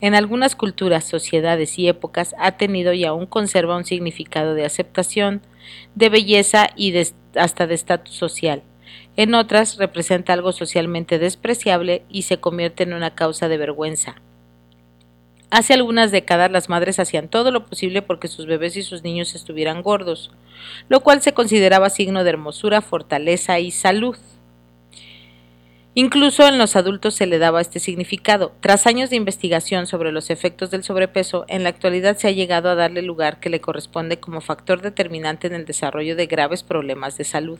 En 0.00 0.14
algunas 0.14 0.56
culturas, 0.56 1.04
sociedades 1.04 1.78
y 1.78 1.88
épocas 1.88 2.34
ha 2.38 2.52
tenido 2.52 2.94
y 2.94 3.04
aún 3.04 3.26
conserva 3.26 3.76
un 3.76 3.84
significado 3.84 4.54
de 4.54 4.64
aceptación, 4.64 5.42
de 5.94 6.08
belleza 6.08 6.70
y 6.74 6.94
hasta 7.36 7.66
de 7.66 7.74
estatus 7.74 8.14
social. 8.14 8.62
En 9.16 9.34
otras 9.34 9.76
representa 9.76 10.32
algo 10.32 10.52
socialmente 10.52 11.18
despreciable 11.18 12.02
y 12.08 12.22
se 12.22 12.38
convierte 12.38 12.84
en 12.84 12.94
una 12.94 13.14
causa 13.14 13.48
de 13.48 13.58
vergüenza. 13.58 14.16
Hace 15.50 15.74
algunas 15.74 16.12
décadas 16.12 16.50
las 16.50 16.68
madres 16.68 17.00
hacían 17.00 17.28
todo 17.28 17.50
lo 17.50 17.66
posible 17.66 18.02
porque 18.02 18.28
sus 18.28 18.46
bebés 18.46 18.76
y 18.76 18.82
sus 18.82 19.02
niños 19.02 19.34
estuvieran 19.34 19.82
gordos, 19.82 20.30
lo 20.88 21.00
cual 21.00 21.22
se 21.22 21.34
consideraba 21.34 21.90
signo 21.90 22.22
de 22.22 22.30
hermosura, 22.30 22.80
fortaleza 22.80 23.58
y 23.58 23.72
salud. 23.72 24.16
Incluso 25.94 26.46
en 26.46 26.56
los 26.56 26.76
adultos 26.76 27.14
se 27.14 27.26
le 27.26 27.38
daba 27.38 27.60
este 27.60 27.80
significado. 27.80 28.52
Tras 28.60 28.86
años 28.86 29.10
de 29.10 29.16
investigación 29.16 29.88
sobre 29.88 30.12
los 30.12 30.30
efectos 30.30 30.70
del 30.70 30.84
sobrepeso, 30.84 31.44
en 31.48 31.64
la 31.64 31.70
actualidad 31.70 32.16
se 32.16 32.28
ha 32.28 32.32
llegado 32.32 32.70
a 32.70 32.76
darle 32.76 33.02
lugar 33.02 33.40
que 33.40 33.50
le 33.50 33.60
corresponde 33.60 34.20
como 34.20 34.40
factor 34.40 34.82
determinante 34.82 35.48
en 35.48 35.54
el 35.54 35.64
desarrollo 35.64 36.14
de 36.14 36.26
graves 36.26 36.62
problemas 36.62 37.18
de 37.18 37.24
salud. 37.24 37.58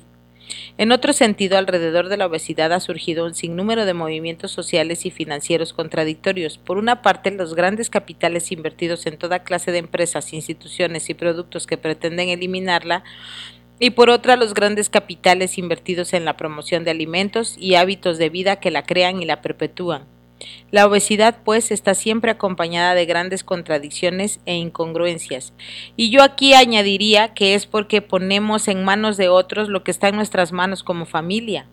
En 0.78 0.92
otro 0.92 1.12
sentido, 1.12 1.58
alrededor 1.58 2.08
de 2.08 2.16
la 2.16 2.26
obesidad 2.26 2.72
ha 2.72 2.80
surgido 2.80 3.24
un 3.24 3.34
sinnúmero 3.34 3.84
de 3.84 3.94
movimientos 3.94 4.52
sociales 4.52 5.06
y 5.06 5.10
financieros 5.10 5.72
contradictorios. 5.72 6.58
Por 6.58 6.78
una 6.78 7.02
parte, 7.02 7.30
los 7.30 7.54
grandes 7.54 7.90
capitales 7.90 8.50
invertidos 8.52 9.06
en 9.06 9.18
toda 9.18 9.42
clase 9.42 9.72
de 9.72 9.78
empresas, 9.78 10.32
instituciones 10.32 11.10
y 11.10 11.14
productos 11.14 11.66
que 11.66 11.78
pretenden 11.78 12.28
eliminarla, 12.28 13.04
y 13.80 13.90
por 13.90 14.10
otra, 14.10 14.36
los 14.36 14.52
grandes 14.52 14.90
capitales 14.90 15.56
invertidos 15.56 16.12
en 16.12 16.26
la 16.26 16.36
promoción 16.36 16.84
de 16.84 16.90
alimentos 16.90 17.56
y 17.58 17.76
hábitos 17.76 18.18
de 18.18 18.28
vida 18.28 18.60
que 18.60 18.70
la 18.70 18.84
crean 18.84 19.22
y 19.22 19.24
la 19.24 19.40
perpetúan. 19.40 20.04
La 20.70 20.86
obesidad, 20.86 21.38
pues, 21.44 21.70
está 21.70 21.94
siempre 21.94 22.30
acompañada 22.30 22.94
de 22.94 23.06
grandes 23.06 23.42
contradicciones 23.42 24.40
e 24.44 24.54
incongruencias. 24.54 25.54
Y 25.96 26.10
yo 26.10 26.22
aquí 26.22 26.52
añadiría 26.52 27.32
que 27.32 27.54
es 27.54 27.66
porque 27.66 28.02
ponemos 28.02 28.68
en 28.68 28.84
manos 28.84 29.16
de 29.16 29.30
otros 29.30 29.68
lo 29.68 29.82
que 29.82 29.90
está 29.90 30.08
en 30.08 30.16
nuestras 30.16 30.52
manos 30.52 30.82
como 30.82 31.06
familia. 31.06 31.66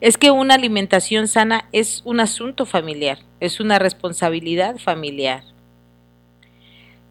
Es 0.00 0.16
que 0.16 0.30
una 0.30 0.54
alimentación 0.54 1.28
sana 1.28 1.68
es 1.72 2.00
un 2.06 2.20
asunto 2.20 2.64
familiar, 2.64 3.18
es 3.40 3.60
una 3.60 3.78
responsabilidad 3.78 4.78
familiar. 4.78 5.44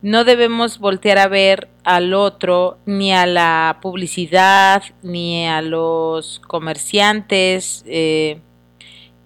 No 0.01 0.23
debemos 0.23 0.79
voltear 0.79 1.17
a 1.17 1.27
ver 1.27 1.67
al 1.83 2.13
otro, 2.13 2.77
ni 2.85 3.11
a 3.11 3.25
la 3.25 3.79
publicidad, 3.81 4.83
ni 5.03 5.45
a 5.45 5.61
los 5.61 6.39
comerciantes, 6.39 7.83
eh, 7.85 8.39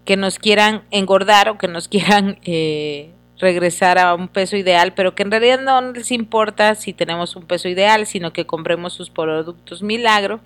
que 0.03 0.17
nos 0.17 0.39
quieran 0.39 0.83
engordar 0.89 1.49
o 1.49 1.57
que 1.57 1.67
nos 1.67 1.87
quieran 1.89 2.39
eh, 2.43 3.11
regresar 3.37 3.99
a 3.99 4.15
un 4.15 4.27
peso 4.27 4.57
ideal, 4.57 4.93
pero 4.93 5.15
que 5.15 5.23
en 5.23 5.31
realidad 5.31 5.59
no 5.61 5.81
les 5.91 6.11
importa 6.11 6.75
si 6.75 6.93
tenemos 6.93 7.35
un 7.35 7.45
peso 7.45 7.67
ideal, 7.67 8.07
sino 8.07 8.33
que 8.33 8.45
compremos 8.45 8.93
sus 8.93 9.09
productos 9.09 9.83
milagro 9.83 10.39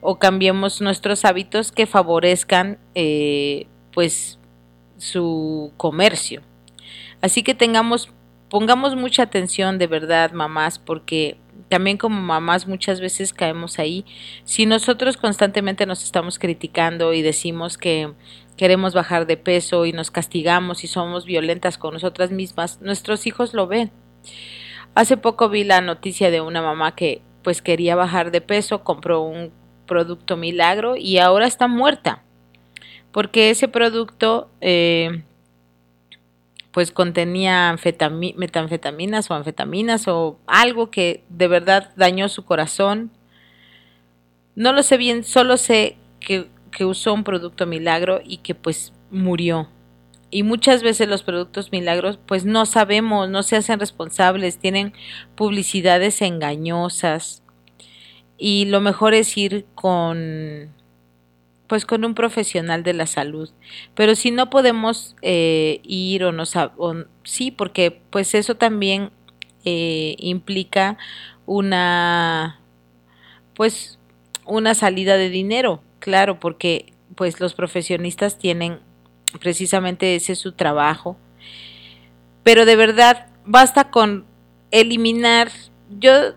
o 0.00 0.18
cambiemos 0.18 0.82
nuestros 0.82 1.24
hábitos 1.24 1.72
que 1.72 1.86
favorezcan 1.86 2.78
eh, 2.94 3.68
pues 3.92 4.38
su 4.98 5.72
comercio. 5.78 6.42
Así 7.22 7.42
que 7.42 7.54
tengamos, 7.54 8.10
pongamos 8.54 8.94
mucha 8.94 9.24
atención 9.24 9.78
de 9.78 9.88
verdad, 9.88 10.30
mamás, 10.30 10.78
porque 10.78 11.38
también 11.68 11.96
como 11.96 12.20
mamás 12.20 12.68
muchas 12.68 13.00
veces 13.00 13.32
caemos 13.32 13.80
ahí. 13.80 14.04
Si 14.44 14.64
nosotros 14.64 15.16
constantemente 15.16 15.86
nos 15.86 16.04
estamos 16.04 16.38
criticando 16.38 17.12
y 17.14 17.22
decimos 17.22 17.76
que 17.76 18.12
queremos 18.56 18.94
bajar 18.94 19.26
de 19.26 19.36
peso 19.36 19.86
y 19.86 19.92
nos 19.92 20.12
castigamos 20.12 20.84
y 20.84 20.86
somos 20.86 21.24
violentas 21.24 21.78
con 21.78 21.94
nosotras 21.94 22.30
mismas, 22.30 22.80
nuestros 22.80 23.26
hijos 23.26 23.54
lo 23.54 23.66
ven. 23.66 23.90
Hace 24.94 25.16
poco 25.16 25.48
vi 25.48 25.64
la 25.64 25.80
noticia 25.80 26.30
de 26.30 26.40
una 26.40 26.62
mamá 26.62 26.94
que 26.94 27.22
pues 27.42 27.60
quería 27.60 27.96
bajar 27.96 28.30
de 28.30 28.40
peso, 28.40 28.84
compró 28.84 29.22
un 29.22 29.50
producto 29.84 30.36
milagro 30.36 30.94
y 30.94 31.18
ahora 31.18 31.48
está 31.48 31.66
muerta 31.66 32.22
porque 33.10 33.50
ese 33.50 33.68
producto 33.68 34.48
eh, 34.60 35.22
pues 36.74 36.90
contenía 36.90 37.76
metanfetaminas 38.36 39.30
o 39.30 39.34
anfetaminas 39.34 40.08
o 40.08 40.40
algo 40.48 40.90
que 40.90 41.22
de 41.28 41.46
verdad 41.46 41.92
dañó 41.94 42.28
su 42.28 42.44
corazón. 42.44 43.12
No 44.56 44.72
lo 44.72 44.82
sé 44.82 44.96
bien, 44.96 45.22
solo 45.22 45.56
sé 45.56 45.96
que, 46.18 46.48
que 46.72 46.84
usó 46.84 47.14
un 47.14 47.22
producto 47.22 47.64
milagro 47.66 48.20
y 48.24 48.38
que 48.38 48.56
pues 48.56 48.92
murió. 49.12 49.68
Y 50.30 50.42
muchas 50.42 50.82
veces 50.82 51.06
los 51.06 51.22
productos 51.22 51.70
milagros 51.70 52.18
pues 52.26 52.44
no 52.44 52.66
sabemos, 52.66 53.30
no 53.30 53.44
se 53.44 53.54
hacen 53.54 53.78
responsables, 53.78 54.58
tienen 54.58 54.94
publicidades 55.36 56.22
engañosas. 56.22 57.44
Y 58.36 58.64
lo 58.64 58.80
mejor 58.80 59.14
es 59.14 59.38
ir 59.38 59.64
con 59.76 60.72
pues 61.74 61.86
con 61.86 62.04
un 62.04 62.14
profesional 62.14 62.84
de 62.84 62.92
la 62.92 63.04
salud. 63.04 63.50
Pero 63.96 64.14
si 64.14 64.30
no 64.30 64.48
podemos 64.48 65.16
eh, 65.22 65.80
ir 65.82 66.22
o 66.22 66.30
no 66.30 66.44
sí, 67.24 67.50
porque 67.50 68.00
pues 68.10 68.36
eso 68.36 68.54
también 68.54 69.10
eh, 69.64 70.14
implica 70.20 70.98
una 71.46 72.60
pues 73.54 73.98
una 74.44 74.76
salida 74.76 75.16
de 75.16 75.30
dinero, 75.30 75.82
claro, 75.98 76.38
porque 76.38 76.92
pues 77.16 77.40
los 77.40 77.54
profesionistas 77.54 78.38
tienen 78.38 78.78
precisamente 79.40 80.14
ese 80.14 80.36
su 80.36 80.52
trabajo. 80.52 81.16
Pero 82.44 82.66
de 82.66 82.76
verdad 82.76 83.26
basta 83.44 83.90
con 83.90 84.26
eliminar 84.70 85.50
yo 85.98 86.34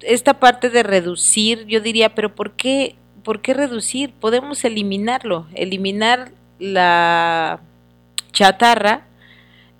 esta 0.00 0.40
parte 0.40 0.70
de 0.70 0.82
reducir, 0.82 1.66
yo 1.66 1.80
diría, 1.80 2.16
pero 2.16 2.34
¿por 2.34 2.56
qué 2.56 2.96
¿por 3.22 3.40
qué 3.40 3.54
reducir? 3.54 4.12
Podemos 4.12 4.64
eliminarlo, 4.64 5.46
eliminar 5.54 6.32
la 6.58 7.60
chatarra 8.32 9.06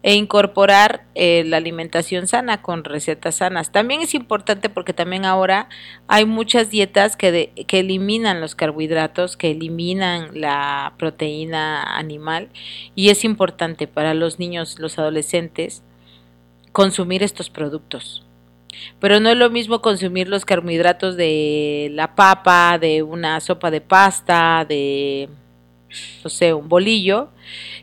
e 0.03 0.15
incorporar 0.15 1.05
eh, 1.15 1.45
la 1.45 1.59
alimentación 1.59 2.27
sana 2.27 2.63
con 2.63 2.85
recetas 2.85 3.37
sanas. 3.37 3.71
También 3.71 4.01
es 4.01 4.15
importante 4.15 4.71
porque 4.71 4.95
también 4.95 5.27
ahora 5.27 5.69
hay 6.09 6.25
muchas 6.25 6.71
dietas 6.71 7.17
que, 7.17 7.53
que 7.67 7.81
eliminan 7.81 8.41
los 8.41 8.55
carbohidratos, 8.55 9.37
que 9.37 9.51
eliminan 9.51 10.41
la 10.41 10.95
proteína 10.99 11.99
animal 11.99 12.49
y 12.95 13.11
es 13.11 13.25
importante 13.25 13.87
para 13.87 14.15
los 14.15 14.39
niños, 14.39 14.79
los 14.79 14.99
adolescentes, 14.99 15.83
consumir 16.73 17.23
estos 17.23 17.51
productos. 17.51 18.25
Pero 18.99 19.21
no 19.21 19.31
es 19.31 19.37
lo 19.37 19.51
mismo 19.51 19.81
consumir 19.81 20.29
los 20.29 20.45
carbohidratos 20.45 21.17
de 21.17 21.91
la 21.93 22.15
papa, 22.15 22.79
de 22.79 23.03
una 23.03 23.41
sopa 23.41 23.71
de 23.71 23.81
pasta, 23.81 24.65
de, 24.69 25.29
no 26.23 26.31
sé, 26.31 26.55
un 26.55 26.69
bolillo, 26.69 27.31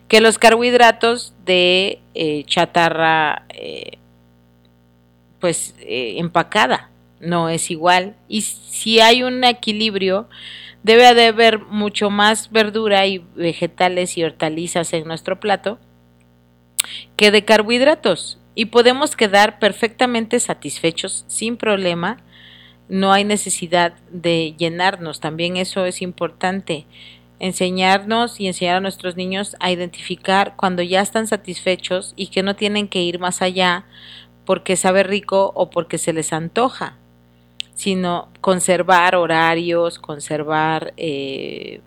que 0.07 0.21
los 0.21 0.37
carbohidratos 0.37 1.33
de 1.45 1.99
eh, 2.13 2.43
chatarra, 2.45 3.43
eh, 3.49 3.97
pues 5.39 5.75
eh, 5.79 6.15
empacada, 6.17 6.89
no 7.19 7.49
es 7.49 7.69
igual. 7.71 8.15
Y 8.27 8.41
si 8.41 8.99
hay 8.99 9.23
un 9.23 9.43
equilibrio, 9.43 10.29
debe 10.83 11.13
de 11.13 11.27
haber 11.27 11.59
mucho 11.59 12.09
más 12.09 12.51
verdura 12.51 13.05
y 13.05 13.19
vegetales 13.35 14.17
y 14.17 14.23
hortalizas 14.23 14.93
en 14.93 15.07
nuestro 15.07 15.39
plato 15.39 15.79
que 17.15 17.31
de 17.31 17.43
carbohidratos. 17.43 18.37
Y 18.59 18.65
podemos 18.65 19.15
quedar 19.15 19.59
perfectamente 19.59 20.39
satisfechos 20.39 21.25
sin 21.27 21.57
problema. 21.57 22.17
No 22.89 23.11
hay 23.13 23.23
necesidad 23.23 23.93
de 24.09 24.55
llenarnos. 24.57 25.19
También 25.19 25.57
eso 25.57 25.85
es 25.85 26.01
importante. 26.01 26.87
Enseñarnos 27.37 28.39
y 28.39 28.47
enseñar 28.47 28.77
a 28.77 28.81
nuestros 28.81 29.15
niños 29.15 29.55
a 29.59 29.69
identificar 29.71 30.55
cuando 30.55 30.81
ya 30.81 31.01
están 31.01 31.27
satisfechos 31.27 32.13
y 32.15 32.29
que 32.29 32.41
no 32.41 32.55
tienen 32.55 32.87
que 32.87 33.03
ir 33.03 33.19
más 33.19 33.43
allá 33.43 33.85
porque 34.43 34.75
sabe 34.75 35.03
rico 35.03 35.51
o 35.53 35.69
porque 35.69 35.99
se 35.99 36.11
les 36.11 36.33
antoja 36.33 36.97
sino 37.75 38.29
conservar 38.41 39.15
horarios, 39.15 39.99
conservar 39.99 40.95
eh, 40.97 41.79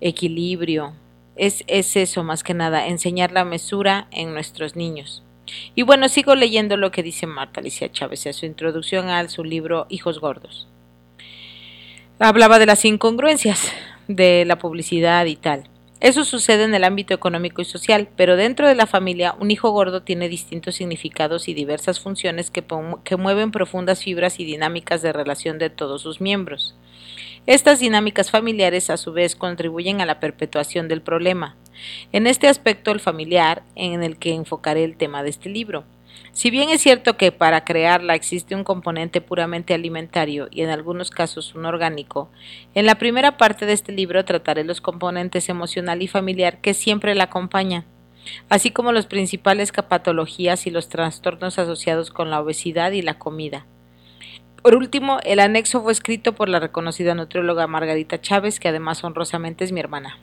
equilibrio. 0.00 0.92
Es, 1.36 1.64
es 1.66 1.96
eso 1.96 2.22
más 2.22 2.44
que 2.44 2.54
nada, 2.54 2.86
enseñar 2.86 3.32
la 3.32 3.44
mesura 3.44 4.06
en 4.10 4.32
nuestros 4.32 4.76
niños. 4.76 5.22
Y 5.74 5.82
bueno, 5.82 6.08
sigo 6.08 6.34
leyendo 6.34 6.76
lo 6.76 6.90
que 6.90 7.02
dice 7.02 7.26
Marta 7.26 7.60
Alicia 7.60 7.90
Chávez 7.90 8.26
en 8.26 8.34
su 8.34 8.46
introducción 8.46 9.08
a 9.08 9.28
su 9.28 9.44
libro 9.44 9.86
Hijos 9.88 10.20
Gordos. 10.20 10.66
Hablaba 12.18 12.58
de 12.58 12.66
las 12.66 12.84
incongruencias 12.84 13.72
de 14.08 14.44
la 14.46 14.56
publicidad 14.58 15.26
y 15.26 15.36
tal. 15.36 15.68
Eso 16.00 16.24
sucede 16.24 16.64
en 16.64 16.74
el 16.74 16.84
ámbito 16.84 17.14
económico 17.14 17.62
y 17.62 17.64
social, 17.64 18.08
pero 18.16 18.36
dentro 18.36 18.68
de 18.68 18.74
la 18.74 18.86
familia 18.86 19.34
un 19.40 19.50
hijo 19.50 19.70
gordo 19.70 20.02
tiene 20.02 20.28
distintos 20.28 20.74
significados 20.74 21.48
y 21.48 21.54
diversas 21.54 21.98
funciones 21.98 22.50
que, 22.50 22.62
que 23.04 23.16
mueven 23.16 23.50
profundas 23.50 24.02
fibras 24.02 24.38
y 24.38 24.44
dinámicas 24.44 25.02
de 25.02 25.12
relación 25.12 25.58
de 25.58 25.70
todos 25.70 26.02
sus 26.02 26.20
miembros. 26.20 26.74
Estas 27.46 27.78
dinámicas 27.78 28.30
familiares 28.30 28.88
a 28.88 28.96
su 28.96 29.12
vez 29.12 29.36
contribuyen 29.36 30.00
a 30.00 30.06
la 30.06 30.18
perpetuación 30.18 30.88
del 30.88 31.02
problema. 31.02 31.56
En 32.10 32.26
este 32.26 32.48
aspecto 32.48 32.90
el 32.90 33.00
familiar, 33.00 33.62
en 33.74 34.02
el 34.02 34.16
que 34.16 34.32
enfocaré 34.32 34.82
el 34.82 34.96
tema 34.96 35.22
de 35.22 35.28
este 35.28 35.50
libro. 35.50 35.84
Si 36.32 36.50
bien 36.50 36.70
es 36.70 36.80
cierto 36.80 37.18
que 37.18 37.32
para 37.32 37.64
crearla 37.66 38.14
existe 38.14 38.54
un 38.54 38.64
componente 38.64 39.20
puramente 39.20 39.74
alimentario 39.74 40.48
y 40.50 40.62
en 40.62 40.70
algunos 40.70 41.10
casos 41.10 41.54
un 41.54 41.66
orgánico, 41.66 42.30
en 42.74 42.86
la 42.86 42.94
primera 42.94 43.36
parte 43.36 43.66
de 43.66 43.74
este 43.74 43.92
libro 43.92 44.24
trataré 44.24 44.64
los 44.64 44.80
componentes 44.80 45.50
emocional 45.50 46.00
y 46.00 46.08
familiar 46.08 46.62
que 46.62 46.72
siempre 46.72 47.14
la 47.14 47.24
acompañan, 47.24 47.84
así 48.48 48.70
como 48.70 48.90
las 48.90 49.04
principales 49.04 49.70
patologías 49.70 50.66
y 50.66 50.70
los 50.70 50.88
trastornos 50.88 51.58
asociados 51.58 52.10
con 52.10 52.30
la 52.30 52.40
obesidad 52.40 52.92
y 52.92 53.02
la 53.02 53.18
comida. 53.18 53.66
Por 54.64 54.76
último, 54.76 55.18
el 55.24 55.40
anexo 55.40 55.82
fue 55.82 55.92
escrito 55.92 56.34
por 56.34 56.48
la 56.48 56.58
reconocida 56.58 57.14
nutrióloga 57.14 57.66
Margarita 57.66 58.22
Chávez, 58.22 58.58
que 58.58 58.68
además 58.68 59.04
honrosamente 59.04 59.62
es 59.62 59.72
mi 59.72 59.80
hermana. 59.80 60.18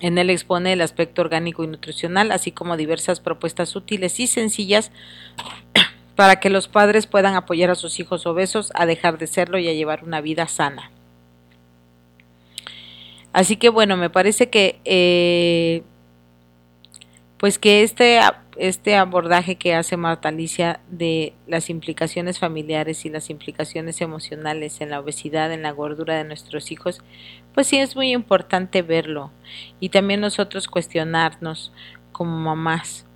En 0.00 0.18
él 0.18 0.30
expone 0.30 0.72
el 0.72 0.80
aspecto 0.80 1.22
orgánico 1.22 1.64
y 1.64 1.66
nutricional, 1.66 2.30
así 2.30 2.52
como 2.52 2.76
diversas 2.76 3.18
propuestas 3.18 3.74
útiles 3.74 4.20
y 4.20 4.28
sencillas 4.28 4.92
para 6.14 6.38
que 6.38 6.48
los 6.48 6.68
padres 6.68 7.08
puedan 7.08 7.34
apoyar 7.34 7.70
a 7.70 7.74
sus 7.74 7.98
hijos 7.98 8.24
obesos 8.24 8.70
a 8.76 8.86
dejar 8.86 9.18
de 9.18 9.26
serlo 9.26 9.58
y 9.58 9.66
a 9.66 9.72
llevar 9.72 10.04
una 10.04 10.20
vida 10.20 10.46
sana. 10.46 10.92
Así 13.32 13.56
que 13.56 13.68
bueno, 13.68 13.96
me 13.96 14.10
parece 14.10 14.48
que 14.48 14.78
eh, 14.84 15.82
pues 17.40 17.58
que 17.58 17.82
este, 17.82 18.20
este 18.58 18.96
abordaje 18.96 19.56
que 19.56 19.74
hace 19.74 19.96
Marta 19.96 20.28
Alicia 20.28 20.80
de 20.90 21.32
las 21.46 21.70
implicaciones 21.70 22.38
familiares 22.38 23.06
y 23.06 23.08
las 23.08 23.30
implicaciones 23.30 24.02
emocionales 24.02 24.82
en 24.82 24.90
la 24.90 25.00
obesidad, 25.00 25.50
en 25.50 25.62
la 25.62 25.70
gordura 25.70 26.18
de 26.18 26.24
nuestros 26.24 26.70
hijos, 26.70 27.00
pues 27.54 27.66
sí 27.66 27.78
es 27.78 27.96
muy 27.96 28.12
importante 28.12 28.82
verlo. 28.82 29.30
Y 29.80 29.88
también 29.88 30.20
nosotros 30.20 30.68
cuestionarnos 30.68 31.72
como 32.12 32.36
mamás, 32.36 33.06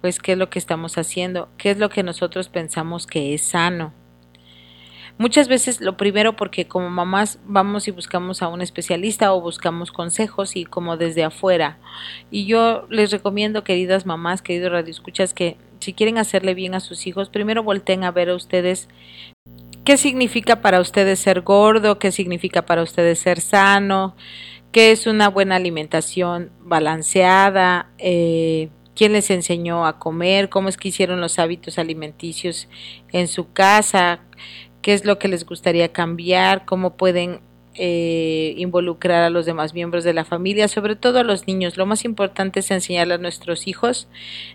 pues 0.00 0.20
qué 0.20 0.32
es 0.32 0.38
lo 0.38 0.50
que 0.50 0.60
estamos 0.60 0.96
haciendo, 0.96 1.48
qué 1.58 1.72
es 1.72 1.78
lo 1.78 1.88
que 1.88 2.04
nosotros 2.04 2.48
pensamos 2.48 3.08
que 3.08 3.34
es 3.34 3.42
sano 3.42 3.92
Muchas 5.16 5.46
veces 5.46 5.80
lo 5.80 5.96
primero 5.96 6.34
porque 6.34 6.66
como 6.66 6.90
mamás 6.90 7.38
vamos 7.46 7.86
y 7.86 7.92
buscamos 7.92 8.42
a 8.42 8.48
un 8.48 8.60
especialista 8.60 9.32
o 9.32 9.40
buscamos 9.40 9.92
consejos 9.92 10.56
y 10.56 10.64
como 10.64 10.96
desde 10.96 11.22
afuera. 11.22 11.78
Y 12.32 12.46
yo 12.46 12.86
les 12.90 13.12
recomiendo, 13.12 13.62
queridas 13.62 14.06
mamás, 14.06 14.42
queridos 14.42 14.72
radioescuchas, 14.72 15.32
que 15.32 15.56
si 15.78 15.92
quieren 15.92 16.18
hacerle 16.18 16.54
bien 16.54 16.74
a 16.74 16.80
sus 16.80 17.06
hijos, 17.06 17.28
primero 17.28 17.62
volteen 17.62 18.02
a 18.02 18.10
ver 18.10 18.30
a 18.30 18.34
ustedes 18.34 18.88
qué 19.84 19.98
significa 19.98 20.60
para 20.60 20.80
ustedes 20.80 21.20
ser 21.20 21.42
gordo, 21.42 21.98
qué 22.00 22.10
significa 22.10 22.66
para 22.66 22.82
ustedes 22.82 23.20
ser 23.20 23.40
sano, 23.40 24.16
qué 24.72 24.90
es 24.90 25.06
una 25.06 25.28
buena 25.28 25.54
alimentación 25.56 26.50
balanceada, 26.60 27.90
eh, 27.98 28.70
quién 28.96 29.12
les 29.12 29.30
enseñó 29.30 29.86
a 29.86 29.98
comer, 29.98 30.48
cómo 30.48 30.68
es 30.68 30.76
que 30.76 30.88
hicieron 30.88 31.20
los 31.20 31.38
hábitos 31.38 31.78
alimenticios 31.78 32.68
en 33.12 33.28
su 33.28 33.52
casa, 33.52 34.20
qué 34.84 34.92
es 34.92 35.06
lo 35.06 35.18
que 35.18 35.28
les 35.28 35.46
gustaría 35.46 35.94
cambiar, 35.94 36.66
cómo 36.66 36.98
pueden 36.98 37.40
eh, 37.74 38.52
involucrar 38.58 39.22
a 39.22 39.30
los 39.30 39.46
demás 39.46 39.72
miembros 39.72 40.04
de 40.04 40.12
la 40.12 40.26
familia, 40.26 40.68
sobre 40.68 40.94
todo 40.94 41.20
a 41.20 41.24
los 41.24 41.46
niños. 41.46 41.78
Lo 41.78 41.86
más 41.86 42.04
importante 42.04 42.60
es 42.60 42.70
enseñarle 42.70 43.14
a 43.14 43.18
nuestros 43.18 43.66
hijos, 43.66 44.08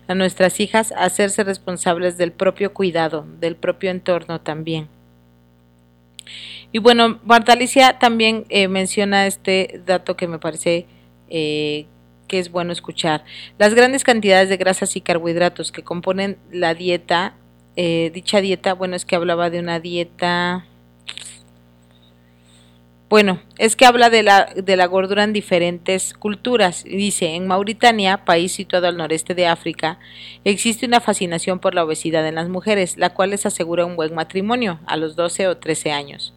a 0.06 0.14
nuestras 0.14 0.60
hijas, 0.60 0.92
a 0.92 1.02
hacerse 1.02 1.42
responsables 1.42 2.16
del 2.16 2.30
propio 2.30 2.72
cuidado, 2.72 3.26
del 3.40 3.56
propio 3.56 3.90
entorno 3.90 4.40
también. 4.40 4.86
Y 6.70 6.78
bueno, 6.78 7.18
Marta 7.24 7.54
Alicia 7.54 7.98
también 7.98 8.44
eh, 8.50 8.68
menciona 8.68 9.26
este 9.26 9.82
dato 9.84 10.16
que 10.16 10.28
me 10.28 10.38
parece 10.38 10.86
eh, 11.28 11.86
que 12.28 12.38
es 12.38 12.52
bueno 12.52 12.70
escuchar. 12.70 13.24
Las 13.58 13.74
grandes 13.74 14.04
cantidades 14.04 14.48
de 14.48 14.58
grasas 14.58 14.94
y 14.94 15.00
carbohidratos 15.00 15.72
que 15.72 15.82
componen 15.82 16.38
la 16.52 16.74
dieta 16.74 17.34
eh, 17.76 18.10
dicha 18.12 18.40
dieta, 18.40 18.74
bueno, 18.74 18.96
es 18.96 19.04
que 19.04 19.16
hablaba 19.16 19.50
de 19.50 19.60
una 19.60 19.80
dieta, 19.80 20.66
bueno, 23.08 23.40
es 23.58 23.74
que 23.74 23.86
habla 23.86 24.08
de 24.08 24.22
la, 24.22 24.52
de 24.54 24.76
la 24.76 24.86
gordura 24.86 25.24
en 25.24 25.32
diferentes 25.32 26.14
culturas. 26.14 26.84
Dice, 26.84 27.34
en 27.34 27.48
Mauritania, 27.48 28.24
país 28.24 28.52
situado 28.52 28.86
al 28.86 28.96
noreste 28.96 29.34
de 29.34 29.48
África, 29.48 29.98
existe 30.44 30.86
una 30.86 31.00
fascinación 31.00 31.58
por 31.58 31.74
la 31.74 31.84
obesidad 31.84 32.26
en 32.28 32.36
las 32.36 32.48
mujeres, 32.48 32.96
la 32.96 33.10
cual 33.10 33.30
les 33.30 33.46
asegura 33.46 33.84
un 33.84 33.96
buen 33.96 34.14
matrimonio 34.14 34.78
a 34.86 34.96
los 34.96 35.16
12 35.16 35.48
o 35.48 35.56
13 35.56 35.90
años 35.90 36.34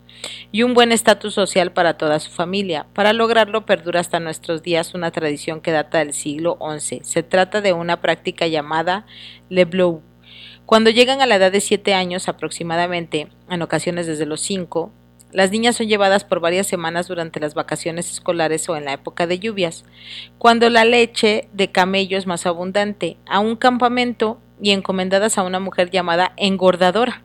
y 0.52 0.64
un 0.64 0.74
buen 0.74 0.92
estatus 0.92 1.34
social 1.34 1.72
para 1.72 1.98
toda 1.98 2.20
su 2.20 2.32
familia. 2.32 2.86
Para 2.94 3.14
lograrlo 3.14 3.66
perdura 3.66 4.00
hasta 4.00 4.20
nuestros 4.20 4.64
días 4.64 4.94
una 4.94 5.12
tradición 5.12 5.62
que 5.62 5.72
data 5.72 6.00
del 6.00 6.14
siglo 6.14 6.58
XI. 6.60 7.02
Se 7.04 7.24
trata 7.24 7.62
de 7.62 7.74
una 7.74 8.02
práctica 8.02 8.48
llamada 8.48 9.06
Le 9.50 9.66
Bleu, 9.66 10.02
cuando 10.74 10.90
llegan 10.90 11.22
a 11.22 11.28
la 11.28 11.36
edad 11.36 11.52
de 11.52 11.62
7 11.62 11.94
años 11.94 12.28
aproximadamente, 12.28 13.28
en 13.48 13.62
ocasiones 13.62 14.08
desde 14.08 14.26
los 14.26 14.42
5, 14.42 14.92
las 15.32 15.52
niñas 15.52 15.76
son 15.76 15.88
llevadas 15.88 16.24
por 16.24 16.40
varias 16.40 16.66
semanas 16.66 17.08
durante 17.08 17.40
las 17.40 17.54
vacaciones 17.54 18.10
escolares 18.10 18.68
o 18.70 18.76
en 18.76 18.86
la 18.86 18.94
época 18.94 19.28
de 19.28 19.38
lluvias, 19.38 19.86
cuando 20.40 20.72
la 20.72 20.84
leche 20.84 21.48
de 21.54 21.72
camello 21.72 22.18
es 22.18 22.26
más 22.26 22.48
abundante, 22.48 23.18
a 23.28 23.38
un 23.38 23.56
campamento 23.56 24.40
y 24.60 24.72
encomendadas 24.72 25.38
a 25.38 25.44
una 25.44 25.60
mujer 25.60 25.92
llamada 25.92 26.34
engordadora, 26.38 27.22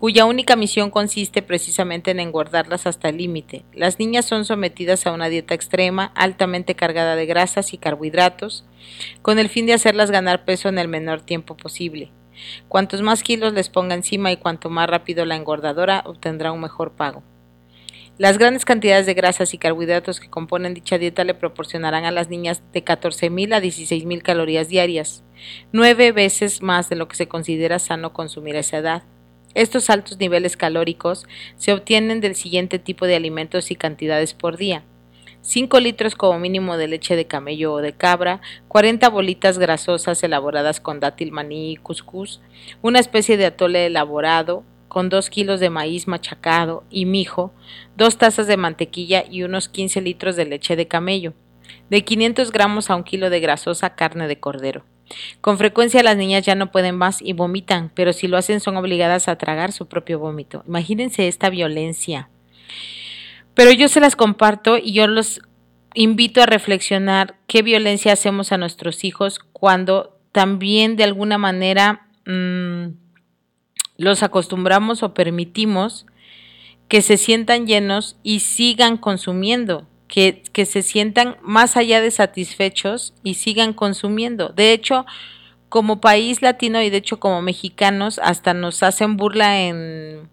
cuya 0.00 0.24
única 0.24 0.56
misión 0.56 0.90
consiste 0.90 1.40
precisamente 1.40 2.10
en 2.10 2.18
engordarlas 2.18 2.88
hasta 2.88 3.10
el 3.10 3.18
límite. 3.18 3.64
Las 3.72 4.00
niñas 4.00 4.24
son 4.24 4.44
sometidas 4.44 5.06
a 5.06 5.12
una 5.12 5.28
dieta 5.28 5.54
extrema, 5.54 6.10
altamente 6.16 6.74
cargada 6.74 7.14
de 7.14 7.26
grasas 7.26 7.74
y 7.74 7.78
carbohidratos, 7.78 8.64
con 9.22 9.38
el 9.38 9.48
fin 9.48 9.66
de 9.66 9.74
hacerlas 9.74 10.10
ganar 10.10 10.44
peso 10.44 10.68
en 10.68 10.80
el 10.80 10.88
menor 10.88 11.20
tiempo 11.20 11.56
posible. 11.56 12.10
Cuantos 12.68 13.02
más 13.02 13.22
kilos 13.22 13.52
les 13.52 13.68
ponga 13.68 13.94
encima 13.94 14.32
y 14.32 14.36
cuanto 14.36 14.70
más 14.70 14.88
rápido 14.88 15.24
la 15.24 15.36
engordadora 15.36 16.02
obtendrá 16.06 16.52
un 16.52 16.60
mejor 16.60 16.92
pago. 16.92 17.22
Las 18.18 18.36
grandes 18.36 18.64
cantidades 18.66 19.06
de 19.06 19.14
grasas 19.14 19.54
y 19.54 19.58
carbohidratos 19.58 20.20
que 20.20 20.28
componen 20.28 20.74
dicha 20.74 20.98
dieta 20.98 21.24
le 21.24 21.34
proporcionarán 21.34 22.04
a 22.04 22.10
las 22.10 22.28
niñas 22.28 22.62
de 22.72 22.84
14.000 22.84 23.54
a 23.54 23.60
16.000 23.60 24.22
calorías 24.22 24.68
diarias, 24.68 25.24
nueve 25.72 26.12
veces 26.12 26.62
más 26.62 26.90
de 26.90 26.96
lo 26.96 27.08
que 27.08 27.16
se 27.16 27.26
considera 27.26 27.78
sano 27.78 28.12
consumir 28.12 28.56
a 28.56 28.60
esa 28.60 28.78
edad. 28.78 29.02
Estos 29.54 29.90
altos 29.90 30.18
niveles 30.18 30.56
calóricos 30.56 31.26
se 31.56 31.72
obtienen 31.72 32.20
del 32.20 32.34
siguiente 32.34 32.78
tipo 32.78 33.06
de 33.06 33.16
alimentos 33.16 33.70
y 33.70 33.76
cantidades 33.76 34.34
por 34.34 34.56
día. 34.56 34.84
5 35.42 35.80
litros 35.80 36.14
como 36.14 36.38
mínimo 36.38 36.76
de 36.76 36.88
leche 36.88 37.16
de 37.16 37.26
camello 37.26 37.74
o 37.74 37.78
de 37.78 37.92
cabra, 37.92 38.40
40 38.68 39.08
bolitas 39.10 39.58
grasosas 39.58 40.22
elaboradas 40.22 40.80
con 40.80 41.00
dátil, 41.00 41.32
maní 41.32 41.72
y 41.72 41.76
cuscús, 41.76 42.40
una 42.80 43.00
especie 43.00 43.36
de 43.36 43.46
atole 43.46 43.86
elaborado 43.86 44.64
con 44.88 45.08
2 45.08 45.30
kilos 45.30 45.58
de 45.58 45.70
maíz 45.70 46.06
machacado 46.06 46.84
y 46.90 47.06
mijo, 47.06 47.52
2 47.96 48.18
tazas 48.18 48.46
de 48.46 48.56
mantequilla 48.56 49.24
y 49.28 49.42
unos 49.42 49.68
15 49.68 50.00
litros 50.00 50.36
de 50.36 50.44
leche 50.44 50.76
de 50.76 50.86
camello, 50.86 51.34
de 51.90 52.04
500 52.04 52.52
gramos 52.52 52.88
a 52.88 52.96
un 52.96 53.02
kilo 53.02 53.28
de 53.28 53.40
grasosa 53.40 53.94
carne 53.94 54.28
de 54.28 54.38
cordero. 54.38 54.84
Con 55.40 55.58
frecuencia 55.58 56.02
las 56.02 56.16
niñas 56.16 56.44
ya 56.44 56.54
no 56.54 56.70
pueden 56.70 56.96
más 56.96 57.20
y 57.20 57.32
vomitan, 57.32 57.90
pero 57.94 58.12
si 58.12 58.28
lo 58.28 58.36
hacen 58.36 58.60
son 58.60 58.76
obligadas 58.76 59.28
a 59.28 59.36
tragar 59.36 59.72
su 59.72 59.86
propio 59.86 60.18
vómito. 60.18 60.62
Imagínense 60.66 61.26
esta 61.26 61.50
violencia. 61.50 62.28
Pero 63.54 63.72
yo 63.72 63.88
se 63.88 64.00
las 64.00 64.16
comparto 64.16 64.78
y 64.78 64.92
yo 64.92 65.06
los 65.06 65.40
invito 65.94 66.42
a 66.42 66.46
reflexionar 66.46 67.36
qué 67.46 67.62
violencia 67.62 68.12
hacemos 68.12 68.52
a 68.52 68.58
nuestros 68.58 69.04
hijos 69.04 69.40
cuando 69.52 70.18
también 70.32 70.96
de 70.96 71.04
alguna 71.04 71.36
manera 71.38 72.06
mmm, 72.26 72.94
los 73.98 74.22
acostumbramos 74.22 75.02
o 75.02 75.14
permitimos 75.14 76.06
que 76.88 77.02
se 77.02 77.16
sientan 77.16 77.66
llenos 77.66 78.16
y 78.22 78.40
sigan 78.40 78.96
consumiendo, 78.96 79.86
que, 80.08 80.42
que, 80.52 80.66
se 80.66 80.82
sientan 80.82 81.36
más 81.42 81.76
allá 81.76 82.00
de 82.00 82.10
satisfechos 82.10 83.14
y 83.22 83.34
sigan 83.34 83.72
consumiendo. 83.72 84.50
De 84.50 84.72
hecho, 84.72 85.06
como 85.68 86.02
país 86.02 86.42
latino 86.42 86.82
y 86.82 86.90
de 86.90 86.98
hecho 86.98 87.18
como 87.18 87.40
mexicanos, 87.40 88.18
hasta 88.22 88.52
nos 88.52 88.82
hacen 88.82 89.16
burla 89.16 89.62
en, 89.62 90.28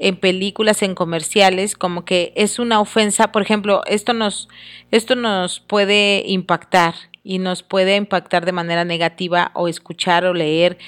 en 0.00 0.16
películas, 0.16 0.82
en 0.82 0.94
comerciales, 0.94 1.76
como 1.76 2.04
que 2.04 2.32
es 2.34 2.58
una 2.58 2.80
ofensa. 2.80 3.30
Por 3.32 3.42
ejemplo, 3.42 3.82
esto 3.86 4.14
nos, 4.14 4.48
esto 4.90 5.14
nos 5.14 5.60
puede 5.60 6.24
impactar 6.26 6.94
y 7.22 7.38
nos 7.38 7.62
puede 7.62 7.96
impactar 7.96 8.46
de 8.46 8.52
manera 8.52 8.84
negativa 8.84 9.52
o 9.54 9.68
escuchar 9.68 10.24
o 10.24 10.32
leer 10.32 10.78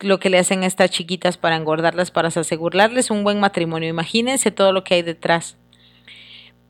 lo 0.00 0.18
que 0.18 0.30
le 0.30 0.38
hacen 0.38 0.64
a 0.64 0.66
estas 0.66 0.90
chiquitas 0.90 1.38
para 1.38 1.56
engordarlas, 1.56 2.10
para 2.10 2.28
asegurarles 2.28 3.10
un 3.10 3.22
buen 3.22 3.38
matrimonio. 3.38 3.88
Imagínense 3.88 4.50
todo 4.50 4.72
lo 4.72 4.82
que 4.82 4.94
hay 4.94 5.02
detrás. 5.02 5.56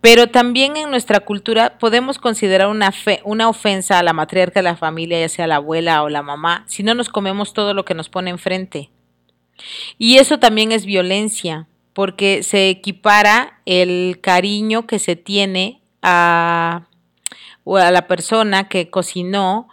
Pero 0.02 0.28
también 0.28 0.76
en 0.76 0.90
nuestra 0.90 1.20
cultura 1.20 1.78
podemos 1.78 2.18
considerar 2.18 2.68
una, 2.68 2.92
fe, 2.92 3.20
una 3.24 3.48
ofensa 3.48 3.98
a 3.98 4.02
la 4.02 4.12
matriarca 4.12 4.60
de 4.60 4.64
la 4.64 4.76
familia, 4.76 5.18
ya 5.18 5.30
sea 5.30 5.46
la 5.46 5.56
abuela 5.56 6.02
o 6.02 6.10
la 6.10 6.22
mamá, 6.22 6.64
si 6.68 6.82
no 6.82 6.92
nos 6.92 7.08
comemos 7.08 7.54
todo 7.54 7.72
lo 7.72 7.86
que 7.86 7.94
nos 7.94 8.10
pone 8.10 8.30
enfrente. 8.30 8.90
Y 9.96 10.18
eso 10.18 10.38
también 10.38 10.70
es 10.70 10.84
violencia, 10.84 11.66
porque 11.96 12.42
se 12.42 12.68
equipara 12.68 13.62
el 13.64 14.18
cariño 14.20 14.86
que 14.86 14.98
se 14.98 15.16
tiene 15.16 15.80
a, 16.02 16.88
a 17.64 17.90
la 17.90 18.06
persona 18.06 18.68
que 18.68 18.90
cocinó 18.90 19.66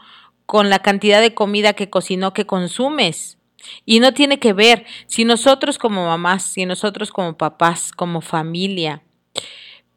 con 0.46 0.70
la 0.70 0.80
cantidad 0.80 1.20
de 1.20 1.34
comida 1.34 1.74
que 1.74 1.90
cocinó 1.90 2.32
que 2.32 2.46
consumes. 2.46 3.40
Y 3.86 4.00
no 4.00 4.14
tiene 4.14 4.40
que 4.40 4.54
ver 4.54 4.86
si 5.06 5.26
nosotros 5.26 5.78
como 5.78 6.06
mamás, 6.06 6.44
si 6.44 6.66
nosotros 6.66 7.12
como 7.12 7.36
papás, 7.36 7.92
como 7.92 8.22
familia, 8.22 9.04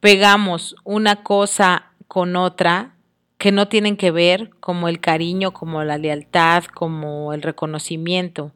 pegamos 0.00 0.74
una 0.82 1.22
cosa 1.22 1.92
con 2.08 2.34
otra 2.34 2.96
que 3.38 3.52
no 3.52 3.68
tienen 3.68 3.96
que 3.96 4.10
ver, 4.10 4.50
como 4.58 4.88
el 4.88 4.98
cariño, 4.98 5.52
como 5.52 5.84
la 5.84 5.96
lealtad, 5.96 6.64
como 6.64 7.32
el 7.32 7.42
reconocimiento, 7.42 8.50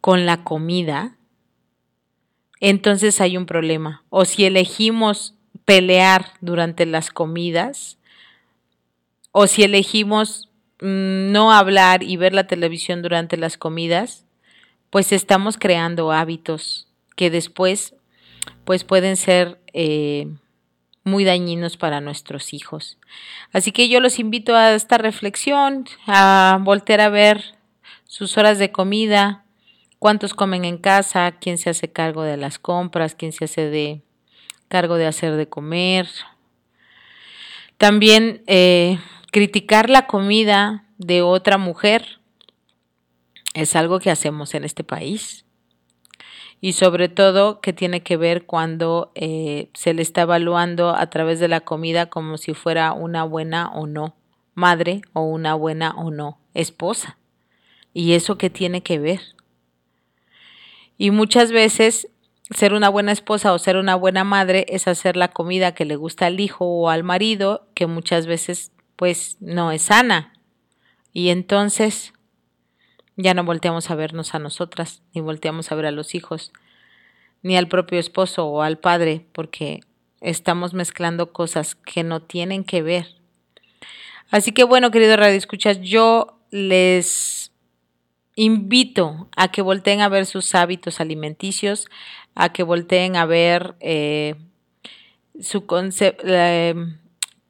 con 0.00 0.26
la 0.26 0.42
comida, 0.42 1.15
entonces 2.60 3.20
hay 3.20 3.36
un 3.36 3.46
problema. 3.46 4.04
O 4.10 4.24
si 4.24 4.44
elegimos 4.44 5.34
pelear 5.64 6.32
durante 6.40 6.86
las 6.86 7.10
comidas, 7.10 7.98
o 9.32 9.46
si 9.46 9.62
elegimos 9.62 10.48
mm, 10.80 11.32
no 11.32 11.52
hablar 11.52 12.02
y 12.02 12.16
ver 12.16 12.32
la 12.32 12.46
televisión 12.46 13.02
durante 13.02 13.36
las 13.36 13.56
comidas, 13.56 14.24
pues 14.90 15.12
estamos 15.12 15.58
creando 15.58 16.12
hábitos 16.12 16.88
que 17.16 17.30
después 17.30 17.94
pues 18.64 18.84
pueden 18.84 19.16
ser 19.16 19.60
eh, 19.72 20.28
muy 21.04 21.24
dañinos 21.24 21.76
para 21.76 22.00
nuestros 22.00 22.52
hijos. 22.52 22.98
Así 23.52 23.72
que 23.72 23.88
yo 23.88 24.00
los 24.00 24.18
invito 24.18 24.54
a 24.54 24.74
esta 24.74 24.98
reflexión, 24.98 25.86
a 26.06 26.58
volver 26.62 27.00
a 27.00 27.08
ver 27.08 27.56
sus 28.04 28.36
horas 28.36 28.58
de 28.58 28.72
comida, 28.72 29.45
cuántos 30.06 30.34
comen 30.34 30.64
en 30.64 30.78
casa, 30.78 31.32
quién 31.32 31.58
se 31.58 31.68
hace 31.68 31.90
cargo 31.90 32.22
de 32.22 32.36
las 32.36 32.60
compras, 32.60 33.16
quién 33.16 33.32
se 33.32 33.46
hace 33.46 33.68
de 33.68 34.02
cargo 34.68 34.94
de 34.94 35.04
hacer 35.08 35.34
de 35.34 35.48
comer. 35.48 36.06
También 37.76 38.44
eh, 38.46 39.00
criticar 39.32 39.90
la 39.90 40.06
comida 40.06 40.84
de 40.96 41.22
otra 41.22 41.58
mujer 41.58 42.20
es 43.54 43.74
algo 43.74 43.98
que 43.98 44.12
hacemos 44.12 44.54
en 44.54 44.62
este 44.62 44.84
país 44.84 45.44
y 46.60 46.74
sobre 46.74 47.08
todo 47.08 47.60
que 47.60 47.72
tiene 47.72 48.04
que 48.04 48.16
ver 48.16 48.46
cuando 48.46 49.10
eh, 49.16 49.70
se 49.74 49.92
le 49.92 50.02
está 50.02 50.20
evaluando 50.20 50.90
a 50.90 51.10
través 51.10 51.40
de 51.40 51.48
la 51.48 51.62
comida 51.62 52.10
como 52.10 52.38
si 52.38 52.54
fuera 52.54 52.92
una 52.92 53.24
buena 53.24 53.72
o 53.72 53.88
no 53.88 54.14
madre 54.54 55.02
o 55.14 55.22
una 55.22 55.56
buena 55.56 55.96
o 55.96 56.12
no 56.12 56.38
esposa. 56.54 57.18
¿Y 57.92 58.12
eso 58.12 58.38
qué 58.38 58.50
tiene 58.50 58.84
que 58.84 59.00
ver? 59.00 59.35
Y 60.98 61.10
muchas 61.10 61.52
veces 61.52 62.08
ser 62.50 62.74
una 62.74 62.88
buena 62.88 63.12
esposa 63.12 63.52
o 63.52 63.58
ser 63.58 63.76
una 63.76 63.94
buena 63.94 64.24
madre 64.24 64.66
es 64.68 64.86
hacer 64.88 65.16
la 65.16 65.28
comida 65.28 65.74
que 65.74 65.84
le 65.84 65.96
gusta 65.96 66.26
al 66.26 66.40
hijo 66.40 66.64
o 66.64 66.90
al 66.90 67.02
marido, 67.02 67.66
que 67.74 67.86
muchas 67.86 68.26
veces 68.26 68.72
pues 68.96 69.36
no 69.40 69.72
es 69.72 69.82
sana. 69.82 70.32
Y 71.12 71.30
entonces 71.30 72.12
ya 73.16 73.34
no 73.34 73.44
volteamos 73.44 73.90
a 73.90 73.94
vernos 73.94 74.34
a 74.34 74.38
nosotras, 74.38 75.02
ni 75.14 75.20
volteamos 75.20 75.72
a 75.72 75.74
ver 75.74 75.86
a 75.86 75.90
los 75.90 76.14
hijos, 76.14 76.52
ni 77.42 77.56
al 77.56 77.68
propio 77.68 77.98
esposo 77.98 78.46
o 78.46 78.62
al 78.62 78.78
padre, 78.78 79.26
porque 79.32 79.80
estamos 80.20 80.74
mezclando 80.74 81.32
cosas 81.32 81.74
que 81.74 82.04
no 82.04 82.22
tienen 82.22 82.64
que 82.64 82.82
ver. 82.82 83.16
Así 84.30 84.52
que 84.52 84.64
bueno, 84.64 84.90
querido 84.90 85.16
Radio 85.16 85.36
Escuchas, 85.36 85.80
yo 85.80 86.40
les 86.50 87.52
invito 88.36 89.28
a 89.36 89.48
que 89.48 89.62
volteen 89.62 90.00
a 90.00 90.08
ver 90.08 90.26
sus 90.26 90.54
hábitos 90.54 91.00
alimenticios, 91.00 91.88
a 92.36 92.52
que 92.52 92.62
volteen 92.62 93.16
a 93.16 93.26
ver 93.26 93.74
eh, 93.80 94.36
su 95.40 95.66
concepto, 95.66 96.22
eh, 96.26 96.74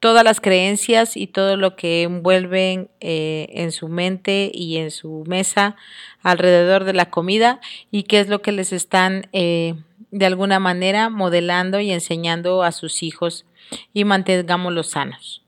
todas 0.00 0.24
las 0.24 0.40
creencias 0.40 1.16
y 1.16 1.26
todo 1.26 1.56
lo 1.56 1.74
que 1.74 2.02
envuelven 2.02 2.90
eh, 3.00 3.48
en 3.50 3.72
su 3.72 3.88
mente 3.88 4.50
y 4.52 4.76
en 4.76 4.90
su 4.90 5.24
mesa 5.26 5.76
alrededor 6.22 6.84
de 6.84 6.92
la 6.92 7.10
comida 7.10 7.60
y 7.90 8.04
qué 8.04 8.20
es 8.20 8.28
lo 8.28 8.42
que 8.42 8.52
les 8.52 8.72
están 8.72 9.28
eh, 9.32 9.74
de 10.10 10.26
alguna 10.26 10.60
manera 10.60 11.08
modelando 11.08 11.80
y 11.80 11.90
enseñando 11.90 12.62
a 12.62 12.72
sus 12.72 13.02
hijos 13.02 13.46
y 13.92 14.04
mantengámoslos 14.04 14.90
sanos. 14.90 15.42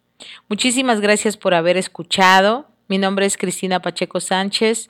Muchísimas 0.49 1.01
gracias 1.01 1.36
por 1.36 1.55
haber 1.55 1.76
escuchado. 1.76 2.66
Mi 2.89 2.99
nombre 2.99 3.26
es 3.26 3.36
Cristina 3.36 3.80
Pacheco 3.80 4.18
Sánchez. 4.18 4.89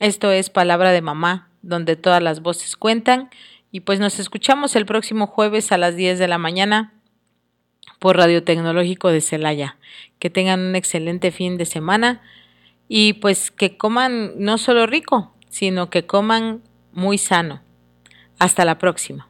Esto 0.00 0.32
es 0.32 0.48
Palabra 0.48 0.92
de 0.92 1.02
Mamá, 1.02 1.50
donde 1.60 1.94
todas 1.94 2.22
las 2.22 2.40
voces 2.40 2.74
cuentan. 2.74 3.28
Y 3.70 3.80
pues 3.80 4.00
nos 4.00 4.18
escuchamos 4.18 4.74
el 4.74 4.86
próximo 4.86 5.26
jueves 5.26 5.72
a 5.72 5.78
las 5.78 5.94
10 5.94 6.18
de 6.18 6.26
la 6.26 6.38
mañana 6.38 6.94
por 7.98 8.16
Radio 8.16 8.42
Tecnológico 8.42 9.10
de 9.10 9.20
Celaya. 9.20 9.76
Que 10.18 10.30
tengan 10.30 10.60
un 10.60 10.74
excelente 10.74 11.30
fin 11.30 11.58
de 11.58 11.66
semana 11.66 12.22
y 12.88 13.12
pues 13.12 13.50
que 13.50 13.76
coman 13.76 14.32
no 14.36 14.56
solo 14.56 14.86
rico, 14.86 15.34
sino 15.50 15.90
que 15.90 16.06
coman 16.06 16.62
muy 16.92 17.18
sano. 17.18 17.60
Hasta 18.38 18.64
la 18.64 18.78
próxima. 18.78 19.29